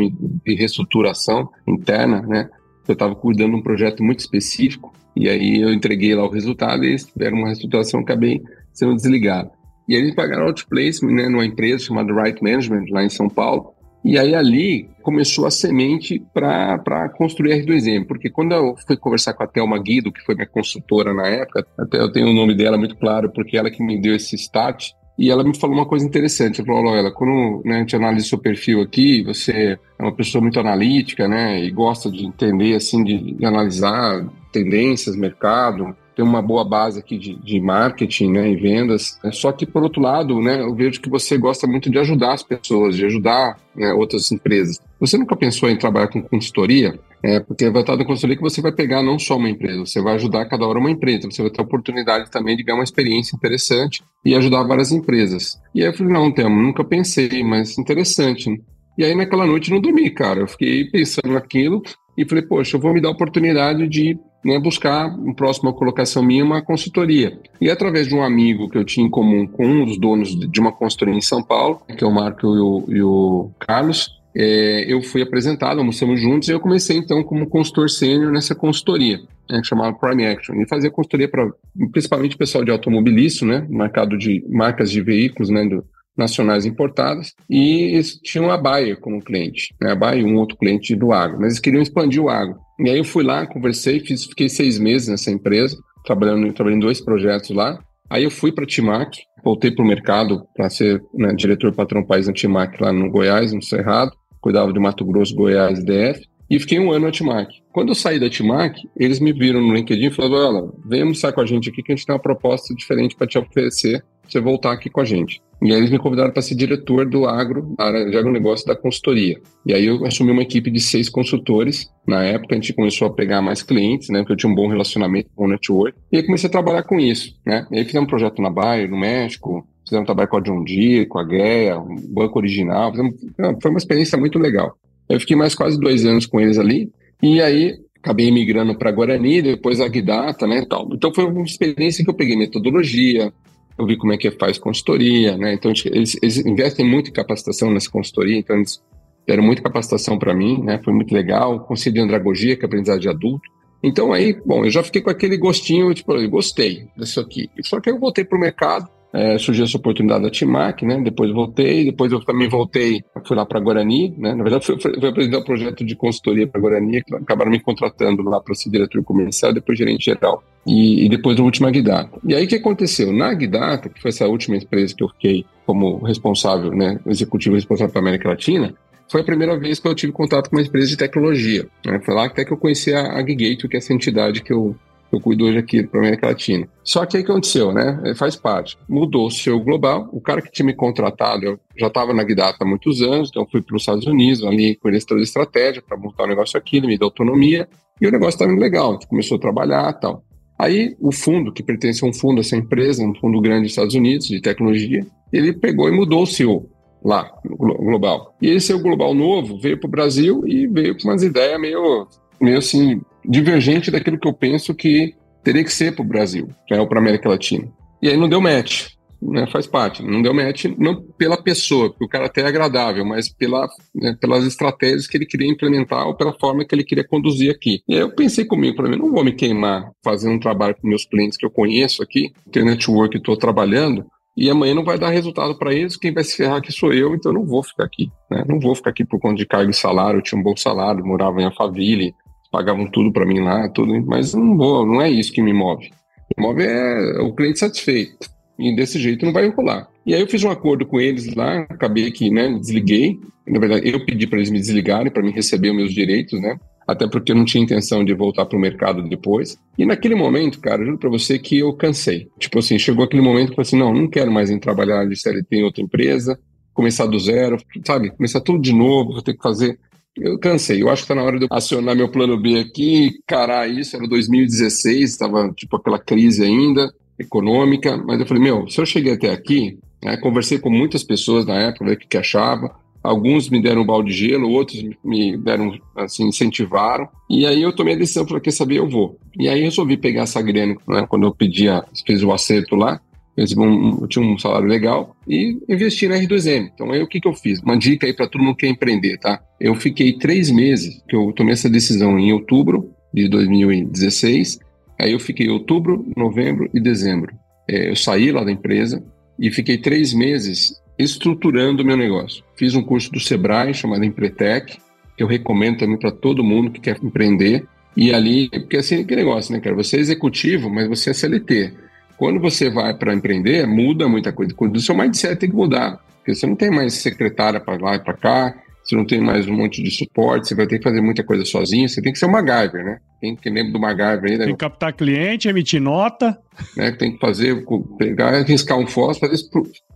de 0.45 0.55
reestruturação 0.55 1.49
interna, 1.67 2.21
né, 2.21 2.49
eu 2.87 2.93
estava 2.93 3.13
cuidando 3.13 3.51
de 3.51 3.57
um 3.57 3.61
projeto 3.61 4.01
muito 4.01 4.19
específico, 4.19 4.93
e 5.17 5.27
aí 5.27 5.61
eu 5.61 5.73
entreguei 5.73 6.15
lá 6.15 6.23
o 6.23 6.31
resultado 6.31 6.85
e 6.85 6.87
eles 6.87 7.05
tiveram 7.05 7.39
uma 7.39 7.47
reestruturação, 7.47 7.99
acabei 7.99 8.41
sendo 8.71 8.95
desligado. 8.95 9.51
E 9.89 9.95
eles 9.95 10.13
pagaram 10.13 10.45
outplacement 10.45 11.11
né, 11.11 11.27
numa 11.27 11.43
empresa 11.43 11.85
chamada 11.85 12.13
Right 12.13 12.41
Management, 12.43 12.85
lá 12.91 13.03
em 13.03 13.09
São 13.09 13.27
Paulo. 13.27 13.73
E 14.05 14.19
aí 14.19 14.35
ali 14.35 14.87
começou 15.01 15.47
a 15.47 15.51
semente 15.51 16.23
para 16.31 17.09
construir 17.17 17.53
a 17.53 17.57
R2M, 17.57 18.05
porque 18.07 18.29
quando 18.29 18.53
eu 18.53 18.75
fui 18.87 18.95
conversar 18.95 19.33
com 19.33 19.43
a 19.43 19.47
Thelma 19.47 19.81
Guido, 19.81 20.11
que 20.11 20.21
foi 20.21 20.35
minha 20.35 20.47
consultora 20.47 21.11
na 21.11 21.27
época, 21.27 21.65
até 21.77 21.99
eu 21.99 22.11
tenho 22.11 22.27
o 22.27 22.33
nome 22.33 22.55
dela 22.55 22.77
muito 22.77 22.95
claro, 22.95 23.31
porque 23.33 23.57
ela 23.57 23.71
que 23.71 23.83
me 23.83 23.99
deu 23.99 24.15
esse 24.15 24.35
start, 24.35 24.91
E 25.17 25.29
ela 25.29 25.43
me 25.43 25.57
falou 25.57 25.75
uma 25.75 25.85
coisa 25.85 26.05
interessante. 26.05 26.61
Ela 26.61 26.67
falou, 26.67 26.93
olha, 26.93 27.11
quando 27.11 27.61
né, 27.65 27.75
a 27.75 27.79
gente 27.79 27.93
analisa 27.93 28.25
o 28.25 28.29
seu 28.29 28.37
perfil 28.37 28.79
aqui, 28.79 29.21
você 29.21 29.77
é 29.99 30.03
uma 30.03 30.15
pessoa 30.15 30.41
muito 30.41 30.57
analítica, 30.61 31.27
né? 31.27 31.61
E 31.61 31.69
gosta 31.71 32.09
de 32.09 32.25
entender, 32.25 32.75
assim, 32.75 33.03
de, 33.03 33.33
de 33.33 33.45
analisar 33.45 34.25
tendências, 34.53 35.17
mercado, 35.17 35.93
tem 36.19 36.25
uma 36.25 36.41
boa 36.41 36.65
base 36.65 36.99
aqui 36.99 37.17
de, 37.17 37.35
de 37.35 37.61
marketing 37.61 38.31
né, 38.33 38.51
e 38.51 38.55
vendas. 38.57 39.17
Só 39.31 39.53
que, 39.53 39.65
por 39.65 39.83
outro 39.83 40.01
lado, 40.01 40.41
né, 40.41 40.59
eu 40.61 40.75
vejo 40.75 40.99
que 40.99 41.09
você 41.09 41.37
gosta 41.37 41.65
muito 41.65 41.89
de 41.89 41.97
ajudar 41.97 42.33
as 42.33 42.43
pessoas, 42.43 42.97
de 42.97 43.05
ajudar 43.05 43.57
né, 43.73 43.93
outras 43.93 44.29
empresas. 44.29 44.81
Você 44.99 45.17
nunca 45.17 45.33
pensou 45.37 45.69
em 45.69 45.77
trabalhar 45.77 46.09
com 46.09 46.21
consultoria? 46.21 46.99
É, 47.23 47.39
porque 47.39 47.69
vai 47.69 47.83
estar 47.83 47.95
na 47.95 48.03
consultoria 48.03 48.35
que 48.35 48.41
você 48.41 48.61
vai 48.61 48.73
pegar 48.73 49.01
não 49.01 49.17
só 49.17 49.37
uma 49.37 49.49
empresa, 49.49 49.79
você 49.79 50.01
vai 50.01 50.15
ajudar 50.15 50.45
cada 50.45 50.65
hora 50.65 50.79
uma 50.79 50.91
empresa, 50.91 51.29
você 51.29 51.41
vai 51.41 51.51
ter 51.51 51.61
a 51.61 51.65
oportunidade 51.65 52.29
também 52.29 52.55
de 52.55 52.63
ganhar 52.63 52.77
uma 52.77 52.83
experiência 52.83 53.35
interessante 53.35 54.03
e 54.25 54.35
ajudar 54.35 54.63
várias 54.63 54.91
empresas. 54.91 55.57
E 55.73 55.81
aí 55.81 55.87
eu 55.87 55.93
falei, 55.93 56.11
não, 56.11 56.31
Temo, 56.33 56.61
nunca 56.61 56.83
pensei, 56.83 57.43
mas 57.43 57.77
interessante. 57.77 58.49
Né? 58.49 58.57
E 58.97 59.05
aí 59.05 59.15
naquela 59.15 59.45
noite 59.45 59.71
não 59.71 59.79
dormi, 59.79 60.09
cara. 60.09 60.41
Eu 60.41 60.47
fiquei 60.47 60.83
pensando 60.85 61.31
naquilo 61.33 61.81
e 62.17 62.25
falei, 62.25 62.43
poxa, 62.43 62.75
eu 62.75 62.81
vou 62.81 62.93
me 62.93 62.99
dar 62.99 63.07
a 63.07 63.13
oportunidade 63.13 63.87
de 63.87 64.17
né, 64.43 64.59
buscar, 64.59 65.07
uma 65.07 65.33
próxima 65.33 65.73
colocação 65.73 66.23
minha, 66.23 66.43
uma 66.43 66.61
consultoria. 66.61 67.37
E 67.59 67.69
através 67.69 68.07
de 68.07 68.15
um 68.15 68.23
amigo 68.23 68.69
que 68.69 68.77
eu 68.77 68.85
tinha 68.85 69.05
em 69.05 69.09
comum 69.09 69.45
com 69.45 69.65
um 69.65 69.85
dos 69.85 69.99
donos 69.99 70.35
de 70.35 70.59
uma 70.59 70.71
consultoria 70.71 71.15
em 71.15 71.21
São 71.21 71.43
Paulo, 71.43 71.81
que 71.97 72.03
é 72.03 72.07
o 72.07 72.13
Marco 72.13 72.45
e 72.45 72.59
o, 72.59 72.85
e 72.87 73.01
o 73.01 73.51
Carlos, 73.59 74.19
é, 74.35 74.85
eu 74.87 75.01
fui 75.01 75.21
apresentado, 75.21 75.79
almoçamos 75.79 76.21
juntos, 76.21 76.47
e 76.47 76.51
eu 76.51 76.59
comecei 76.59 76.97
então 76.97 77.23
como 77.23 77.49
consultor 77.49 77.89
sênior 77.89 78.31
nessa 78.31 78.55
consultoria, 78.55 79.19
né, 79.49 79.59
que 79.59 79.67
chamava 79.67 79.97
Prime 79.97 80.25
Action, 80.25 80.55
e 80.61 80.67
fazia 80.67 80.91
consultoria 80.91 81.27
para 81.27 81.49
principalmente 81.91 82.37
pessoal 82.37 82.63
de 82.63 82.71
automobilismo, 82.71 83.47
né, 83.47 83.65
mercado 83.69 84.17
de 84.17 84.45
marcas 84.47 84.91
de 84.91 85.01
veículos, 85.01 85.49
né, 85.49 85.67
do, 85.67 85.83
nacionais 86.17 86.65
importadas, 86.65 87.33
e 87.49 87.99
tinham 88.23 88.51
a 88.51 88.57
Bayer 88.57 88.99
como 88.99 89.23
cliente, 89.23 89.73
né, 89.81 89.91
a 89.91 89.95
Bayer 89.95 90.25
um 90.25 90.35
outro 90.35 90.57
cliente 90.57 90.95
do 90.95 91.13
agro, 91.13 91.37
mas 91.37 91.53
eles 91.53 91.59
queriam 91.59 91.81
expandir 91.81 92.21
o 92.21 92.29
agro. 92.29 92.57
E 92.79 92.89
aí 92.89 92.97
eu 92.97 93.05
fui 93.05 93.23
lá, 93.23 93.47
conversei, 93.47 93.99
fiz, 93.99 94.25
fiquei 94.25 94.49
seis 94.49 94.77
meses 94.77 95.07
nessa 95.07 95.31
empresa, 95.31 95.77
trabalhando, 96.05 96.51
trabalhando 96.53 96.81
em 96.81 96.85
dois 96.85 97.01
projetos 97.01 97.49
lá, 97.51 97.79
Aí 98.11 98.23
eu 98.23 98.31
fui 98.31 98.51
para 98.51 98.65
Timac, 98.65 99.19
voltei 99.43 99.69
para 99.69 99.85
o 99.85 99.87
mercado 99.87 100.43
para 100.55 100.67
ser 100.67 100.99
né, 101.13 101.31
diretor 101.31 101.71
patrão 101.75 102.03
país 102.03 102.25
na 102.25 102.33
Timac 102.33 102.81
lá 102.81 102.91
no 102.91 103.07
Goiás, 103.11 103.53
no 103.53 103.61
Cerrado 103.61 104.11
cuidava 104.41 104.71
de 104.71 104.79
Mato 104.79 105.05
Grosso, 105.05 105.35
Goiás, 105.35 105.83
DF, 105.83 106.27
e 106.49 106.59
fiquei 106.59 106.79
um 106.79 106.91
ano 106.91 107.05
na 107.05 107.11
Timac. 107.11 107.53
Quando 107.71 107.89
eu 107.89 107.95
saí 107.95 108.19
da 108.19 108.29
Timac, 108.29 108.75
eles 108.97 109.19
me 109.19 109.31
viram 109.31 109.61
no 109.61 109.73
LinkedIn 109.73 110.07
e 110.07 110.11
falaram: 110.11 110.55
olha, 110.55 110.71
vem 110.85 111.01
almoçar 111.01 111.31
com 111.31 111.41
a 111.41 111.45
gente 111.45 111.69
aqui 111.69 111.83
que 111.83 111.91
a 111.91 111.95
gente 111.95 112.05
tem 112.05 112.15
uma 112.15 112.21
proposta 112.21 112.73
diferente 112.73 113.15
para 113.15 113.27
te 113.27 113.37
oferecer, 113.37 114.03
você 114.31 114.39
voltar 114.39 114.71
aqui 114.71 114.89
com 114.89 115.01
a 115.01 115.05
gente. 115.05 115.41
E 115.61 115.73
aí 115.73 115.77
eles 115.77 115.89
me 115.89 115.99
convidaram 115.99 116.31
para 116.31 116.41
ser 116.41 116.55
diretor 116.55 117.05
do 117.05 117.25
agro, 117.25 117.73
área 117.77 118.09
de 118.09 118.17
agronegócio 118.17 118.65
da 118.65 118.75
consultoria. 118.75 119.41
E 119.65 119.73
aí 119.73 119.85
eu 119.85 120.05
assumi 120.05 120.31
uma 120.31 120.41
equipe 120.41 120.71
de 120.71 120.79
seis 120.79 121.09
consultores. 121.09 121.91
Na 122.07 122.23
época 122.23 122.55
a 122.55 122.57
gente 122.57 122.73
começou 122.73 123.07
a 123.07 123.13
pegar 123.13 123.41
mais 123.41 123.61
clientes, 123.61 124.09
né? 124.09 124.19
Porque 124.19 124.33
eu 124.33 124.37
tinha 124.37 124.51
um 124.51 124.55
bom 124.55 124.69
relacionamento 124.69 125.29
com 125.35 125.45
o 125.45 125.47
network. 125.49 125.97
E 126.11 126.17
aí 126.17 126.23
comecei 126.23 126.47
a 126.47 126.51
trabalhar 126.51 126.83
com 126.83 126.97
isso, 126.97 127.35
né? 127.45 127.67
E 127.71 127.79
aí 127.79 127.85
fizemos 127.85 128.07
um 128.07 128.09
projeto 128.09 128.41
na 128.41 128.49
Bayer, 128.49 128.89
no 128.89 128.97
México, 128.97 129.67
fizemos 129.83 130.05
trabalho 130.05 130.29
com 130.29 130.37
a 130.37 130.41
John 130.41 130.63
Deere, 130.63 131.05
com 131.05 131.19
a 131.19 131.27
GEA, 131.27 131.77
um 131.77 131.95
banco 132.09 132.39
original. 132.39 132.91
Fizemos, 132.91 133.15
foi 133.61 133.71
uma 133.71 133.79
experiência 133.79 134.17
muito 134.17 134.39
legal. 134.39 134.77
Eu 135.09 135.19
fiquei 135.19 135.35
mais 135.35 135.55
quase 135.55 135.77
dois 135.79 136.05
anos 136.05 136.25
com 136.25 136.39
eles 136.39 136.57
ali, 136.57 136.91
e 137.21 137.41
aí 137.41 137.73
acabei 138.01 138.31
migrando 138.31 138.77
para 138.77 138.91
Guarani, 138.91 139.41
depois 139.41 139.81
a 139.81 139.87
Guidata, 139.87 140.47
né, 140.47 140.65
tal. 140.69 140.87
Então 140.93 141.13
foi 141.13 141.25
uma 141.25 141.43
experiência 141.43 142.03
que 142.03 142.09
eu 142.09 142.13
peguei 142.13 142.37
metodologia, 142.37 143.33
eu 143.79 143.85
vi 143.85 143.95
como 143.95 144.11
é 144.11 144.17
que 144.17 144.29
faz 144.31 144.57
consultoria, 144.57 145.37
né, 145.37 145.53
então 145.53 145.71
eles, 145.85 146.17
eles 146.21 146.37
investem 146.37 146.85
muito 146.85 147.09
em 147.09 147.13
capacitação 147.13 147.71
nessa 147.71 147.89
consultoria, 147.89 148.37
então 148.37 148.57
eles 148.57 148.81
deram 149.25 149.43
muita 149.43 149.61
capacitação 149.61 150.17
para 150.19 150.33
mim, 150.33 150.61
né, 150.61 150.79
foi 150.83 150.93
muito 150.93 151.13
legal, 151.13 151.61
conselho 151.61 151.95
de 151.95 152.01
andragogia, 152.01 152.55
que 152.55 152.63
é 152.63 152.65
aprendizagem 152.65 153.01
de 153.01 153.09
adulto. 153.09 153.49
Então 153.81 154.11
aí, 154.11 154.37
bom, 154.45 154.65
eu 154.65 154.69
já 154.69 154.83
fiquei 154.83 155.01
com 155.01 155.09
aquele 155.09 155.37
gostinho, 155.37 155.93
tipo, 155.93 156.13
eu 156.13 156.29
gostei 156.29 156.87
disso 156.97 157.19
aqui. 157.19 157.49
Só 157.63 157.79
que 157.79 157.89
eu 157.89 157.97
voltei 157.97 158.25
para 158.25 158.37
o 158.37 158.41
mercado, 158.41 158.89
é, 159.13 159.37
surgiu 159.37 159.65
essa 159.65 159.77
oportunidade 159.77 160.23
da 160.23 160.29
Timac, 160.29 160.85
né? 160.85 161.01
Depois 161.01 161.31
voltei, 161.31 161.85
depois 161.85 162.11
eu 162.11 162.23
também 162.23 162.47
voltei, 162.47 163.03
fui 163.25 163.35
lá 163.35 163.45
para 163.45 163.59
Guarani, 163.59 164.13
né? 164.17 164.33
Na 164.35 164.43
verdade, 164.43 164.65
fui, 164.65 164.75
apresentar 165.07 165.39
um 165.39 165.43
projeto 165.43 165.83
de 165.83 165.95
consultoria 165.95 166.47
para 166.47 166.61
Guarani, 166.61 167.03
que 167.03 167.15
acabaram 167.15 167.51
me 167.51 167.59
contratando 167.59 168.21
lá 168.23 168.39
para 168.39 168.53
ser 168.53 168.69
diretor 168.69 169.03
comercial, 169.03 169.53
depois 169.53 169.77
gerente 169.77 170.05
geral. 170.05 170.43
E, 170.65 171.05
e 171.05 171.09
depois 171.09 171.37
na 171.37 171.43
última 171.43 171.71
Guidata. 171.71 172.19
E 172.23 172.35
aí 172.35 172.45
o 172.45 172.47
que 172.47 172.55
aconteceu? 172.55 173.11
Na 173.11 173.33
Guidata, 173.33 173.89
que 173.89 174.01
foi 174.01 174.09
essa 174.09 174.27
última 174.27 174.57
empresa 174.57 174.93
que 174.95 175.03
eu 175.03 175.09
fiquei 175.09 175.45
como 175.65 176.03
responsável, 176.03 176.71
né? 176.71 176.99
Executivo 177.07 177.55
responsável 177.55 177.91
para 177.91 178.01
América 178.01 178.29
Latina, 178.29 178.75
foi 179.09 179.21
a 179.21 179.23
primeira 179.23 179.57
vez 179.57 179.79
que 179.79 179.87
eu 179.87 179.95
tive 179.95 180.13
contato 180.13 180.49
com 180.49 180.55
uma 180.55 180.61
empresa 180.61 180.87
de 180.87 180.97
tecnologia. 180.97 181.67
Né? 181.83 181.99
Foi 182.05 182.13
lá 182.13 182.25
até 182.25 182.45
que 182.45 182.53
eu 182.53 182.57
conheci 182.57 182.93
a 182.93 183.13
Agigate, 183.13 183.67
que 183.67 183.75
é 183.75 183.79
essa 183.79 183.91
entidade 183.91 184.43
que 184.43 184.53
eu 184.53 184.75
eu 185.11 185.19
cuido 185.19 185.45
hoje 185.45 185.57
aqui 185.57 185.83
para 185.83 185.99
América 185.99 186.27
Latina. 186.27 186.67
Só 186.83 187.05
que 187.05 187.17
aí 187.17 187.23
que 187.23 187.31
aconteceu, 187.31 187.73
né? 187.73 188.01
É, 188.05 188.15
faz 188.15 188.35
parte. 188.35 188.77
Mudou 188.87 189.27
o 189.27 189.31
seu 189.31 189.59
global. 189.59 190.09
O 190.11 190.21
cara 190.21 190.41
que 190.41 190.51
tinha 190.51 190.65
me 190.65 190.73
contratado, 190.73 191.45
eu 191.45 191.59
já 191.77 191.87
estava 191.87 192.13
na 192.13 192.23
Guidata 192.23 192.57
há 192.61 192.65
muitos 192.65 193.01
anos, 193.01 193.29
então 193.29 193.47
fui 193.51 193.61
para 193.61 193.75
os 193.75 193.81
Estados 193.81 194.05
Unidos, 194.05 194.43
ali 194.43 194.75
com 194.75 194.89
ele 194.89 194.99
toda 195.01 195.19
a 195.19 195.23
estratégia 195.23 195.81
para 195.81 195.97
montar 195.97 196.23
o 196.23 196.27
negócio 196.27 196.57
aqui, 196.57 196.77
ele 196.77 196.87
me 196.87 196.97
deu 196.97 197.07
autonomia 197.07 197.67
e 198.01 198.07
o 198.07 198.11
negócio 198.11 198.35
estava 198.35 198.51
indo 198.51 198.61
legal. 198.61 198.89
A 198.89 198.93
gente 198.93 199.07
começou 199.07 199.37
a 199.37 199.41
trabalhar 199.41 199.93
tal. 199.93 200.23
Aí 200.57 200.95
o 200.99 201.11
fundo, 201.11 201.53
que 201.53 201.63
pertence 201.63 202.03
a 202.03 202.07
um 202.07 202.13
fundo, 202.13 202.41
essa 202.41 202.55
empresa, 202.55 203.01
um 203.01 203.15
fundo 203.15 203.39
grande 203.39 203.61
dos 203.61 203.71
Estados 203.71 203.95
Unidos 203.95 204.27
de 204.27 204.41
tecnologia, 204.41 205.05
ele 205.31 205.53
pegou 205.53 205.87
e 205.87 205.91
mudou 205.91 206.23
o 206.23 206.27
seu 206.27 206.69
lá, 207.03 207.31
global. 207.45 208.35
E 208.41 208.49
esse 208.49 208.67
seu 208.67 208.79
global 208.79 209.13
novo 209.13 209.57
veio 209.57 209.79
para 209.79 209.87
o 209.87 209.91
Brasil 209.91 210.43
e 210.45 210.67
veio 210.67 210.97
com 210.97 211.07
umas 211.07 211.23
ideias 211.23 211.59
meio, 211.59 212.07
meio 212.41 212.57
assim, 212.57 213.01
divergente 213.25 213.91
daquilo 213.91 214.19
que 214.19 214.27
eu 214.27 214.33
penso 214.33 214.73
que 214.73 215.15
teria 215.43 215.63
que 215.63 215.73
ser 215.73 215.95
para 215.95 216.03
o 216.03 216.07
Brasil, 216.07 216.49
que 216.67 216.73
é 216.73 216.79
o 216.79 216.87
para 216.87 216.99
a 216.99 217.01
América 217.01 217.29
Latina. 217.29 217.67
E 218.01 218.09
aí 218.09 218.17
não 218.17 218.29
deu 218.29 218.41
match, 218.41 218.87
né, 219.21 219.45
faz 219.47 219.67
parte. 219.67 220.03
Não 220.03 220.21
deu 220.21 220.33
match 220.33 220.65
não 220.77 221.01
pela 221.17 221.41
pessoa, 221.41 221.89
porque 221.89 222.05
o 222.05 222.09
cara 222.09 222.25
até 222.25 222.41
é 222.41 222.47
agradável, 222.47 223.05
mas 223.05 223.29
pela, 223.29 223.67
né, 223.93 224.15
pelas 224.19 224.45
estratégias 224.45 225.07
que 225.07 225.17
ele 225.17 225.25
queria 225.25 225.49
implementar 225.49 226.07
ou 226.07 226.15
pela 226.15 226.33
forma 226.39 226.65
que 226.65 226.73
ele 226.73 226.83
queria 226.83 227.07
conduzir 227.07 227.51
aqui. 227.51 227.81
E 227.87 227.95
aí 227.95 228.01
eu 228.01 228.15
pensei 228.15 228.45
comigo, 228.45 228.75
para 228.75 228.89
mim, 228.89 228.97
não 228.97 229.11
vou 229.11 229.23
me 229.23 229.33
queimar 229.33 229.91
fazendo 230.03 230.35
um 230.35 230.39
trabalho 230.39 230.75
com 230.79 230.87
meus 230.87 231.05
clientes 231.05 231.37
que 231.37 231.45
eu 231.45 231.51
conheço 231.51 232.01
aqui, 232.01 232.31
que 232.51 232.59
é 232.59 232.63
network 232.63 233.11
que 233.11 233.17
estou 233.17 233.35
trabalhando, 233.35 234.05
e 234.37 234.49
amanhã 234.49 234.73
não 234.73 234.85
vai 234.85 234.97
dar 234.97 235.09
resultado 235.09 235.57
para 235.57 235.73
eles, 235.73 235.97
quem 235.97 236.13
vai 236.13 236.23
se 236.23 236.37
ferrar 236.37 236.57
aqui 236.57 236.71
sou 236.71 236.93
eu, 236.93 237.13
então 237.13 237.33
eu 237.33 237.39
não 237.39 237.45
vou 237.45 237.61
ficar 237.61 237.83
aqui. 237.83 238.09
Né? 238.31 238.43
Não 238.47 238.59
vou 238.59 238.73
ficar 238.73 238.91
aqui 238.91 239.03
por 239.03 239.19
conta 239.19 239.35
de 239.35 239.45
cargo 239.45 239.69
e 239.69 239.73
salário, 239.73 240.19
eu 240.19 240.23
tinha 240.23 240.39
um 240.39 240.43
bom 240.43 240.55
salário, 240.55 241.05
morava 241.05 241.41
em 241.41 241.45
Alphaville, 241.45 242.15
pagavam 242.51 242.89
tudo 242.89 243.11
para 243.11 243.25
mim 243.25 243.39
lá, 243.39 243.69
tudo, 243.69 243.93
mas 244.05 244.33
não 244.33 244.57
vou, 244.57 244.85
não 244.85 245.01
é 245.01 245.09
isso 245.09 245.31
que 245.31 245.41
me 245.41 245.53
move. 245.53 245.91
Me 246.37 246.43
move 246.43 246.63
é 246.63 247.21
o 247.21 247.33
cliente 247.33 247.59
satisfeito. 247.59 248.29
E 248.57 248.75
desse 248.75 248.99
jeito 248.99 249.25
não 249.25 249.31
vai 249.31 249.47
rolar. 249.47 249.87
E 250.05 250.13
aí 250.13 250.21
eu 250.21 250.27
fiz 250.27 250.43
um 250.43 250.51
acordo 250.51 250.85
com 250.85 250.99
eles 250.99 251.33
lá, 251.33 251.59
acabei 251.69 252.11
que, 252.11 252.29
né, 252.29 252.49
desliguei. 252.59 253.17
Na 253.47 253.59
verdade, 253.59 253.89
eu 253.89 254.05
pedi 254.05 254.27
para 254.27 254.39
eles 254.39 254.49
me 254.49 254.59
desligarem 254.59 255.11
para 255.11 255.23
me 255.23 255.31
receber 255.31 255.69
os 255.69 255.75
meus 255.75 255.93
direitos, 255.93 256.39
né? 256.41 256.59
Até 256.85 257.07
porque 257.07 257.31
eu 257.31 257.35
não 257.35 257.45
tinha 257.45 257.63
intenção 257.63 258.03
de 258.03 258.13
voltar 258.13 258.45
para 258.45 258.57
o 258.57 258.61
mercado 258.61 259.07
depois. 259.07 259.57
E 259.77 259.85
naquele 259.85 260.15
momento, 260.15 260.59
cara, 260.59 260.83
juro 260.83 260.97
para 260.97 261.09
você 261.09 261.37
que 261.37 261.59
eu 261.59 261.71
cansei. 261.73 262.27
Tipo 262.39 262.59
assim, 262.59 262.79
chegou 262.79 263.05
aquele 263.05 263.21
momento 263.21 263.47
que 263.47 263.51
eu 263.51 263.55
falei 263.57 263.67
assim: 263.67 263.77
não, 263.77 263.93
não 263.93 264.09
quero 264.09 264.31
mais 264.31 264.49
ir 264.49 264.59
trabalhar 264.59 265.05
de 265.05 265.15
CLT 265.15 265.55
em 265.55 265.63
outra 265.63 265.83
empresa, 265.83 266.37
começar 266.73 267.05
do 267.05 267.19
zero, 267.19 267.57
sabe? 267.85 268.09
Começar 268.09 268.41
tudo 268.41 268.59
de 268.59 268.73
novo, 268.73 269.13
vou 269.13 269.21
ter 269.21 269.35
que 269.35 269.43
fazer 269.43 269.79
eu 270.15 270.37
cansei. 270.39 270.81
Eu 270.81 270.89
acho 270.89 271.03
que 271.03 271.11
está 271.11 271.15
na 271.15 271.23
hora 271.23 271.39
de 271.39 271.45
eu 271.45 271.49
acionar 271.51 271.95
meu 271.95 272.09
plano 272.09 272.37
B 272.37 272.59
aqui, 272.59 273.17
encarar 273.19 273.69
isso. 273.69 273.95
Era 273.95 274.07
2016, 274.07 275.09
estava 275.09 275.51
tipo 275.53 275.75
aquela 275.77 275.99
crise 275.99 276.43
ainda 276.43 276.91
econômica, 277.17 277.97
mas 277.97 278.19
eu 278.19 278.25
falei, 278.25 278.41
meu, 278.41 278.67
se 278.69 278.79
eu 278.79 278.85
cheguei 278.85 279.13
até 279.13 279.29
aqui, 279.29 279.77
né, 280.03 280.15
conversei 280.17 280.57
com 280.57 280.69
muitas 280.69 281.03
pessoas 281.03 281.45
na 281.45 281.55
época, 281.55 281.85
ver 281.85 281.93
o 281.93 281.97
que, 281.97 282.07
que 282.07 282.17
achava. 282.17 282.73
Alguns 283.03 283.49
me 283.49 283.61
deram 283.61 283.81
um 283.81 283.85
balde 283.85 284.11
de 284.11 284.27
gelo, 284.27 284.49
outros 284.49 284.83
me 285.03 285.37
deram, 285.37 285.77
assim, 285.95 286.27
incentivaram. 286.27 287.07
E 287.29 287.45
aí 287.45 287.61
eu 287.61 287.73
tomei 287.73 287.95
a 287.95 287.97
decisão, 287.97 288.25
falei, 288.25 288.41
quer 288.41 288.51
saber, 288.51 288.77
eu 288.77 288.89
vou. 288.89 289.17
E 289.37 289.47
aí 289.47 289.61
resolvi 289.61 289.97
pegar 289.97 290.23
essa 290.23 290.41
grana, 290.41 290.75
né, 290.87 291.05
quando 291.07 291.25
eu 291.25 291.33
pedia, 291.33 291.83
fiz 292.05 292.23
o 292.23 292.31
acerto 292.31 292.75
lá, 292.75 292.99
eu 293.39 294.07
tinha 294.07 294.25
um 294.25 294.37
salário 294.37 294.67
legal 294.67 295.15
e 295.27 295.57
investi 295.69 296.07
na 296.07 296.15
R2M. 296.15 296.71
Então, 296.73 296.91
aí 296.91 297.01
o 297.01 297.07
que, 297.07 297.19
que 297.19 297.27
eu 297.27 297.33
fiz? 297.33 297.61
Uma 297.61 297.77
dica 297.77 298.05
aí 298.05 298.13
para 298.13 298.27
todo 298.27 298.43
mundo 298.43 298.55
que 298.55 298.65
quer 298.65 298.71
empreender, 298.71 299.17
tá? 299.17 299.41
Eu 299.59 299.75
fiquei 299.75 300.17
três 300.17 300.49
meses, 300.49 301.01
que 301.07 301.15
eu 301.15 301.31
tomei 301.33 301.53
essa 301.53 301.69
decisão 301.69 302.19
em 302.19 302.33
outubro 302.33 302.91
de 303.13 303.29
2016. 303.29 304.59
Aí 304.99 305.11
eu 305.11 305.19
fiquei 305.19 305.49
outubro, 305.49 306.05
novembro 306.15 306.69
e 306.73 306.79
dezembro. 306.79 307.33
É, 307.69 307.89
eu 307.89 307.95
saí 307.95 308.31
lá 308.31 308.43
da 308.43 308.51
empresa 308.51 309.03
e 309.39 309.51
fiquei 309.51 309.77
três 309.77 310.13
meses 310.13 310.73
estruturando 310.97 311.81
o 311.81 311.85
meu 311.85 311.95
negócio. 311.95 312.43
Fiz 312.55 312.75
um 312.75 312.83
curso 312.83 313.11
do 313.11 313.19
Sebrae 313.19 313.73
chamado 313.73 314.03
Empretec, 314.03 314.77
que 315.15 315.23
eu 315.23 315.27
recomendo 315.27 315.77
também 315.77 315.97
para 315.97 316.11
todo 316.11 316.43
mundo 316.43 316.71
que 316.71 316.81
quer 316.81 316.97
empreender. 317.01 317.65
E 317.95 318.13
ali, 318.13 318.49
porque 318.49 318.77
assim, 318.77 319.03
que 319.05 319.15
negócio, 319.15 319.53
né, 319.53 319.59
cara? 319.59 319.75
Você 319.75 319.97
é 319.97 319.99
executivo, 319.99 320.69
mas 320.69 320.87
você 320.87 321.11
é 321.11 321.13
CLT. 321.13 321.73
Quando 322.19 322.37
você 322.37 322.69
vai 322.69 322.93
para 322.93 323.13
empreender, 323.13 323.65
muda 323.65 324.05
muita 324.09 324.33
coisa. 324.33 324.53
Quando 324.53 324.75
o 324.75 324.81
seu 324.81 324.93
mindset 324.93 325.37
tem 325.39 325.49
que 325.49 325.55
mudar, 325.55 326.03
porque 326.17 326.35
você 326.35 326.45
não 326.45 326.53
tem 326.53 326.69
mais 326.69 326.95
secretária 326.95 327.61
para 327.61 327.81
lá 327.81 327.95
e 327.95 327.99
para 327.99 328.13
cá, 328.13 328.53
você 328.83 328.93
não 328.93 329.05
tem 329.05 329.21
mais 329.21 329.47
um 329.47 329.53
monte 329.53 329.81
de 329.81 329.89
suporte, 329.89 330.49
você 330.49 330.53
vai 330.53 330.67
ter 330.67 330.79
que 330.79 330.83
fazer 330.83 330.99
muita 330.99 331.23
coisa 331.23 331.45
sozinho, 331.45 331.87
você 331.87 332.01
tem 332.01 332.11
que 332.11 332.19
ser 332.19 332.25
o 332.25 332.29
MacGyver, 332.29 332.83
né? 332.83 332.99
Quem, 333.21 333.37
quem 333.37 333.53
lembra 333.53 333.71
do 333.71 333.79
MacGyver 333.79 334.37
né? 334.37 334.45
Tem 334.45 334.53
que 334.53 334.57
captar 334.57 334.91
cliente, 334.91 335.47
emitir 335.47 335.81
nota. 335.81 336.37
Né? 336.75 336.91
Tem 336.91 337.13
que 337.13 337.19
fazer, 337.19 337.65
pegar, 337.97 338.43
riscar 338.43 338.77
um 338.77 338.85
fósforo, 338.85 339.31
fazer 339.31 339.35
isso. 339.35 339.49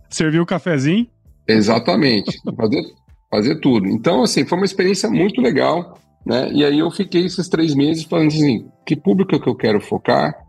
Servir 0.08 0.40
o 0.40 0.46
cafezinho. 0.46 1.06
Exatamente. 1.46 2.40
fazer, 2.56 2.82
fazer 3.30 3.56
tudo. 3.56 3.86
Então, 3.86 4.22
assim, 4.22 4.46
foi 4.46 4.56
uma 4.56 4.64
experiência 4.64 5.10
muito 5.10 5.42
legal, 5.42 5.98
né? 6.24 6.48
E 6.54 6.64
aí 6.64 6.78
eu 6.78 6.90
fiquei 6.90 7.26
esses 7.26 7.50
três 7.50 7.74
meses 7.74 8.04
falando 8.04 8.28
assim, 8.28 8.66
que 8.86 8.96
público 8.96 9.38
que 9.38 9.48
eu 9.48 9.54
quero 9.54 9.78
focar, 9.78 10.43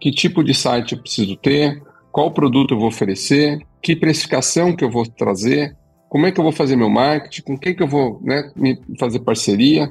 que 0.00 0.10
tipo 0.10 0.42
de 0.42 0.54
site 0.54 0.94
eu 0.94 1.00
preciso 1.00 1.36
ter, 1.36 1.82
qual 2.12 2.32
produto 2.32 2.74
eu 2.74 2.78
vou 2.78 2.88
oferecer, 2.88 3.60
que 3.82 3.94
precificação 3.94 4.74
que 4.74 4.84
eu 4.84 4.90
vou 4.90 5.06
trazer, 5.06 5.76
como 6.08 6.26
é 6.26 6.32
que 6.32 6.40
eu 6.40 6.44
vou 6.44 6.52
fazer 6.52 6.76
meu 6.76 6.88
marketing, 6.88 7.42
com 7.42 7.58
quem 7.58 7.74
que 7.74 7.82
eu 7.82 7.88
vou 7.88 8.20
né, 8.22 8.50
fazer 8.98 9.20
parceria. 9.20 9.88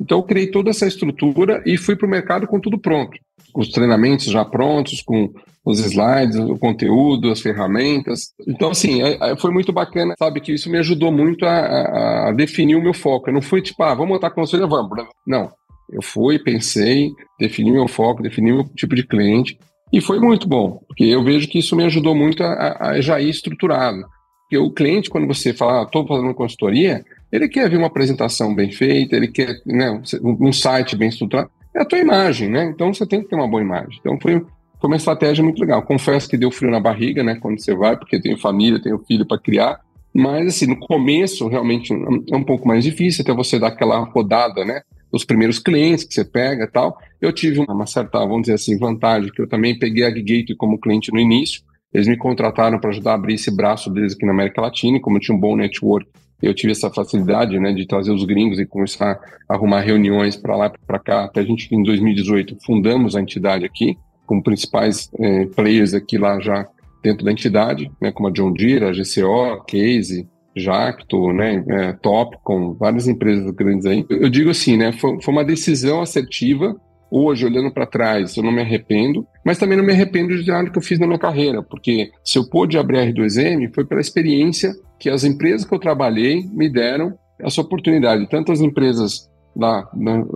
Então 0.00 0.18
eu 0.18 0.22
criei 0.22 0.50
toda 0.50 0.70
essa 0.70 0.86
estrutura 0.86 1.62
e 1.64 1.76
fui 1.76 1.94
para 1.94 2.06
o 2.06 2.10
mercado 2.10 2.46
com 2.46 2.58
tudo 2.58 2.78
pronto, 2.78 3.16
com 3.52 3.60
os 3.60 3.68
treinamentos 3.68 4.26
já 4.26 4.44
prontos, 4.44 5.02
com 5.02 5.30
os 5.64 5.78
slides, 5.78 6.36
o 6.36 6.58
conteúdo, 6.58 7.30
as 7.30 7.40
ferramentas. 7.40 8.32
Então 8.48 8.70
assim, 8.70 9.02
é, 9.02 9.32
é, 9.32 9.36
foi 9.36 9.52
muito 9.52 9.72
bacana, 9.72 10.14
sabe 10.18 10.40
que 10.40 10.52
isso 10.52 10.70
me 10.70 10.78
ajudou 10.78 11.12
muito 11.12 11.44
a, 11.44 12.28
a 12.28 12.32
definir 12.32 12.76
o 12.76 12.82
meu 12.82 12.94
foco. 12.94 13.28
Eu 13.28 13.34
não 13.34 13.42
fui 13.42 13.60
tipo, 13.62 13.82
ah, 13.82 13.94
vamos 13.94 14.10
montar 14.10 14.30
consultoria, 14.30 14.66
vamos. 14.66 15.06
Não, 15.26 15.50
eu 15.92 16.02
fui, 16.02 16.38
pensei, 16.38 17.10
defini 17.38 17.70
meu 17.70 17.88
foco, 17.88 18.22
defini 18.22 18.52
meu 18.52 18.64
tipo 18.76 18.94
de 18.94 19.06
cliente 19.06 19.58
e 19.92 20.00
foi 20.00 20.20
muito 20.20 20.48
bom, 20.48 20.80
porque 20.86 21.04
eu 21.04 21.22
vejo 21.22 21.48
que 21.48 21.58
isso 21.58 21.74
me 21.74 21.84
ajudou 21.84 22.14
muito 22.14 22.42
a, 22.44 22.90
a 22.90 23.00
já 23.00 23.20
ir 23.20 23.28
estruturado. 23.28 24.04
Porque 24.42 24.58
o 24.58 24.70
cliente, 24.70 25.10
quando 25.10 25.26
você 25.26 25.52
fala, 25.52 25.82
estou 25.82 26.02
ah, 26.02 26.08
fazendo 26.08 26.34
consultoria, 26.34 27.04
ele 27.30 27.48
quer 27.48 27.68
ver 27.68 27.76
uma 27.76 27.86
apresentação 27.86 28.54
bem 28.54 28.70
feita, 28.70 29.16
ele 29.16 29.28
quer 29.28 29.60
né, 29.64 30.00
um 30.22 30.52
site 30.52 30.96
bem 30.96 31.08
estruturado. 31.08 31.50
É 31.74 31.82
a 31.82 31.84
tua 31.84 31.98
imagem, 31.98 32.48
né? 32.48 32.64
Então 32.64 32.92
você 32.92 33.06
tem 33.06 33.22
que 33.22 33.28
ter 33.28 33.36
uma 33.36 33.46
boa 33.46 33.62
imagem. 33.62 33.98
Então 34.00 34.18
foi, 34.20 34.40
foi 34.80 34.90
uma 34.90 34.96
estratégia 34.96 35.44
muito 35.44 35.60
legal. 35.60 35.82
Confesso 35.82 36.28
que 36.28 36.36
deu 36.36 36.50
frio 36.50 36.70
na 36.70 36.80
barriga, 36.80 37.22
né? 37.22 37.36
Quando 37.40 37.60
você 37.60 37.74
vai, 37.74 37.96
porque 37.96 38.20
tenho 38.20 38.36
família, 38.36 38.82
tenho 38.82 38.98
filho 39.06 39.24
para 39.24 39.38
criar. 39.38 39.80
Mas, 40.12 40.48
assim, 40.48 40.66
no 40.66 40.80
começo, 40.80 41.46
realmente 41.46 41.92
é 41.92 42.36
um 42.36 42.42
pouco 42.42 42.66
mais 42.66 42.82
difícil, 42.82 43.22
até 43.22 43.32
você 43.32 43.56
dar 43.56 43.68
aquela 43.68 43.98
rodada, 44.00 44.64
né? 44.64 44.82
Os 45.12 45.24
primeiros 45.24 45.58
clientes 45.58 46.04
que 46.04 46.14
você 46.14 46.24
pega 46.24 46.64
e 46.64 46.68
tal. 46.68 46.96
Eu 47.20 47.32
tive 47.32 47.60
uma 47.60 47.86
certa, 47.86 48.18
vamos 48.20 48.42
dizer 48.42 48.54
assim, 48.54 48.78
vantagem, 48.78 49.30
que 49.30 49.42
eu 49.42 49.48
também 49.48 49.78
peguei 49.78 50.04
a 50.04 50.10
Gate 50.10 50.54
como 50.56 50.78
cliente 50.78 51.12
no 51.12 51.18
início. 51.18 51.62
Eles 51.92 52.06
me 52.06 52.16
contrataram 52.16 52.78
para 52.78 52.90
ajudar 52.90 53.12
a 53.12 53.14
abrir 53.14 53.34
esse 53.34 53.50
braço 53.50 53.90
deles 53.90 54.14
aqui 54.14 54.24
na 54.24 54.32
América 54.32 54.60
Latina, 54.60 54.96
e 54.96 55.00
como 55.00 55.16
eu 55.16 55.20
tinha 55.20 55.36
um 55.36 55.40
bom 55.40 55.56
network, 55.56 56.08
eu 56.42 56.54
tive 56.54 56.72
essa 56.72 56.88
facilidade, 56.90 57.58
né, 57.58 57.72
de 57.72 57.86
trazer 57.86 58.12
os 58.12 58.24
gringos 58.24 58.58
e 58.58 58.64
começar 58.64 59.18
a 59.48 59.54
arrumar 59.54 59.80
reuniões 59.80 60.36
para 60.36 60.56
lá 60.56 60.72
para 60.86 60.98
cá. 60.98 61.24
Até 61.24 61.40
a 61.40 61.44
gente, 61.44 61.74
em 61.74 61.82
2018, 61.82 62.56
fundamos 62.64 63.14
a 63.14 63.20
entidade 63.20 63.64
aqui, 63.64 63.98
com 64.26 64.40
principais 64.40 65.10
eh, 65.18 65.46
players 65.46 65.92
aqui 65.92 66.16
lá 66.16 66.40
já 66.40 66.66
dentro 67.02 67.24
da 67.24 67.32
entidade, 67.32 67.90
né, 68.00 68.12
como 68.12 68.28
a 68.28 68.32
John 68.32 68.52
Deere, 68.52 68.84
a 68.84 68.92
GCO, 68.92 69.64
Case, 69.66 70.28
Jacto, 70.56 71.32
né, 71.32 71.64
é, 71.68 71.92
Top, 71.94 72.36
com 72.42 72.74
várias 72.74 73.06
empresas 73.06 73.50
grandes 73.52 73.86
aí. 73.86 74.04
Eu 74.08 74.28
digo 74.28 74.50
assim, 74.50 74.76
né, 74.76 74.92
foi, 74.92 75.20
foi 75.22 75.32
uma 75.32 75.44
decisão 75.44 76.00
assertiva 76.00 76.76
Hoje, 77.10 77.44
olhando 77.44 77.72
para 77.72 77.86
trás, 77.86 78.36
eu 78.36 78.42
não 78.42 78.52
me 78.52 78.60
arrependo, 78.60 79.26
mas 79.44 79.58
também 79.58 79.76
não 79.76 79.84
me 79.84 79.92
arrependo 79.92 80.40
de 80.40 80.46
nada 80.46 80.70
que 80.70 80.78
eu 80.78 80.82
fiz 80.82 80.96
na 80.96 81.08
minha 81.08 81.18
carreira, 81.18 81.60
porque 81.60 82.12
se 82.24 82.38
eu 82.38 82.48
pude 82.48 82.78
abrir 82.78 82.98
a 82.98 83.06
R2M 83.06 83.74
foi 83.74 83.84
pela 83.84 84.00
experiência 84.00 84.72
que 84.96 85.10
as 85.10 85.24
empresas 85.24 85.66
que 85.66 85.74
eu 85.74 85.80
trabalhei 85.80 86.44
me 86.52 86.68
deram 86.68 87.18
essa 87.40 87.62
oportunidade. 87.62 88.28
Tanto 88.28 88.52
as 88.52 88.60
empresas 88.60 89.28
lá 89.56 89.90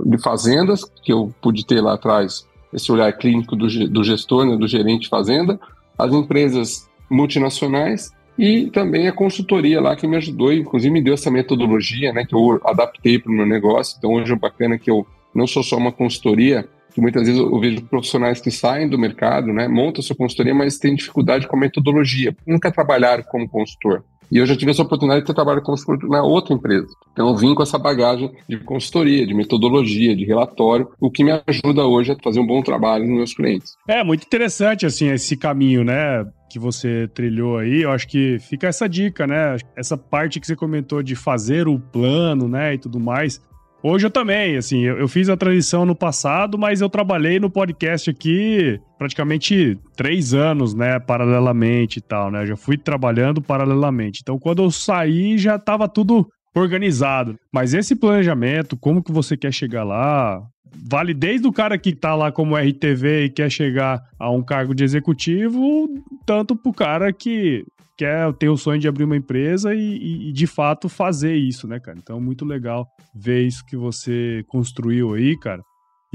de 0.05 0.19
fazendas, 0.21 0.85
que 1.05 1.13
eu 1.13 1.33
pude 1.41 1.65
ter 1.65 1.81
lá 1.81 1.95
atrás, 1.95 2.45
esse 2.73 2.91
olhar 2.91 3.13
clínico 3.13 3.55
do, 3.55 3.69
do 3.89 4.03
gestor, 4.03 4.45
né, 4.45 4.57
do 4.57 4.67
gerente 4.67 5.03
de 5.03 5.09
fazenda, 5.09 5.61
as 5.97 6.13
empresas 6.13 6.89
multinacionais 7.09 8.11
e 8.39 8.71
também 8.71 9.09
a 9.09 9.13
consultoria 9.13 9.81
lá 9.81 9.95
que 9.97 10.07
me 10.07 10.17
ajudou, 10.17 10.53
inclusive 10.53 10.93
me 10.93 11.03
deu 11.03 11.15
essa 11.15 11.31
metodologia, 11.31 12.13
né, 12.13 12.25
que 12.25 12.35
eu 12.35 12.61
adaptei 12.65 13.19
para 13.19 13.31
o 13.31 13.35
meu 13.35 13.47
negócio. 13.47 13.97
Então 13.99 14.13
hoje 14.13 14.33
é 14.33 14.37
bacana 14.37 14.79
que 14.79 14.91
eu 14.91 15.07
não 15.35 15.47
sou 15.47 15.63
só 15.63 15.77
uma 15.77 15.93
consultoria, 15.93 16.69
que 16.95 17.01
muitas 17.01 17.27
vezes 17.27 17.41
eu 17.41 17.59
vejo 17.59 17.83
profissionais 17.83 18.41
que 18.41 18.51
saem 18.51 18.89
do 18.89 18.99
mercado, 18.99 19.53
né, 19.53 19.69
montam 19.69 20.03
sua 20.03 20.17
consultoria, 20.17 20.55
mas 20.55 20.79
têm 20.79 20.95
dificuldade 20.95 21.47
com 21.47 21.57
a 21.57 21.61
metodologia, 21.61 22.37
nunca 22.47 22.71
trabalharam 22.71 23.25
como 23.25 23.49
consultor. 23.49 24.05
E 24.33 24.39
eu 24.39 24.47
já 24.47 24.57
tive 24.57 24.71
essa 24.71 24.83
oportunidade 24.83 25.21
de 25.21 25.27
ter 25.27 25.35
trabalhado 25.35 25.65
como 25.65 25.77
consultor 25.77 26.09
na 26.09 26.23
outra 26.23 26.55
empresa. 26.55 26.89
Então 27.13 27.29
eu 27.29 27.37
vim 27.37 27.55
com 27.55 27.63
essa 27.63 27.79
bagagem 27.79 28.33
de 28.49 28.59
consultoria, 28.59 29.27
de 29.27 29.35
metodologia, 29.35 30.17
de 30.17 30.25
relatório, 30.25 30.89
o 30.99 31.11
que 31.11 31.23
me 31.23 31.31
ajuda 31.47 31.85
hoje 31.85 32.13
a 32.13 32.17
fazer 32.23 32.41
um 32.41 32.47
bom 32.47 32.63
trabalho 32.63 33.07
nos 33.07 33.17
meus 33.17 33.35
clientes. 33.35 33.77
É 33.87 34.03
muito 34.03 34.25
interessante 34.25 34.87
assim 34.87 35.09
esse 35.11 35.37
caminho, 35.37 35.85
né? 35.85 36.25
Que 36.55 36.59
você 36.61 37.09
trilhou 37.13 37.59
aí, 37.59 37.83
eu 37.83 37.91
acho 37.91 38.07
que 38.07 38.39
fica 38.39 38.69
essa 38.69 38.89
dica, 38.89 39.27
né? 39.27 39.57
Essa 39.77 39.97
parte 39.97 40.39
que 40.39 40.47
você 40.47 40.55
comentou 40.55 41.03
de 41.03 41.17
fazer 41.17 41.67
o 41.67 41.81
plano, 41.81 42.49
né, 42.49 42.75
e 42.75 42.79
tudo 42.79 43.01
mais. 43.01 43.43
Hoje 43.83 44.07
eu 44.07 44.11
também, 44.11 44.57
assim, 44.57 44.83
eu, 44.83 44.97
eu, 44.97 45.09
fiz 45.09 45.29
a 45.29 45.37
transição 45.37 45.85
no 45.85 45.97
passado, 45.97 46.57
mas 46.57 46.81
eu 46.81 46.89
trabalhei 46.89 47.41
no 47.41 47.51
podcast 47.51 48.09
aqui 48.09 48.81
praticamente 48.97 49.77
três 49.97 50.33
anos, 50.33 50.75
né, 50.75 51.01
paralelamente 51.01 51.99
e 51.99 52.03
tal, 52.03 52.31
né? 52.31 52.47
Já 52.47 52.55
fui 52.55 52.79
trabalhando 52.79 53.43
paralelamente. 53.43 54.21
Então, 54.23 54.39
quando 54.39 54.63
eu 54.63 54.71
saí, 54.71 55.37
já 55.37 55.57
estava 55.57 55.89
tudo 55.89 56.29
organizado. 56.55 57.37
Mas 57.53 57.75
esse 57.75 57.97
planejamento, 57.97 58.77
como 58.77 59.03
que 59.03 59.11
você 59.11 59.37
quer 59.37 59.53
chegar 59.53 59.83
lá, 59.83 60.41
vale 60.77 61.15
desde 61.15 61.47
o 61.47 61.53
cara 61.53 61.79
que 61.79 61.95
tá 61.95 62.15
lá 62.15 62.33
como 62.33 62.57
RTV 62.57 63.25
e 63.25 63.31
quer 63.31 63.51
chegar 63.51 64.03
a 64.19 64.31
um 64.31 64.43
cargo 64.43 64.75
de 64.75 64.85
executivo, 64.85 65.89
tanto 66.27 66.57
pro 66.57 66.73
cara 66.73 67.13
que 67.13 67.65
quer 67.97 68.33
ter 68.35 68.49
o 68.49 68.57
sonho 68.57 68.81
de 68.81 68.89
abrir 68.89 69.05
uma 69.05 69.17
empresa 69.17 69.75
e, 69.75 70.29
e, 70.29 70.33
de 70.33 70.47
fato 70.47 70.89
fazer 70.89 71.35
isso, 71.35 71.67
né, 71.67 71.79
cara? 71.79 71.99
Então, 71.99 72.21
muito 72.21 72.45
legal 72.45 72.87
ver 73.15 73.47
isso 73.47 73.65
que 73.65 73.77
você 73.77 74.45
construiu 74.49 75.15
aí, 75.15 75.39
cara. 75.39 75.63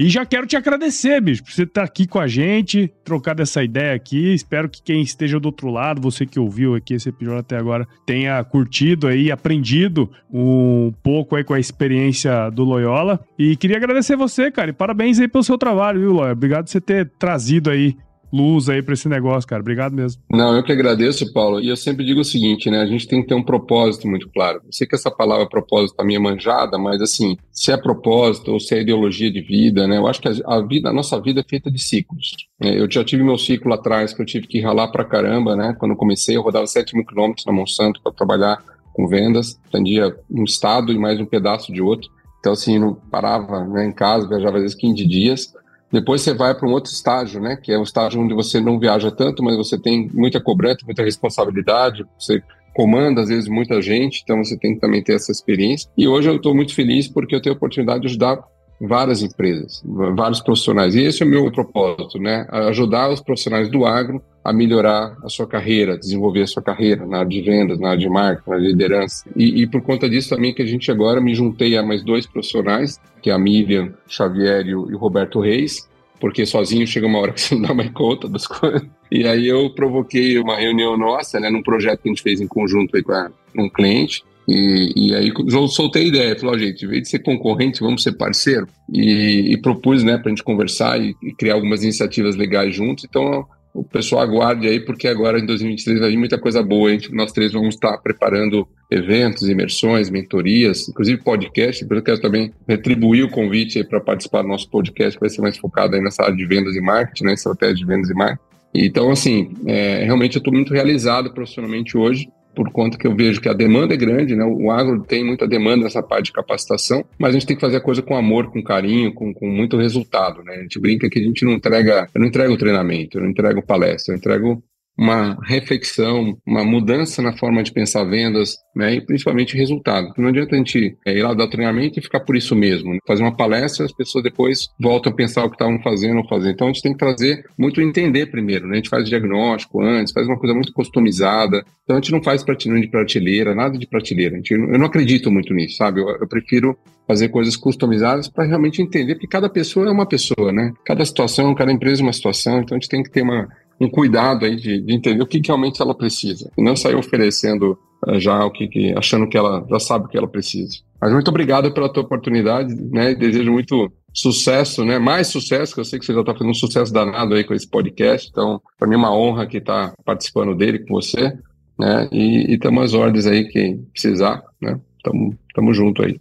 E 0.00 0.08
já 0.08 0.24
quero 0.24 0.46
te 0.46 0.56
agradecer, 0.56 1.20
bicho, 1.20 1.44
por 1.44 1.52
você 1.52 1.64
estar 1.64 1.82
aqui 1.82 2.06
com 2.06 2.18
a 2.18 2.26
gente, 2.26 2.90
trocar 3.04 3.34
dessa 3.34 3.62
ideia 3.62 3.94
aqui. 3.94 4.32
Espero 4.32 4.66
que 4.66 4.82
quem 4.82 5.02
esteja 5.02 5.38
do 5.38 5.44
outro 5.44 5.68
lado, 5.68 6.00
você 6.00 6.24
que 6.24 6.40
ouviu 6.40 6.74
aqui 6.74 6.94
esse 6.94 7.10
episódio 7.10 7.40
até 7.40 7.58
agora, 7.58 7.86
tenha 8.06 8.42
curtido 8.42 9.06
aí, 9.06 9.30
aprendido 9.30 10.10
um 10.32 10.90
pouco 11.02 11.36
aí 11.36 11.44
com 11.44 11.52
a 11.52 11.60
experiência 11.60 12.48
do 12.48 12.64
Loyola. 12.64 13.20
E 13.38 13.54
queria 13.56 13.76
agradecer 13.76 14.16
você, 14.16 14.50
cara, 14.50 14.70
e 14.70 14.72
parabéns 14.72 15.20
aí 15.20 15.28
pelo 15.28 15.44
seu 15.44 15.58
trabalho, 15.58 16.00
viu, 16.00 16.12
Loyola? 16.14 16.32
Obrigado 16.32 16.64
por 16.64 16.70
você 16.70 16.80
ter 16.80 17.10
trazido 17.18 17.68
aí 17.68 17.94
luz 18.32 18.68
aí 18.68 18.82
para 18.82 18.94
esse 18.94 19.08
negócio, 19.08 19.48
cara. 19.48 19.60
Obrigado 19.60 19.92
mesmo. 19.92 20.22
Não, 20.30 20.54
eu 20.54 20.62
que 20.62 20.72
agradeço, 20.72 21.32
Paulo. 21.32 21.60
E 21.60 21.68
eu 21.68 21.76
sempre 21.76 22.04
digo 22.04 22.20
o 22.20 22.24
seguinte, 22.24 22.70
né? 22.70 22.80
A 22.80 22.86
gente 22.86 23.06
tem 23.06 23.22
que 23.22 23.28
ter 23.28 23.34
um 23.34 23.42
propósito 23.42 24.06
muito 24.08 24.28
claro. 24.28 24.60
Eu 24.64 24.72
sei 24.72 24.86
que 24.86 24.94
essa 24.94 25.10
palavra 25.10 25.48
propósito 25.48 25.96
tá 25.96 26.04
minha 26.04 26.20
manjada, 26.20 26.78
mas 26.78 27.00
assim, 27.00 27.36
se 27.52 27.72
é 27.72 27.76
propósito 27.76 28.52
ou 28.52 28.60
se 28.60 28.74
é 28.74 28.80
ideologia 28.80 29.30
de 29.30 29.40
vida, 29.40 29.86
né? 29.86 29.98
Eu 29.98 30.06
acho 30.06 30.20
que 30.20 30.28
a, 30.28 30.60
vida, 30.60 30.90
a 30.90 30.92
nossa 30.92 31.20
vida 31.20 31.40
é 31.40 31.44
feita 31.44 31.70
de 31.70 31.78
ciclos. 31.78 32.34
É, 32.60 32.80
eu 32.80 32.90
já 32.90 33.04
tive 33.04 33.22
meu 33.22 33.38
ciclo 33.38 33.72
atrás 33.72 34.12
que 34.12 34.22
eu 34.22 34.26
tive 34.26 34.46
que 34.46 34.60
ralar 34.60 34.88
pra 34.88 35.04
caramba, 35.04 35.56
né? 35.56 35.74
Quando 35.78 35.92
eu 35.92 35.96
comecei, 35.96 36.36
eu 36.36 36.42
rodava 36.42 36.66
7 36.66 36.94
mil 36.94 37.04
quilômetros 37.04 37.46
na 37.46 37.52
Monsanto 37.52 38.00
para 38.02 38.12
trabalhar 38.12 38.62
com 38.92 39.06
vendas, 39.06 39.58
atendia 39.68 40.14
um 40.30 40.44
estado 40.44 40.92
e 40.92 40.98
mais 40.98 41.20
um 41.20 41.24
pedaço 41.26 41.72
de 41.72 41.80
outro. 41.80 42.10
Então, 42.38 42.52
assim, 42.52 42.78
não 42.78 42.94
parava 42.94 43.64
né, 43.66 43.86
em 43.86 43.92
casa, 43.92 44.26
viajava 44.26 44.56
às 44.56 44.62
vezes 44.62 44.76
15 44.76 45.06
dias. 45.06 45.54
Depois 45.92 46.22
você 46.22 46.32
vai 46.32 46.54
para 46.54 46.68
um 46.68 46.72
outro 46.72 46.92
estágio, 46.92 47.40
né? 47.40 47.56
Que 47.56 47.72
é 47.72 47.78
um 47.78 47.82
estágio 47.82 48.20
onde 48.20 48.34
você 48.34 48.60
não 48.60 48.78
viaja 48.78 49.10
tanto, 49.10 49.42
mas 49.42 49.56
você 49.56 49.78
tem 49.78 50.08
muita 50.12 50.40
cobrança, 50.40 50.78
muita 50.84 51.02
responsabilidade, 51.02 52.06
você 52.18 52.42
comanda 52.74 53.22
às 53.22 53.28
vezes 53.28 53.48
muita 53.48 53.82
gente, 53.82 54.20
então 54.22 54.42
você 54.42 54.56
tem 54.56 54.74
que 54.74 54.80
também 54.80 55.02
ter 55.02 55.14
essa 55.14 55.32
experiência. 55.32 55.90
E 55.96 56.06
hoje 56.06 56.28
eu 56.28 56.36
estou 56.36 56.54
muito 56.54 56.74
feliz 56.74 57.08
porque 57.08 57.34
eu 57.34 57.42
tenho 57.42 57.54
a 57.54 57.56
oportunidade 57.56 58.02
de 58.02 58.06
ajudar 58.06 58.42
várias 58.80 59.22
empresas, 59.22 59.82
vários 59.84 60.40
profissionais. 60.40 60.94
E 60.94 61.02
esse 61.02 61.22
é 61.22 61.26
o 61.26 61.28
meu 61.28 61.50
propósito, 61.52 62.18
né? 62.18 62.46
Ajudar 62.50 63.10
os 63.10 63.20
profissionais 63.20 63.70
do 63.70 63.84
agro 63.84 64.22
a 64.42 64.52
melhorar 64.52 65.16
a 65.22 65.28
sua 65.28 65.46
carreira, 65.46 65.98
desenvolver 65.98 66.42
a 66.42 66.46
sua 66.46 66.62
carreira 66.62 67.04
na 67.04 67.18
área 67.18 67.28
de 67.28 67.42
vendas, 67.42 67.78
na 67.78 67.90
área 67.90 68.00
de 68.00 68.08
marketing, 68.08 68.50
na 68.50 68.56
liderança. 68.56 69.28
E, 69.36 69.62
e, 69.62 69.66
por 69.66 69.82
conta 69.82 70.08
disso 70.08 70.30
também 70.30 70.54
que 70.54 70.62
a 70.62 70.66
gente 70.66 70.90
agora 70.90 71.20
me 71.20 71.34
juntei 71.34 71.76
a 71.76 71.82
mais 71.82 72.02
dois 72.02 72.26
profissionais, 72.26 72.98
que 73.20 73.28
é 73.28 73.34
a 73.34 73.38
Miriam 73.38 73.92
Xavier 74.08 74.66
e 74.66 74.74
o 74.74 74.96
Roberto 74.96 75.40
Reis, 75.40 75.86
porque 76.18 76.46
sozinho 76.46 76.86
chega 76.86 77.06
uma 77.06 77.18
hora 77.18 77.32
que 77.32 77.40
você 77.40 77.54
não 77.54 77.62
dá 77.62 77.74
mais 77.74 77.90
conta 77.90 78.28
das 78.28 78.46
coisas. 78.46 78.82
E 79.10 79.26
aí 79.26 79.46
eu 79.46 79.70
provoquei 79.70 80.38
uma 80.38 80.56
reunião 80.56 80.96
nossa, 80.96 81.38
né, 81.38 81.50
num 81.50 81.62
projeto 81.62 82.00
que 82.00 82.08
a 82.08 82.12
gente 82.12 82.22
fez 82.22 82.40
em 82.40 82.46
conjunto 82.46 82.96
aí 82.96 83.02
com 83.02 83.12
a, 83.12 83.30
um 83.58 83.68
cliente, 83.68 84.22
e, 84.52 84.92
e, 84.96 85.14
aí 85.14 85.32
eu 85.48 85.68
soltei 85.68 86.02
a 86.02 86.06
ideia, 86.08 86.38
falou, 86.38 86.58
gente, 86.58 86.84
em 86.84 86.88
vez 86.88 87.02
de 87.02 87.08
ser 87.08 87.20
concorrente, 87.20 87.80
vamos 87.80 88.02
ser 88.02 88.12
parceiro. 88.12 88.66
E, 88.92 89.52
e 89.52 89.56
propus, 89.56 90.02
né, 90.02 90.18
para 90.18 90.26
a 90.26 90.30
gente 90.30 90.42
conversar 90.42 91.00
e, 91.00 91.14
e, 91.22 91.32
criar 91.32 91.54
algumas 91.54 91.84
iniciativas 91.84 92.34
legais 92.34 92.74
juntos. 92.74 93.04
Então, 93.08 93.46
o 93.72 93.84
pessoal 93.84 94.22
aguarde 94.22 94.66
aí, 94.66 94.80
porque 94.80 95.06
agora 95.06 95.38
em 95.38 95.46
2023 95.46 96.00
vai 96.00 96.10
vir 96.10 96.16
muita 96.16 96.36
coisa 96.36 96.64
boa. 96.64 96.92
Hein? 96.92 96.98
Nós 97.12 97.30
três 97.30 97.52
vamos 97.52 97.76
estar 97.76 97.96
preparando 97.98 98.66
eventos, 98.90 99.48
imersões, 99.48 100.10
mentorias, 100.10 100.88
inclusive 100.88 101.22
podcast. 101.22 101.86
Eu 101.88 102.02
quero 102.02 102.20
também 102.20 102.52
retribuir 102.66 103.24
o 103.24 103.30
convite 103.30 103.84
para 103.84 104.00
participar 104.00 104.42
do 104.42 104.48
nosso 104.48 104.68
podcast, 104.68 105.14
que 105.14 105.20
vai 105.20 105.30
ser 105.30 105.42
mais 105.42 105.56
focado 105.58 105.94
aí 105.94 106.02
nessa 106.02 106.24
área 106.24 106.34
de 106.34 106.44
vendas 106.44 106.74
e 106.74 106.80
marketing, 106.80 107.24
né? 107.26 107.34
estratégia 107.34 107.76
de 107.76 107.86
vendas 107.86 108.10
e 108.10 108.14
marketing. 108.14 108.50
Então, 108.74 109.10
assim, 109.12 109.52
é, 109.66 110.02
realmente 110.04 110.34
eu 110.34 110.40
estou 110.40 110.52
muito 110.52 110.74
realizado 110.74 111.32
profissionalmente 111.32 111.96
hoje 111.96 112.28
por 112.60 112.70
conta 112.70 112.98
que 112.98 113.06
eu 113.06 113.16
vejo 113.16 113.40
que 113.40 113.48
a 113.48 113.54
demanda 113.54 113.94
é 113.94 113.96
grande, 113.96 114.36
né? 114.36 114.44
O 114.44 114.70
agro 114.70 115.00
tem 115.00 115.24
muita 115.24 115.48
demanda 115.48 115.84
nessa 115.84 116.02
parte 116.02 116.26
de 116.26 116.32
capacitação, 116.32 117.02
mas 117.18 117.30
a 117.30 117.32
gente 117.32 117.46
tem 117.46 117.56
que 117.56 117.60
fazer 117.62 117.78
a 117.78 117.80
coisa 117.80 118.02
com 118.02 118.14
amor, 118.14 118.52
com 118.52 118.62
carinho, 118.62 119.14
com, 119.14 119.32
com 119.32 119.48
muito 119.48 119.78
resultado, 119.78 120.42
né? 120.42 120.56
A 120.56 120.62
gente 120.62 120.78
brinca 120.78 121.08
que 121.08 121.18
a 121.18 121.22
gente 121.22 121.42
não 121.42 121.52
entrega, 121.52 122.06
eu 122.14 122.20
não 122.20 122.28
entrego 122.28 122.58
treinamento, 122.58 123.16
eu 123.16 123.22
não 123.22 123.30
entrego 123.30 123.62
palestra, 123.62 124.12
eu 124.12 124.18
entrego 124.18 124.62
uma 125.00 125.34
reflexão, 125.42 126.36
uma 126.46 126.62
mudança 126.62 127.22
na 127.22 127.32
forma 127.32 127.62
de 127.62 127.72
pensar 127.72 128.04
vendas, 128.04 128.58
né, 128.76 128.96
e 128.96 129.00
principalmente 129.00 129.56
resultado. 129.56 130.12
Não 130.18 130.28
adianta 130.28 130.54
a 130.54 130.58
gente 130.58 130.94
é, 131.06 131.16
ir 131.16 131.22
lá 131.22 131.32
dar 131.32 131.48
treinamento 131.48 131.98
e 131.98 132.02
ficar 132.02 132.20
por 132.20 132.36
isso 132.36 132.54
mesmo. 132.54 132.92
Né? 132.92 132.98
Fazer 133.06 133.22
uma 133.22 133.34
palestra, 133.34 133.86
as 133.86 133.94
pessoas 133.94 134.22
depois 134.22 134.68
voltam 134.78 135.10
a 135.10 135.16
pensar 135.16 135.42
o 135.42 135.48
que 135.48 135.54
estavam 135.54 135.80
fazendo 135.82 136.18
ou 136.18 136.28
fazendo. 136.28 136.52
Então 136.52 136.66
a 136.66 136.70
gente 136.70 136.82
tem 136.82 136.92
que 136.92 136.98
trazer 136.98 137.42
muito 137.58 137.80
entender 137.80 138.26
primeiro. 138.26 138.66
Né? 138.66 138.74
A 138.74 138.76
gente 138.76 138.90
faz 138.90 139.08
diagnóstico 139.08 139.80
antes, 139.80 140.12
faz 140.12 140.26
uma 140.26 140.38
coisa 140.38 140.54
muito 140.54 140.70
customizada. 140.74 141.64
Então 141.82 141.96
a 141.96 141.98
gente 141.98 142.12
não 142.12 142.22
faz 142.22 142.44
prateleira 142.44 142.82
de 142.82 142.90
prateleira, 142.90 143.54
nada 143.54 143.78
de 143.78 143.86
prateleira. 143.86 144.36
Gente, 144.36 144.52
eu 144.52 144.78
não 144.78 144.84
acredito 144.84 145.30
muito 145.30 145.54
nisso, 145.54 145.76
sabe? 145.76 146.02
eu, 146.02 146.08
eu 146.10 146.28
prefiro 146.28 146.76
fazer 147.08 147.30
coisas 147.30 147.56
customizadas 147.56 148.28
para 148.28 148.44
realmente 148.44 148.82
entender, 148.82 149.14
porque 149.14 149.26
cada 149.26 149.48
pessoa 149.48 149.88
é 149.88 149.90
uma 149.90 150.06
pessoa, 150.06 150.52
né? 150.52 150.72
Cada 150.84 151.04
situação, 151.04 151.52
cada 151.56 151.72
empresa 151.72 152.02
é 152.02 152.04
uma 152.04 152.12
situação, 152.12 152.60
então 152.60 152.76
a 152.76 152.78
gente 152.78 152.88
tem 152.88 153.02
que 153.02 153.10
ter 153.10 153.22
uma, 153.22 153.48
um 153.80 153.88
cuidado 153.88 154.44
aí 154.44 154.56
de, 154.56 154.80
de, 154.80 154.92
entender 154.92 155.22
o 155.22 155.26
que, 155.26 155.40
que 155.40 155.48
realmente 155.48 155.80
ela 155.80 155.94
precisa. 155.94 156.50
E 156.56 156.62
não 156.62 156.76
sair 156.76 156.94
oferecendo 156.94 157.78
uh, 158.06 158.20
já 158.20 158.44
o 158.44 158.50
que, 158.50 158.68
que, 158.68 158.92
achando 158.92 159.28
que 159.28 159.38
ela 159.38 159.66
já 159.68 159.80
sabe 159.80 160.04
o 160.04 160.08
que 160.08 160.18
ela 160.18 160.28
precisa. 160.28 160.78
Mas 161.00 161.12
muito 161.12 161.28
obrigado 161.28 161.72
pela 161.72 161.90
tua 161.90 162.02
oportunidade, 162.02 162.74
né? 162.74 163.14
Desejo 163.14 163.50
muito 163.50 163.90
sucesso, 164.12 164.84
né? 164.84 164.98
Mais 164.98 165.28
sucesso, 165.28 165.74
que 165.74 165.80
eu 165.80 165.84
sei 165.84 165.98
que 165.98 166.04
você 166.04 166.12
já 166.12 166.20
está 166.20 166.32
fazendo 166.32 166.50
um 166.50 166.54
sucesso 166.54 166.92
danado 166.92 167.34
aí 167.34 167.42
com 167.42 167.54
esse 167.54 167.68
podcast. 167.68 168.28
Então, 168.30 168.60
para 168.78 168.86
mim 168.86 168.94
é 168.94 168.98
uma 168.98 169.16
honra 169.16 169.46
que 169.46 169.60
tá 169.60 169.94
participando 170.04 170.54
dele 170.54 170.80
com 170.80 170.94
você, 170.94 171.32
né? 171.78 172.08
E, 172.12 172.52
e 172.52 172.58
temos 172.58 172.84
as 172.84 172.94
ordens 172.94 173.26
aí 173.26 173.48
que 173.48 173.78
precisar, 173.92 174.42
né? 174.60 174.78
Tamo, 175.02 175.34
tamo 175.54 175.72
junto 175.72 176.02
aí. 176.02 176.20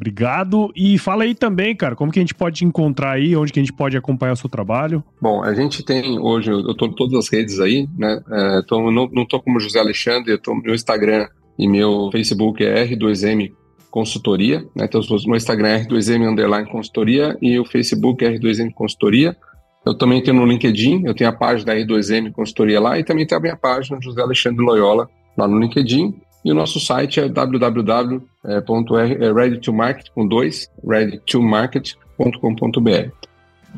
Obrigado. 0.00 0.72
E 0.74 0.96
fala 0.96 1.24
aí 1.24 1.34
também, 1.34 1.76
cara, 1.76 1.94
como 1.94 2.10
que 2.10 2.18
a 2.18 2.22
gente 2.22 2.34
pode 2.34 2.56
te 2.56 2.64
encontrar 2.64 3.12
aí, 3.12 3.36
onde 3.36 3.52
que 3.52 3.60
a 3.60 3.62
gente 3.62 3.74
pode 3.74 3.98
acompanhar 3.98 4.32
o 4.32 4.36
seu 4.36 4.48
trabalho? 4.48 5.04
Bom, 5.20 5.42
a 5.42 5.52
gente 5.52 5.84
tem 5.84 6.18
hoje, 6.18 6.50
eu 6.50 6.74
tô 6.74 6.86
em 6.86 6.94
todas 6.94 7.18
as 7.18 7.30
redes 7.30 7.60
aí, 7.60 7.86
né? 7.98 8.18
É, 8.30 8.62
tô, 8.66 8.90
não, 8.90 9.26
tô 9.26 9.38
como 9.42 9.60
José 9.60 9.78
Alexandre, 9.78 10.32
eu 10.32 10.38
tô 10.38 10.54
meu 10.54 10.74
Instagram 10.74 11.28
e 11.58 11.68
meu 11.68 12.08
Facebook 12.10 12.64
é 12.64 12.86
R2M 12.86 13.52
Consultoria, 13.90 14.64
né? 14.74 14.86
Então, 14.86 15.02
meu 15.26 15.36
Instagram 15.36 15.68
é 15.68 15.84
R2M 15.84 16.32
Underline 16.32 16.70
Consultoria 16.70 17.36
e 17.42 17.58
o 17.58 17.66
Facebook 17.66 18.24
é 18.24 18.38
R2M 18.38 18.72
Consultoria. 18.72 19.36
Eu 19.84 19.92
também 19.92 20.22
tenho 20.22 20.38
no 20.38 20.46
LinkedIn, 20.46 21.02
eu 21.04 21.14
tenho 21.14 21.28
a 21.28 21.32
página 21.34 21.74
da 21.74 21.78
R2M 21.78 22.32
Consultoria 22.32 22.80
lá 22.80 22.98
e 22.98 23.04
também 23.04 23.26
tem 23.26 23.36
a 23.36 23.40
minha 23.40 23.56
página 23.56 23.98
José 24.00 24.22
Alexandre 24.22 24.64
Loyola 24.64 25.10
lá 25.36 25.46
no 25.46 25.58
LinkedIn. 25.58 26.14
E 26.44 26.50
o 26.50 26.54
nosso 26.54 26.80
site 26.80 27.20
é 27.20 27.28
www.readytomarket 27.28 30.10
com 30.14 30.26
dois, 30.26 30.68
readytomarket.com.br. 30.86 33.10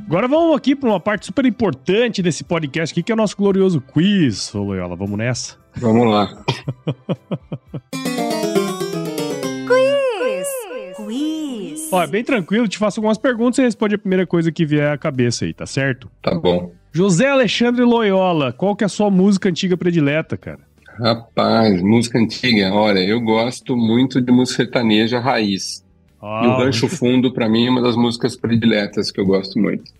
Agora 0.06 0.26
vamos 0.26 0.56
aqui 0.56 0.74
para 0.74 0.88
uma 0.88 1.00
parte 1.00 1.26
super 1.26 1.44
importante 1.44 2.22
desse 2.22 2.42
podcast 2.44 2.92
aqui, 2.92 3.02
que 3.02 3.12
é 3.12 3.14
o 3.14 3.18
nosso 3.18 3.36
glorioso 3.36 3.78
quiz. 3.80 4.54
Ô, 4.54 4.62
Loyola, 4.62 4.96
vamos 4.96 5.18
nessa? 5.18 5.58
Vamos 5.76 6.08
lá. 6.08 6.28
quiz! 9.66 10.48
Quiz! 10.96 11.92
Ó, 11.92 12.02
é 12.02 12.06
bem 12.06 12.24
tranquilo, 12.24 12.66
te 12.68 12.78
faço 12.78 13.00
algumas 13.00 13.18
perguntas 13.18 13.58
e 13.58 13.62
responde 13.62 13.96
a 13.96 13.98
primeira 13.98 14.26
coisa 14.26 14.50
que 14.50 14.64
vier 14.64 14.90
à 14.90 14.98
cabeça 14.98 15.44
aí, 15.44 15.52
tá 15.52 15.66
certo? 15.66 16.10
Tá 16.22 16.34
bom. 16.34 16.72
José 16.90 17.28
Alexandre 17.28 17.84
Loyola, 17.84 18.52
qual 18.52 18.74
que 18.76 18.84
é 18.84 18.86
a 18.86 18.88
sua 18.88 19.10
música 19.10 19.48
antiga 19.48 19.76
predileta, 19.76 20.36
cara? 20.36 20.60
Rapaz, 20.99 21.82
música 21.82 22.18
antiga. 22.18 22.72
Olha, 22.72 23.01
eu 23.01 23.20
gosto 23.20 23.76
muito 23.76 24.20
de 24.20 24.32
música 24.32 24.64
sertaneja 24.64 25.18
raiz. 25.18 25.84
Ah, 26.20 26.43
e 26.45 26.47
o 26.47 26.57
Rancho 26.57 26.88
Fundo, 26.88 27.32
para 27.32 27.49
mim, 27.49 27.66
é 27.66 27.70
uma 27.70 27.82
das 27.82 27.97
músicas 27.97 28.36
prediletas 28.36 29.11
que 29.11 29.20
eu 29.20 29.26
gosto 29.26 29.59
muito. 29.59 29.90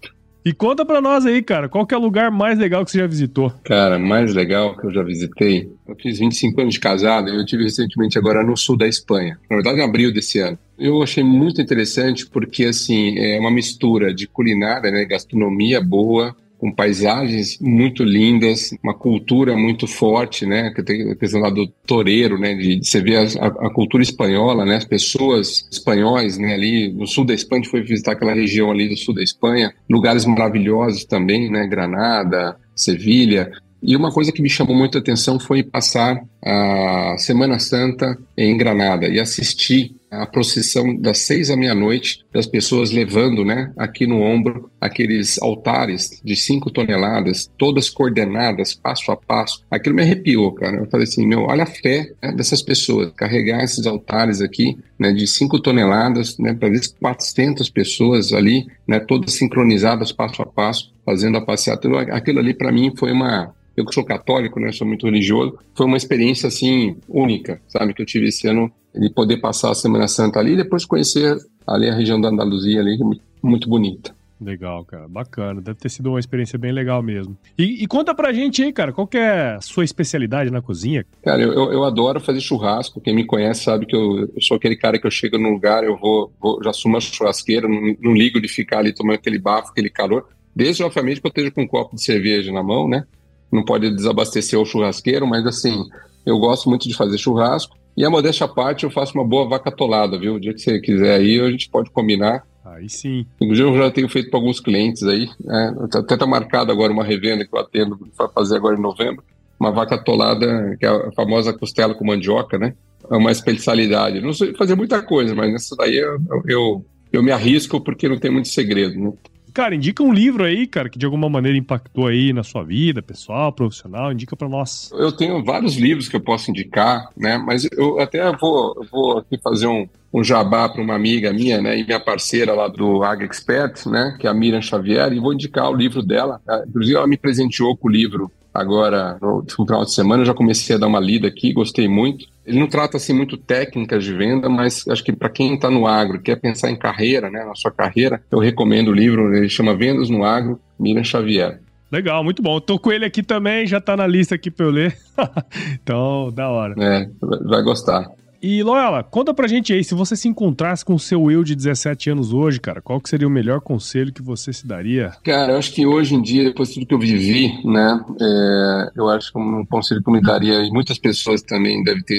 E 0.45 0.53
conta 0.53 0.85
pra 0.85 1.01
nós 1.01 1.25
aí, 1.25 1.41
cara, 1.41 1.69
qual 1.69 1.87
que 1.87 1.95
é 1.95 1.99
o 1.99 2.01
lugar 2.01 2.29
mais 2.29 2.59
legal 2.59 2.85
que 2.85 2.91
você 2.91 2.99
já 2.99 3.07
visitou? 3.07 3.53
Cara, 3.63 3.97
mais 3.97 4.35
legal 4.35 4.77
que 4.77 4.85
eu 4.85 4.93
já 4.93 5.03
visitei? 5.03 5.71
Eu 5.87 5.95
fiz 5.95 6.19
25 6.19 6.61
anos 6.61 6.75
de 6.75 6.81
casado 6.81 7.29
e 7.29 7.37
eu 7.37 7.47
tive 7.47 7.63
recentemente 7.63 8.19
agora 8.19 8.43
no 8.43 8.57
sul 8.57 8.77
da 8.77 8.89
Espanha. 8.89 9.39
Na 9.49 9.57
verdade, 9.57 9.79
em 9.79 9.85
abril 9.85 10.13
desse 10.13 10.41
ano. 10.41 10.59
Eu 10.77 11.01
achei 11.01 11.23
muito 11.23 11.63
interessante 11.63 12.27
porque, 12.27 12.65
assim, 12.65 13.17
é 13.19 13.39
uma 13.39 13.53
mistura 13.53 14.13
de 14.13 14.27
culinária, 14.27 14.91
né, 14.91 15.05
gastronomia 15.05 15.81
boa, 15.81 16.35
com 16.63 16.71
paisagens 16.71 17.59
muito 17.61 18.05
lindas, 18.05 18.71
uma 18.85 18.95
cultura 18.95 19.57
muito 19.57 19.89
forte, 19.89 20.47
né? 20.47 20.71
Que 20.71 20.81
tem 20.81 21.11
a 21.11 21.17
questão 21.17 21.41
lá 21.41 21.51
do 21.51 21.67
toureiro, 21.85 22.39
né? 22.39 22.55
De, 22.55 22.77
de 22.79 22.87
você 22.87 23.01
ver 23.01 23.17
a, 23.17 23.47
a, 23.47 23.69
cultura 23.69 24.01
espanhola, 24.01 24.65
né? 24.65 24.77
As 24.77 24.85
pessoas 24.85 25.67
espanhóis, 25.73 26.39
né? 26.39 26.55
Ali 26.55 26.93
no 26.93 27.05
sul 27.05 27.25
da 27.25 27.35
Espanha, 27.35 27.59
a 27.59 27.65
gente 27.65 27.71
foi 27.73 27.83
visitar 27.83 28.13
aquela 28.13 28.33
região 28.33 28.71
ali 28.71 28.89
do 28.89 28.97
sul 28.97 29.13
da 29.13 29.25
Espanha, 29.25 29.75
lugares 29.91 30.25
maravilhosos 30.25 31.05
também, 31.05 31.51
né? 31.51 31.67
Granada, 31.67 32.57
Sevilha. 32.77 33.51
E 33.83 33.97
uma 33.97 34.13
coisa 34.13 34.31
que 34.31 34.41
me 34.41 34.49
chamou 34.49 34.77
muita 34.77 34.99
atenção 34.99 35.41
foi 35.41 35.65
passar 35.65 36.23
a 36.45 37.17
Semana 37.19 37.59
Santa 37.59 38.19
em 38.37 38.57
Granada 38.57 39.07
e 39.09 39.21
assistir 39.21 39.95
a 40.13 40.27
procissão 40.27 40.95
das 40.95 41.19
seis 41.19 41.51
à 41.51 41.57
meia-noite, 41.57 42.23
das 42.31 42.47
pessoas 42.47 42.91
levando, 42.91 43.47
né, 43.47 43.73
aqui 43.79 44.07
no 44.07 44.21
ombro, 44.21 44.71
aqueles 44.79 45.41
altares 45.41 46.21
de 46.23 46.37
cinco 46.37 46.71
toneladas, 46.71 47.51
todas 47.57 47.89
coordenadas, 47.89 48.75
passo 48.75 49.11
a 49.11 49.17
passo. 49.17 49.65
Aquilo 49.71 49.97
me 49.97 50.03
arrepiou, 50.03 50.53
cara. 50.53 50.77
Eu 50.77 50.91
falei 50.91 51.05
assim, 51.05 51.27
meu, 51.27 51.45
olha 51.45 51.63
a 51.63 51.67
fé 51.67 52.13
né, 52.23 52.31
dessas 52.33 52.61
pessoas, 52.61 53.11
carregar 53.17 53.65
esses 53.65 53.87
altares 53.87 54.43
aqui, 54.43 54.77
né, 54.99 55.13
de 55.13 55.27
cinco 55.27 55.59
toneladas, 55.59 56.37
né, 56.37 56.53
para 56.53 56.69
400 57.01 57.71
pessoas 57.71 58.35
ali, 58.35 58.67
né, 58.87 59.01
todas 59.01 59.33
sincronizadas, 59.33 60.13
passo 60.13 60.43
a 60.43 60.47
passo, 60.47 60.93
fazendo 61.07 61.39
a 61.39 61.41
passeata. 61.41 61.89
Aquilo 62.11 62.39
ali, 62.39 62.53
para 62.53 62.71
mim, 62.71 62.93
foi 62.95 63.13
uma 63.13 63.55
eu 63.77 63.87
que 63.87 63.95
sou 63.95 64.05
católico, 64.05 64.61
né, 64.61 64.71
sou 64.73 64.87
muito 64.87 65.07
religioso, 65.07 65.59
foi 65.75 65.87
uma 65.87 65.97
experiência 65.97 66.32
assim 66.33 66.97
única, 67.09 67.61
sabe, 67.69 67.95
que 67.95 68.03
eu 68.03 68.07
tive 68.07 68.29
esse 68.29 68.47
ano 68.49 68.71
de 68.95 69.11
poder 69.11 69.39
passar 69.39 69.71
a 69.71 69.75
Semana 69.75 70.09
Santa 70.09 70.39
ali 70.39 70.53
e 70.53 70.57
depois 70.57 70.85
conhecer 70.85 71.37
ali 71.67 71.89
a 71.89 71.95
região 71.95 72.21
da 72.21 72.29
Andaluzia 72.29 72.81
ali, 72.81 72.99
muito 73.43 73.69
bonita. 73.69 74.15
Legal, 74.43 74.85
cara. 74.85 75.09
Bacana. 75.09 75.61
Deve 75.61 75.79
ter 75.79 75.89
sido 75.89 76.11
uma 76.11 76.19
experiência 76.19 76.59
bem 76.59 76.73
legal 76.73 77.03
mesmo. 77.03 77.37
E, 77.57 77.83
e 77.83 77.87
conta 77.87 78.15
pra 78.15 78.33
gente 78.33 78.63
aí, 78.63 78.73
cara, 78.73 78.93
qual 78.93 79.07
que 79.07 79.17
é 79.17 79.55
a 79.55 79.61
sua 79.61 79.85
especialidade 79.85 80.51
na 80.51 80.61
cozinha? 80.61 81.07
Cara, 81.23 81.41
eu, 81.41 81.73
eu 81.73 81.85
adoro 81.85 82.21
fazer 82.21 82.41
churrasco. 82.41 83.01
Quem 83.01 83.15
me 83.15 83.25
conhece 83.25 83.63
sabe 83.63 83.87
que 83.87 83.95
eu, 83.95 84.29
eu 84.35 84.41
sou 84.41 84.57
aquele 84.57 84.77
cara 84.77 84.99
que 84.99 85.07
eu 85.07 85.11
chego 85.11 85.39
num 85.39 85.53
lugar, 85.53 85.85
eu 85.85 85.97
vou, 85.97 86.33
vou 86.41 86.63
já 86.63 86.71
assumo 86.71 86.97
a 86.97 87.01
churrasqueira, 87.01 87.69
não, 87.69 87.97
não 88.01 88.15
ligo 88.15 88.41
de 88.41 88.49
ficar 88.49 88.79
ali 88.79 88.93
tomando 88.93 89.15
aquele 89.15 89.39
bafo, 89.39 89.71
aquele 89.71 89.89
calor. 89.89 90.27
Desde, 90.55 90.83
obviamente, 90.83 91.21
que 91.21 91.27
eu 91.27 91.31
esteja 91.31 91.51
com 91.51 91.63
um 91.63 91.69
copo 91.69 91.95
de 91.95 92.03
cerveja 92.03 92.53
na 92.53 92.63
mão, 92.63 92.89
né? 92.89 93.07
Não 93.51 93.65
pode 93.65 93.95
desabastecer 93.95 94.59
o 94.59 94.65
churrasqueiro, 94.65 95.27
mas 95.27 95.47
assim, 95.47 95.85
eu 96.25 96.39
gosto 96.39 96.69
muito 96.69 96.89
de 96.89 96.95
fazer 96.95 97.19
churrasco. 97.19 97.77
E 97.97 98.05
a 98.05 98.11
modéstia 98.11 98.47
à 98.47 98.49
parte, 98.49 98.85
eu 98.85 98.91
faço 98.91 99.15
uma 99.15 99.25
boa 99.25 99.49
vaca 99.49 99.71
tolada, 99.71 100.19
viu? 100.19 100.35
O 100.35 100.41
dia 100.41 100.55
que 100.55 100.61
você 100.61 100.81
quiser 100.81 101.17
aí, 101.17 101.41
a 101.41 101.51
gente 101.51 101.69
pode 101.69 101.91
combinar. 101.91 102.43
Aí 102.65 102.89
sim. 102.89 103.27
Inclusive, 103.41 103.69
eu 103.69 103.77
já 103.77 103.91
tenho 103.91 104.09
feito 104.09 104.31
para 104.31 104.39
alguns 104.39 104.61
clientes 104.61 105.03
aí. 105.03 105.29
Né? 105.45 105.75
Até 105.95 106.17
tá 106.17 106.27
marcado 106.27 106.73
agora 106.73 106.93
uma 106.93 107.05
revenda 107.05 107.45
que 107.45 107.55
eu 107.55 107.61
atendo 107.61 107.99
para 108.17 108.29
fazer 108.29 108.57
agora 108.57 108.77
em 108.77 108.81
novembro. 108.81 109.23
Uma 109.61 109.71
vaca 109.71 109.99
tolada, 109.99 110.77
que 110.79 110.87
é 110.87 110.89
a 110.89 111.13
famosa 111.13 111.53
costela 111.53 111.95
com 111.95 112.05
mandioca, 112.05 112.59
né? 112.59 112.75
É 113.11 113.17
uma 113.17 113.31
especialidade. 113.31 114.21
Não 114.21 114.33
sei 114.33 114.55
fazer 114.55 114.75
muita 114.75 115.03
coisa, 115.03 115.35
mas 115.35 115.53
nessa 115.53 115.77
daí 115.77 115.97
eu, 115.97 116.19
eu, 116.47 116.87
eu 117.13 117.23
me 117.23 117.31
arrisco 117.31 117.81
porque 117.81 118.09
não 118.09 118.19
tem 118.19 118.31
muito 118.31 118.49
segredo, 118.49 118.99
né? 118.99 119.13
Cara, 119.53 119.75
indica 119.75 120.03
um 120.03 120.13
livro 120.13 120.45
aí, 120.45 120.67
cara, 120.67 120.89
que 120.89 120.99
de 120.99 121.05
alguma 121.05 121.29
maneira 121.29 121.59
impactou 121.59 122.07
aí 122.07 122.33
na 122.33 122.43
sua 122.43 122.63
vida, 122.65 123.03
pessoal, 123.03 123.53
profissional, 123.53 124.13
indica 124.13 124.35
para 124.37 124.49
nós. 124.49 124.91
Eu 124.93 125.13
tenho 125.13 125.45
vários 125.45 125.77
livros 125.77 126.09
que 126.09 126.17
eu 126.17 126.21
posso 126.21 126.51
indicar, 126.51 127.11
né? 127.17 127.37
Mas 127.39 127.69
eu 127.77 128.01
até 128.01 128.35
vou, 128.37 128.87
vou 128.91 129.19
aqui 129.19 129.39
fazer 129.43 129.67
um, 129.67 129.87
um 130.13 130.25
jabá 130.25 130.69
para 130.69 130.83
uma 130.83 130.95
amiga 130.95 131.33
minha, 131.33 131.61
né, 131.61 131.79
e 131.79 131.85
minha 131.85 132.01
parceira 132.01 132.55
lá 132.55 132.69
do 132.69 133.03
Ag 133.03 133.25
Expert, 133.25 133.87
né, 133.87 134.17
que 134.21 134.27
é 134.27 134.31
a 134.31 134.35
Miriam 134.35 134.61
Xavier, 134.61 135.13
e 135.13 135.19
vou 135.19 135.33
indicar 135.33 135.71
o 135.71 135.75
livro 135.75 136.03
dela. 136.03 136.41
Né? 136.47 136.65
Inclusive, 136.69 136.97
ela 136.97 137.07
me 137.07 137.17
presenteou 137.17 137.77
com 137.77 137.89
o 137.89 137.91
livro 137.91 138.31
agora 138.53 139.19
no 139.21 139.45
final 139.49 139.85
de 139.85 139.95
semana. 139.95 140.23
Eu 140.23 140.27
já 140.27 140.35
comecei 140.35 140.77
a 140.77 140.79
dar 140.79 140.87
uma 140.87 141.01
lida 141.01 141.29
aqui, 141.29 141.53
gostei 141.53 141.89
muito. 141.89 142.27
Ele 142.45 142.59
não 142.59 142.67
trata 142.67 142.97
assim 142.97 143.13
muito 143.13 143.37
técnicas 143.37 144.05
de 144.05 144.13
venda, 144.13 144.49
mas 144.49 144.87
acho 144.89 145.05
que 145.05 145.13
para 145.13 145.29
quem 145.29 145.55
está 145.55 145.71
no 145.71 145.87
agro, 145.87 146.21
quer 146.21 146.37
pensar 146.37 146.71
em 146.71 146.77
carreira, 146.77 147.31
né, 147.31 147.45
na 147.45 147.55
sua 147.55 147.71
carreira, 147.71 148.23
eu 148.31 148.39
recomendo 148.39 148.89
o 148.89 148.95
livro. 148.95 149.35
Ele 149.35 149.49
chama 149.49 149.77
Vendas 149.77 150.11
no 150.11 150.25
Agro, 150.25 150.61
Miriam 150.79 151.05
Xavier. 151.05 151.61
Legal, 151.91 152.25
muito 152.25 152.43
bom. 152.43 152.59
tô 152.59 152.79
com 152.79 152.91
ele 152.91 153.05
aqui 153.05 153.23
também, 153.23 153.67
já 153.67 153.79
tá 153.79 153.97
na 153.97 154.07
lista 154.07 154.35
aqui 154.35 154.51
pra 154.51 154.65
eu 154.65 154.71
ler. 154.71 154.97
então, 155.75 156.33
da 156.33 156.49
hora. 156.49 156.75
É, 156.79 157.07
vai 157.45 157.63
gostar. 157.63 158.09
E 158.43 158.61
Loyola, 158.61 159.05
conta 159.05 159.33
pra 159.33 159.47
gente 159.47 159.73
aí, 159.73 159.85
se 159.85 159.95
você 159.95 160.17
se 160.17 160.27
encontrasse 160.27 160.85
com 160.85 160.95
o 160.95 160.99
seu 160.99 161.31
eu 161.31 161.45
de 161.45 161.55
17 161.55 162.11
anos 162.11 162.33
hoje, 162.33 162.59
cara, 162.59 162.83
qual 162.83 163.01
que 163.01 163.09
seria 163.09 163.29
o 163.29 163.31
melhor 163.31 163.61
conselho 163.61 164.13
que 164.13 164.21
você 164.21 164.53
se 164.53 164.67
daria? 164.67 165.13
Cara, 165.23 165.53
eu 165.53 165.59
acho 165.59 165.73
que 165.73 165.87
hoje 165.87 166.17
em 166.17 166.21
dia, 166.21 166.47
depois 166.47 166.71
de 166.71 166.75
tudo 166.75 166.87
que 166.89 166.95
eu 166.95 166.99
vivi, 166.99 167.65
né, 167.65 168.05
é, 168.21 168.91
eu 168.97 169.09
acho 169.09 169.33
que 169.33 169.39
um 169.39 169.65
conselho 169.65 170.03
que 170.03 170.09
eu 170.09 170.15
me 170.15 170.21
daria, 170.21 170.61
e 170.65 170.73
muitas 170.73 170.99
pessoas 170.99 171.41
também 171.41 171.85
devem 171.85 172.03
ter 172.03 172.19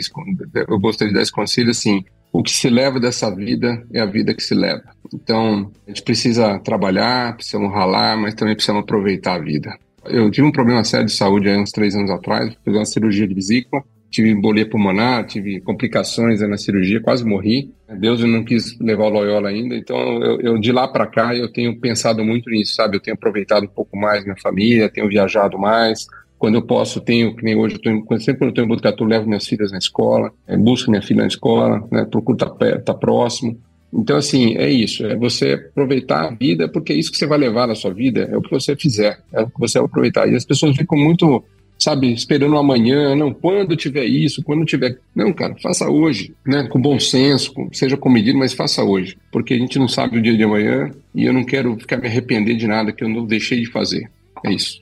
eu 0.69 0.79
gostaria 0.79 1.09
de 1.11 1.15
dar 1.15 1.23
esse 1.23 1.31
conselho, 1.31 1.71
assim, 1.71 2.05
o 2.31 2.41
que 2.41 2.51
se 2.51 2.69
leva 2.69 3.01
dessa 3.01 3.29
vida 3.29 3.85
é 3.91 3.99
a 3.99 4.05
vida 4.05 4.33
que 4.33 4.41
se 4.41 4.55
leva. 4.55 4.83
Então, 5.13 5.69
a 5.85 5.89
gente 5.89 6.03
precisa 6.03 6.57
trabalhar, 6.59 7.35
precisamos 7.35 7.73
ralar, 7.73 8.15
mas 8.15 8.33
também 8.33 8.55
precisamos 8.55 8.83
aproveitar 8.83 9.35
a 9.35 9.39
vida. 9.39 9.77
Eu 10.05 10.31
tive 10.31 10.47
um 10.47 10.51
problema 10.53 10.85
sério 10.85 11.05
de 11.05 11.11
saúde 11.11 11.49
há 11.49 11.57
uns 11.57 11.71
três 11.71 11.93
anos 11.95 12.09
atrás, 12.09 12.55
fiz 12.63 12.73
uma 12.73 12.85
cirurgia 12.85 13.27
de 13.27 13.33
vesícula, 13.33 13.83
tive 14.13 14.29
embolia 14.29 14.69
pulmonar, 14.69 15.25
tive 15.25 15.59
complicações 15.59 16.39
na 16.41 16.55
cirurgia, 16.55 17.01
quase 17.01 17.25
morri. 17.25 17.73
Deus 17.99 18.23
não 18.23 18.43
quis 18.43 18.77
levar 18.79 19.05
o 19.05 19.09
Loyola 19.09 19.49
ainda, 19.49 19.75
então 19.75 19.97
eu, 20.23 20.39
eu 20.39 20.57
de 20.59 20.71
lá 20.71 20.87
para 20.87 21.07
cá 21.07 21.35
eu 21.35 21.51
tenho 21.51 21.79
pensado 21.79 22.23
muito 22.23 22.47
nisso, 22.49 22.75
sabe? 22.75 22.97
Eu 22.97 23.01
tenho 23.01 23.15
aproveitado 23.15 23.63
um 23.63 23.67
pouco 23.67 23.97
mais 23.97 24.23
minha 24.23 24.37
família, 24.37 24.87
tenho 24.87 25.09
viajado 25.09 25.57
mais. 25.57 26.05
Quando 26.37 26.55
eu 26.55 26.61
posso, 26.61 27.01
tenho, 27.01 27.35
que 27.35 27.43
nem 27.43 27.55
hoje, 27.55 27.75
eu 27.75 27.79
tô, 27.81 28.19
sempre 28.19 28.39
quando 28.39 28.47
eu 28.47 28.49
estou 28.49 28.65
em 28.65 28.67
Botucatu, 28.67 29.03
levo 29.03 29.27
minhas 29.27 29.47
filhas 29.47 29.71
na 29.71 29.77
escola, 29.79 30.31
é, 30.45 30.55
busco 30.55 30.91
minha 30.91 31.01
filha 31.01 31.21
na 31.21 31.27
escola, 31.27 31.87
né, 31.91 32.05
procuro 32.05 32.35
estar 32.35 32.49
tá, 32.51 32.79
tá 32.79 32.93
próximo. 32.93 33.57
Então, 33.91 34.17
assim, 34.17 34.55
é 34.57 34.69
isso, 34.69 35.05
é 35.05 35.15
você 35.15 35.53
aproveitar 35.53 36.27
a 36.27 36.35
vida, 36.35 36.67
porque 36.67 36.93
é 36.93 36.95
isso 36.95 37.11
que 37.11 37.17
você 37.17 37.25
vai 37.25 37.37
levar 37.37 37.67
na 37.67 37.75
sua 37.75 37.93
vida, 37.93 38.27
é 38.31 38.37
o 38.37 38.41
que 38.41 38.51
você 38.51 38.75
fizer, 38.75 39.19
é 39.31 39.41
o 39.41 39.47
que 39.47 39.59
você 39.59 39.79
vai 39.79 39.85
aproveitar. 39.87 40.27
E 40.27 40.35
as 40.35 40.45
pessoas 40.45 40.75
ficam 40.75 40.97
muito 40.97 41.43
sabe, 41.83 42.13
esperando 42.13 42.57
amanhã, 42.57 43.15
não, 43.15 43.33
quando 43.33 43.75
tiver 43.75 44.05
isso, 44.05 44.41
quando 44.43 44.65
tiver. 44.65 44.97
Não, 45.13 45.33
cara, 45.33 45.55
faça 45.61 45.89
hoje, 45.89 46.33
né? 46.45 46.67
Com 46.69 46.81
bom 46.81 46.99
senso, 46.99 47.53
com, 47.53 47.71
seja 47.73 47.97
comedido, 47.97 48.39
mas 48.39 48.53
faça 48.53 48.83
hoje. 48.83 49.17
Porque 49.31 49.53
a 49.53 49.57
gente 49.57 49.77
não 49.77 49.87
sabe 49.87 50.17
o 50.17 50.21
dia 50.21 50.35
de 50.35 50.43
amanhã 50.43 50.91
e 51.13 51.25
eu 51.25 51.33
não 51.33 51.43
quero 51.43 51.77
ficar 51.77 51.97
me 51.97 52.07
arrepender 52.07 52.55
de 52.55 52.67
nada 52.67 52.91
que 52.91 53.03
eu 53.03 53.09
não 53.09 53.25
deixei 53.25 53.59
de 53.59 53.69
fazer. 53.69 54.09
É 54.45 54.51
isso. 54.51 54.81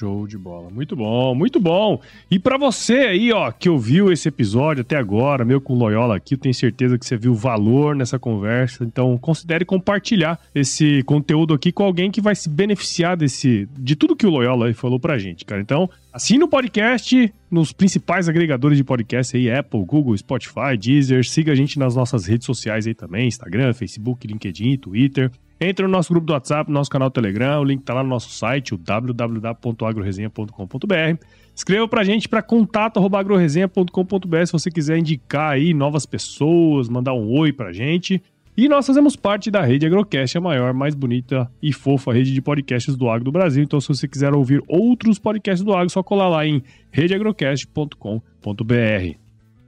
Show 0.00 0.26
de 0.26 0.38
bola. 0.38 0.70
Muito 0.70 0.96
bom, 0.96 1.34
muito 1.34 1.60
bom. 1.60 2.00
E 2.30 2.38
para 2.38 2.56
você 2.56 3.00
aí, 3.00 3.30
ó, 3.32 3.52
que 3.52 3.68
ouviu 3.68 4.10
esse 4.10 4.26
episódio 4.28 4.80
até 4.80 4.96
agora, 4.96 5.44
meu 5.44 5.60
com 5.60 5.74
Loyola 5.74 6.16
aqui, 6.16 6.32
eu 6.32 6.38
tenho 6.38 6.54
certeza 6.54 6.98
que 6.98 7.04
você 7.04 7.18
viu 7.18 7.34
valor 7.34 7.94
nessa 7.94 8.18
conversa. 8.18 8.82
Então, 8.82 9.18
considere 9.18 9.62
compartilhar 9.62 10.40
esse 10.54 11.02
conteúdo 11.02 11.52
aqui 11.52 11.70
com 11.70 11.84
alguém 11.84 12.10
que 12.10 12.18
vai 12.18 12.34
se 12.34 12.48
beneficiar 12.48 13.14
desse 13.14 13.68
de 13.78 13.94
tudo 13.94 14.16
que 14.16 14.26
o 14.26 14.30
Loyola 14.30 14.72
falou 14.72 14.98
pra 14.98 15.18
gente, 15.18 15.44
cara. 15.44 15.60
Então, 15.60 15.90
assine 16.10 16.44
o 16.44 16.48
podcast 16.48 17.30
nos 17.50 17.70
principais 17.70 18.26
agregadores 18.26 18.78
de 18.78 18.84
podcast 18.84 19.36
aí, 19.36 19.50
Apple, 19.50 19.84
Google, 19.84 20.16
Spotify, 20.16 20.78
Deezer. 20.80 21.26
Siga 21.28 21.52
a 21.52 21.54
gente 21.54 21.78
nas 21.78 21.94
nossas 21.94 22.24
redes 22.24 22.46
sociais 22.46 22.86
aí 22.86 22.94
também, 22.94 23.28
Instagram, 23.28 23.74
Facebook, 23.74 24.26
LinkedIn, 24.26 24.78
Twitter. 24.78 25.30
Entre 25.60 25.84
no 25.84 25.92
nosso 25.92 26.10
grupo 26.10 26.26
do 26.26 26.32
WhatsApp, 26.32 26.70
no 26.70 26.74
nosso 26.74 26.88
canal 26.88 27.10
do 27.10 27.12
Telegram, 27.12 27.60
o 27.60 27.64
link 27.64 27.82
tá 27.82 27.92
lá 27.92 28.02
no 28.02 28.08
nosso 28.08 28.30
site, 28.30 28.74
o 28.74 28.78
www.agroresenha.com.br. 28.78 31.24
Escreva 31.54 31.86
pra 31.86 32.02
gente 32.02 32.26
para 32.28 32.42
contato@agroresenha.com.br 32.42 34.46
se 34.46 34.52
você 34.52 34.70
quiser 34.70 34.96
indicar 34.96 35.52
aí 35.52 35.74
novas 35.74 36.06
pessoas, 36.06 36.88
mandar 36.88 37.12
um 37.12 37.30
oi 37.38 37.52
pra 37.52 37.72
gente. 37.72 38.22
E 38.56 38.68
nós 38.68 38.86
fazemos 38.86 39.16
parte 39.16 39.50
da 39.50 39.62
rede 39.62 39.86
Agrocast, 39.86 40.36
a 40.36 40.40
maior, 40.40 40.74
mais 40.74 40.94
bonita 40.94 41.50
e 41.62 41.72
fofa 41.72 42.12
rede 42.12 42.32
de 42.32 42.42
podcasts 42.42 42.96
do 42.96 43.08
agro 43.08 43.24
do 43.24 43.32
Brasil. 43.32 43.62
Então, 43.62 43.80
se 43.80 43.88
você 43.88 44.08
quiser 44.08 44.34
ouvir 44.34 44.62
outros 44.66 45.18
podcasts 45.18 45.64
do 45.64 45.74
agro, 45.74 45.90
só 45.90 46.02
colar 46.02 46.28
lá 46.28 46.46
em 46.46 46.62
redeagrocast.com.br. 46.90 49.16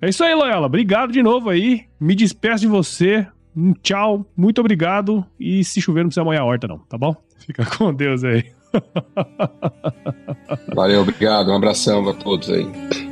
É 0.00 0.08
isso 0.08 0.24
aí, 0.24 0.34
Loyola. 0.34 0.66
Obrigado 0.66 1.12
de 1.12 1.22
novo 1.22 1.48
aí. 1.48 1.82
Me 2.00 2.14
despeço 2.14 2.62
de 2.62 2.66
você. 2.66 3.26
Um 3.54 3.74
tchau, 3.74 4.26
muito 4.36 4.60
obrigado. 4.60 5.24
E 5.38 5.62
se 5.64 5.80
chover, 5.80 6.02
não 6.02 6.08
precisa 6.08 6.24
molhar 6.24 6.42
a 6.42 6.46
horta, 6.46 6.66
não, 6.66 6.78
tá 6.78 6.96
bom? 6.96 7.14
Fica 7.38 7.66
com 7.66 7.92
Deus 7.92 8.24
aí. 8.24 8.44
Valeu, 10.74 11.02
obrigado. 11.02 11.50
Um 11.50 11.56
abração 11.56 12.08
a 12.08 12.14
todos 12.14 12.50
aí. 12.50 13.11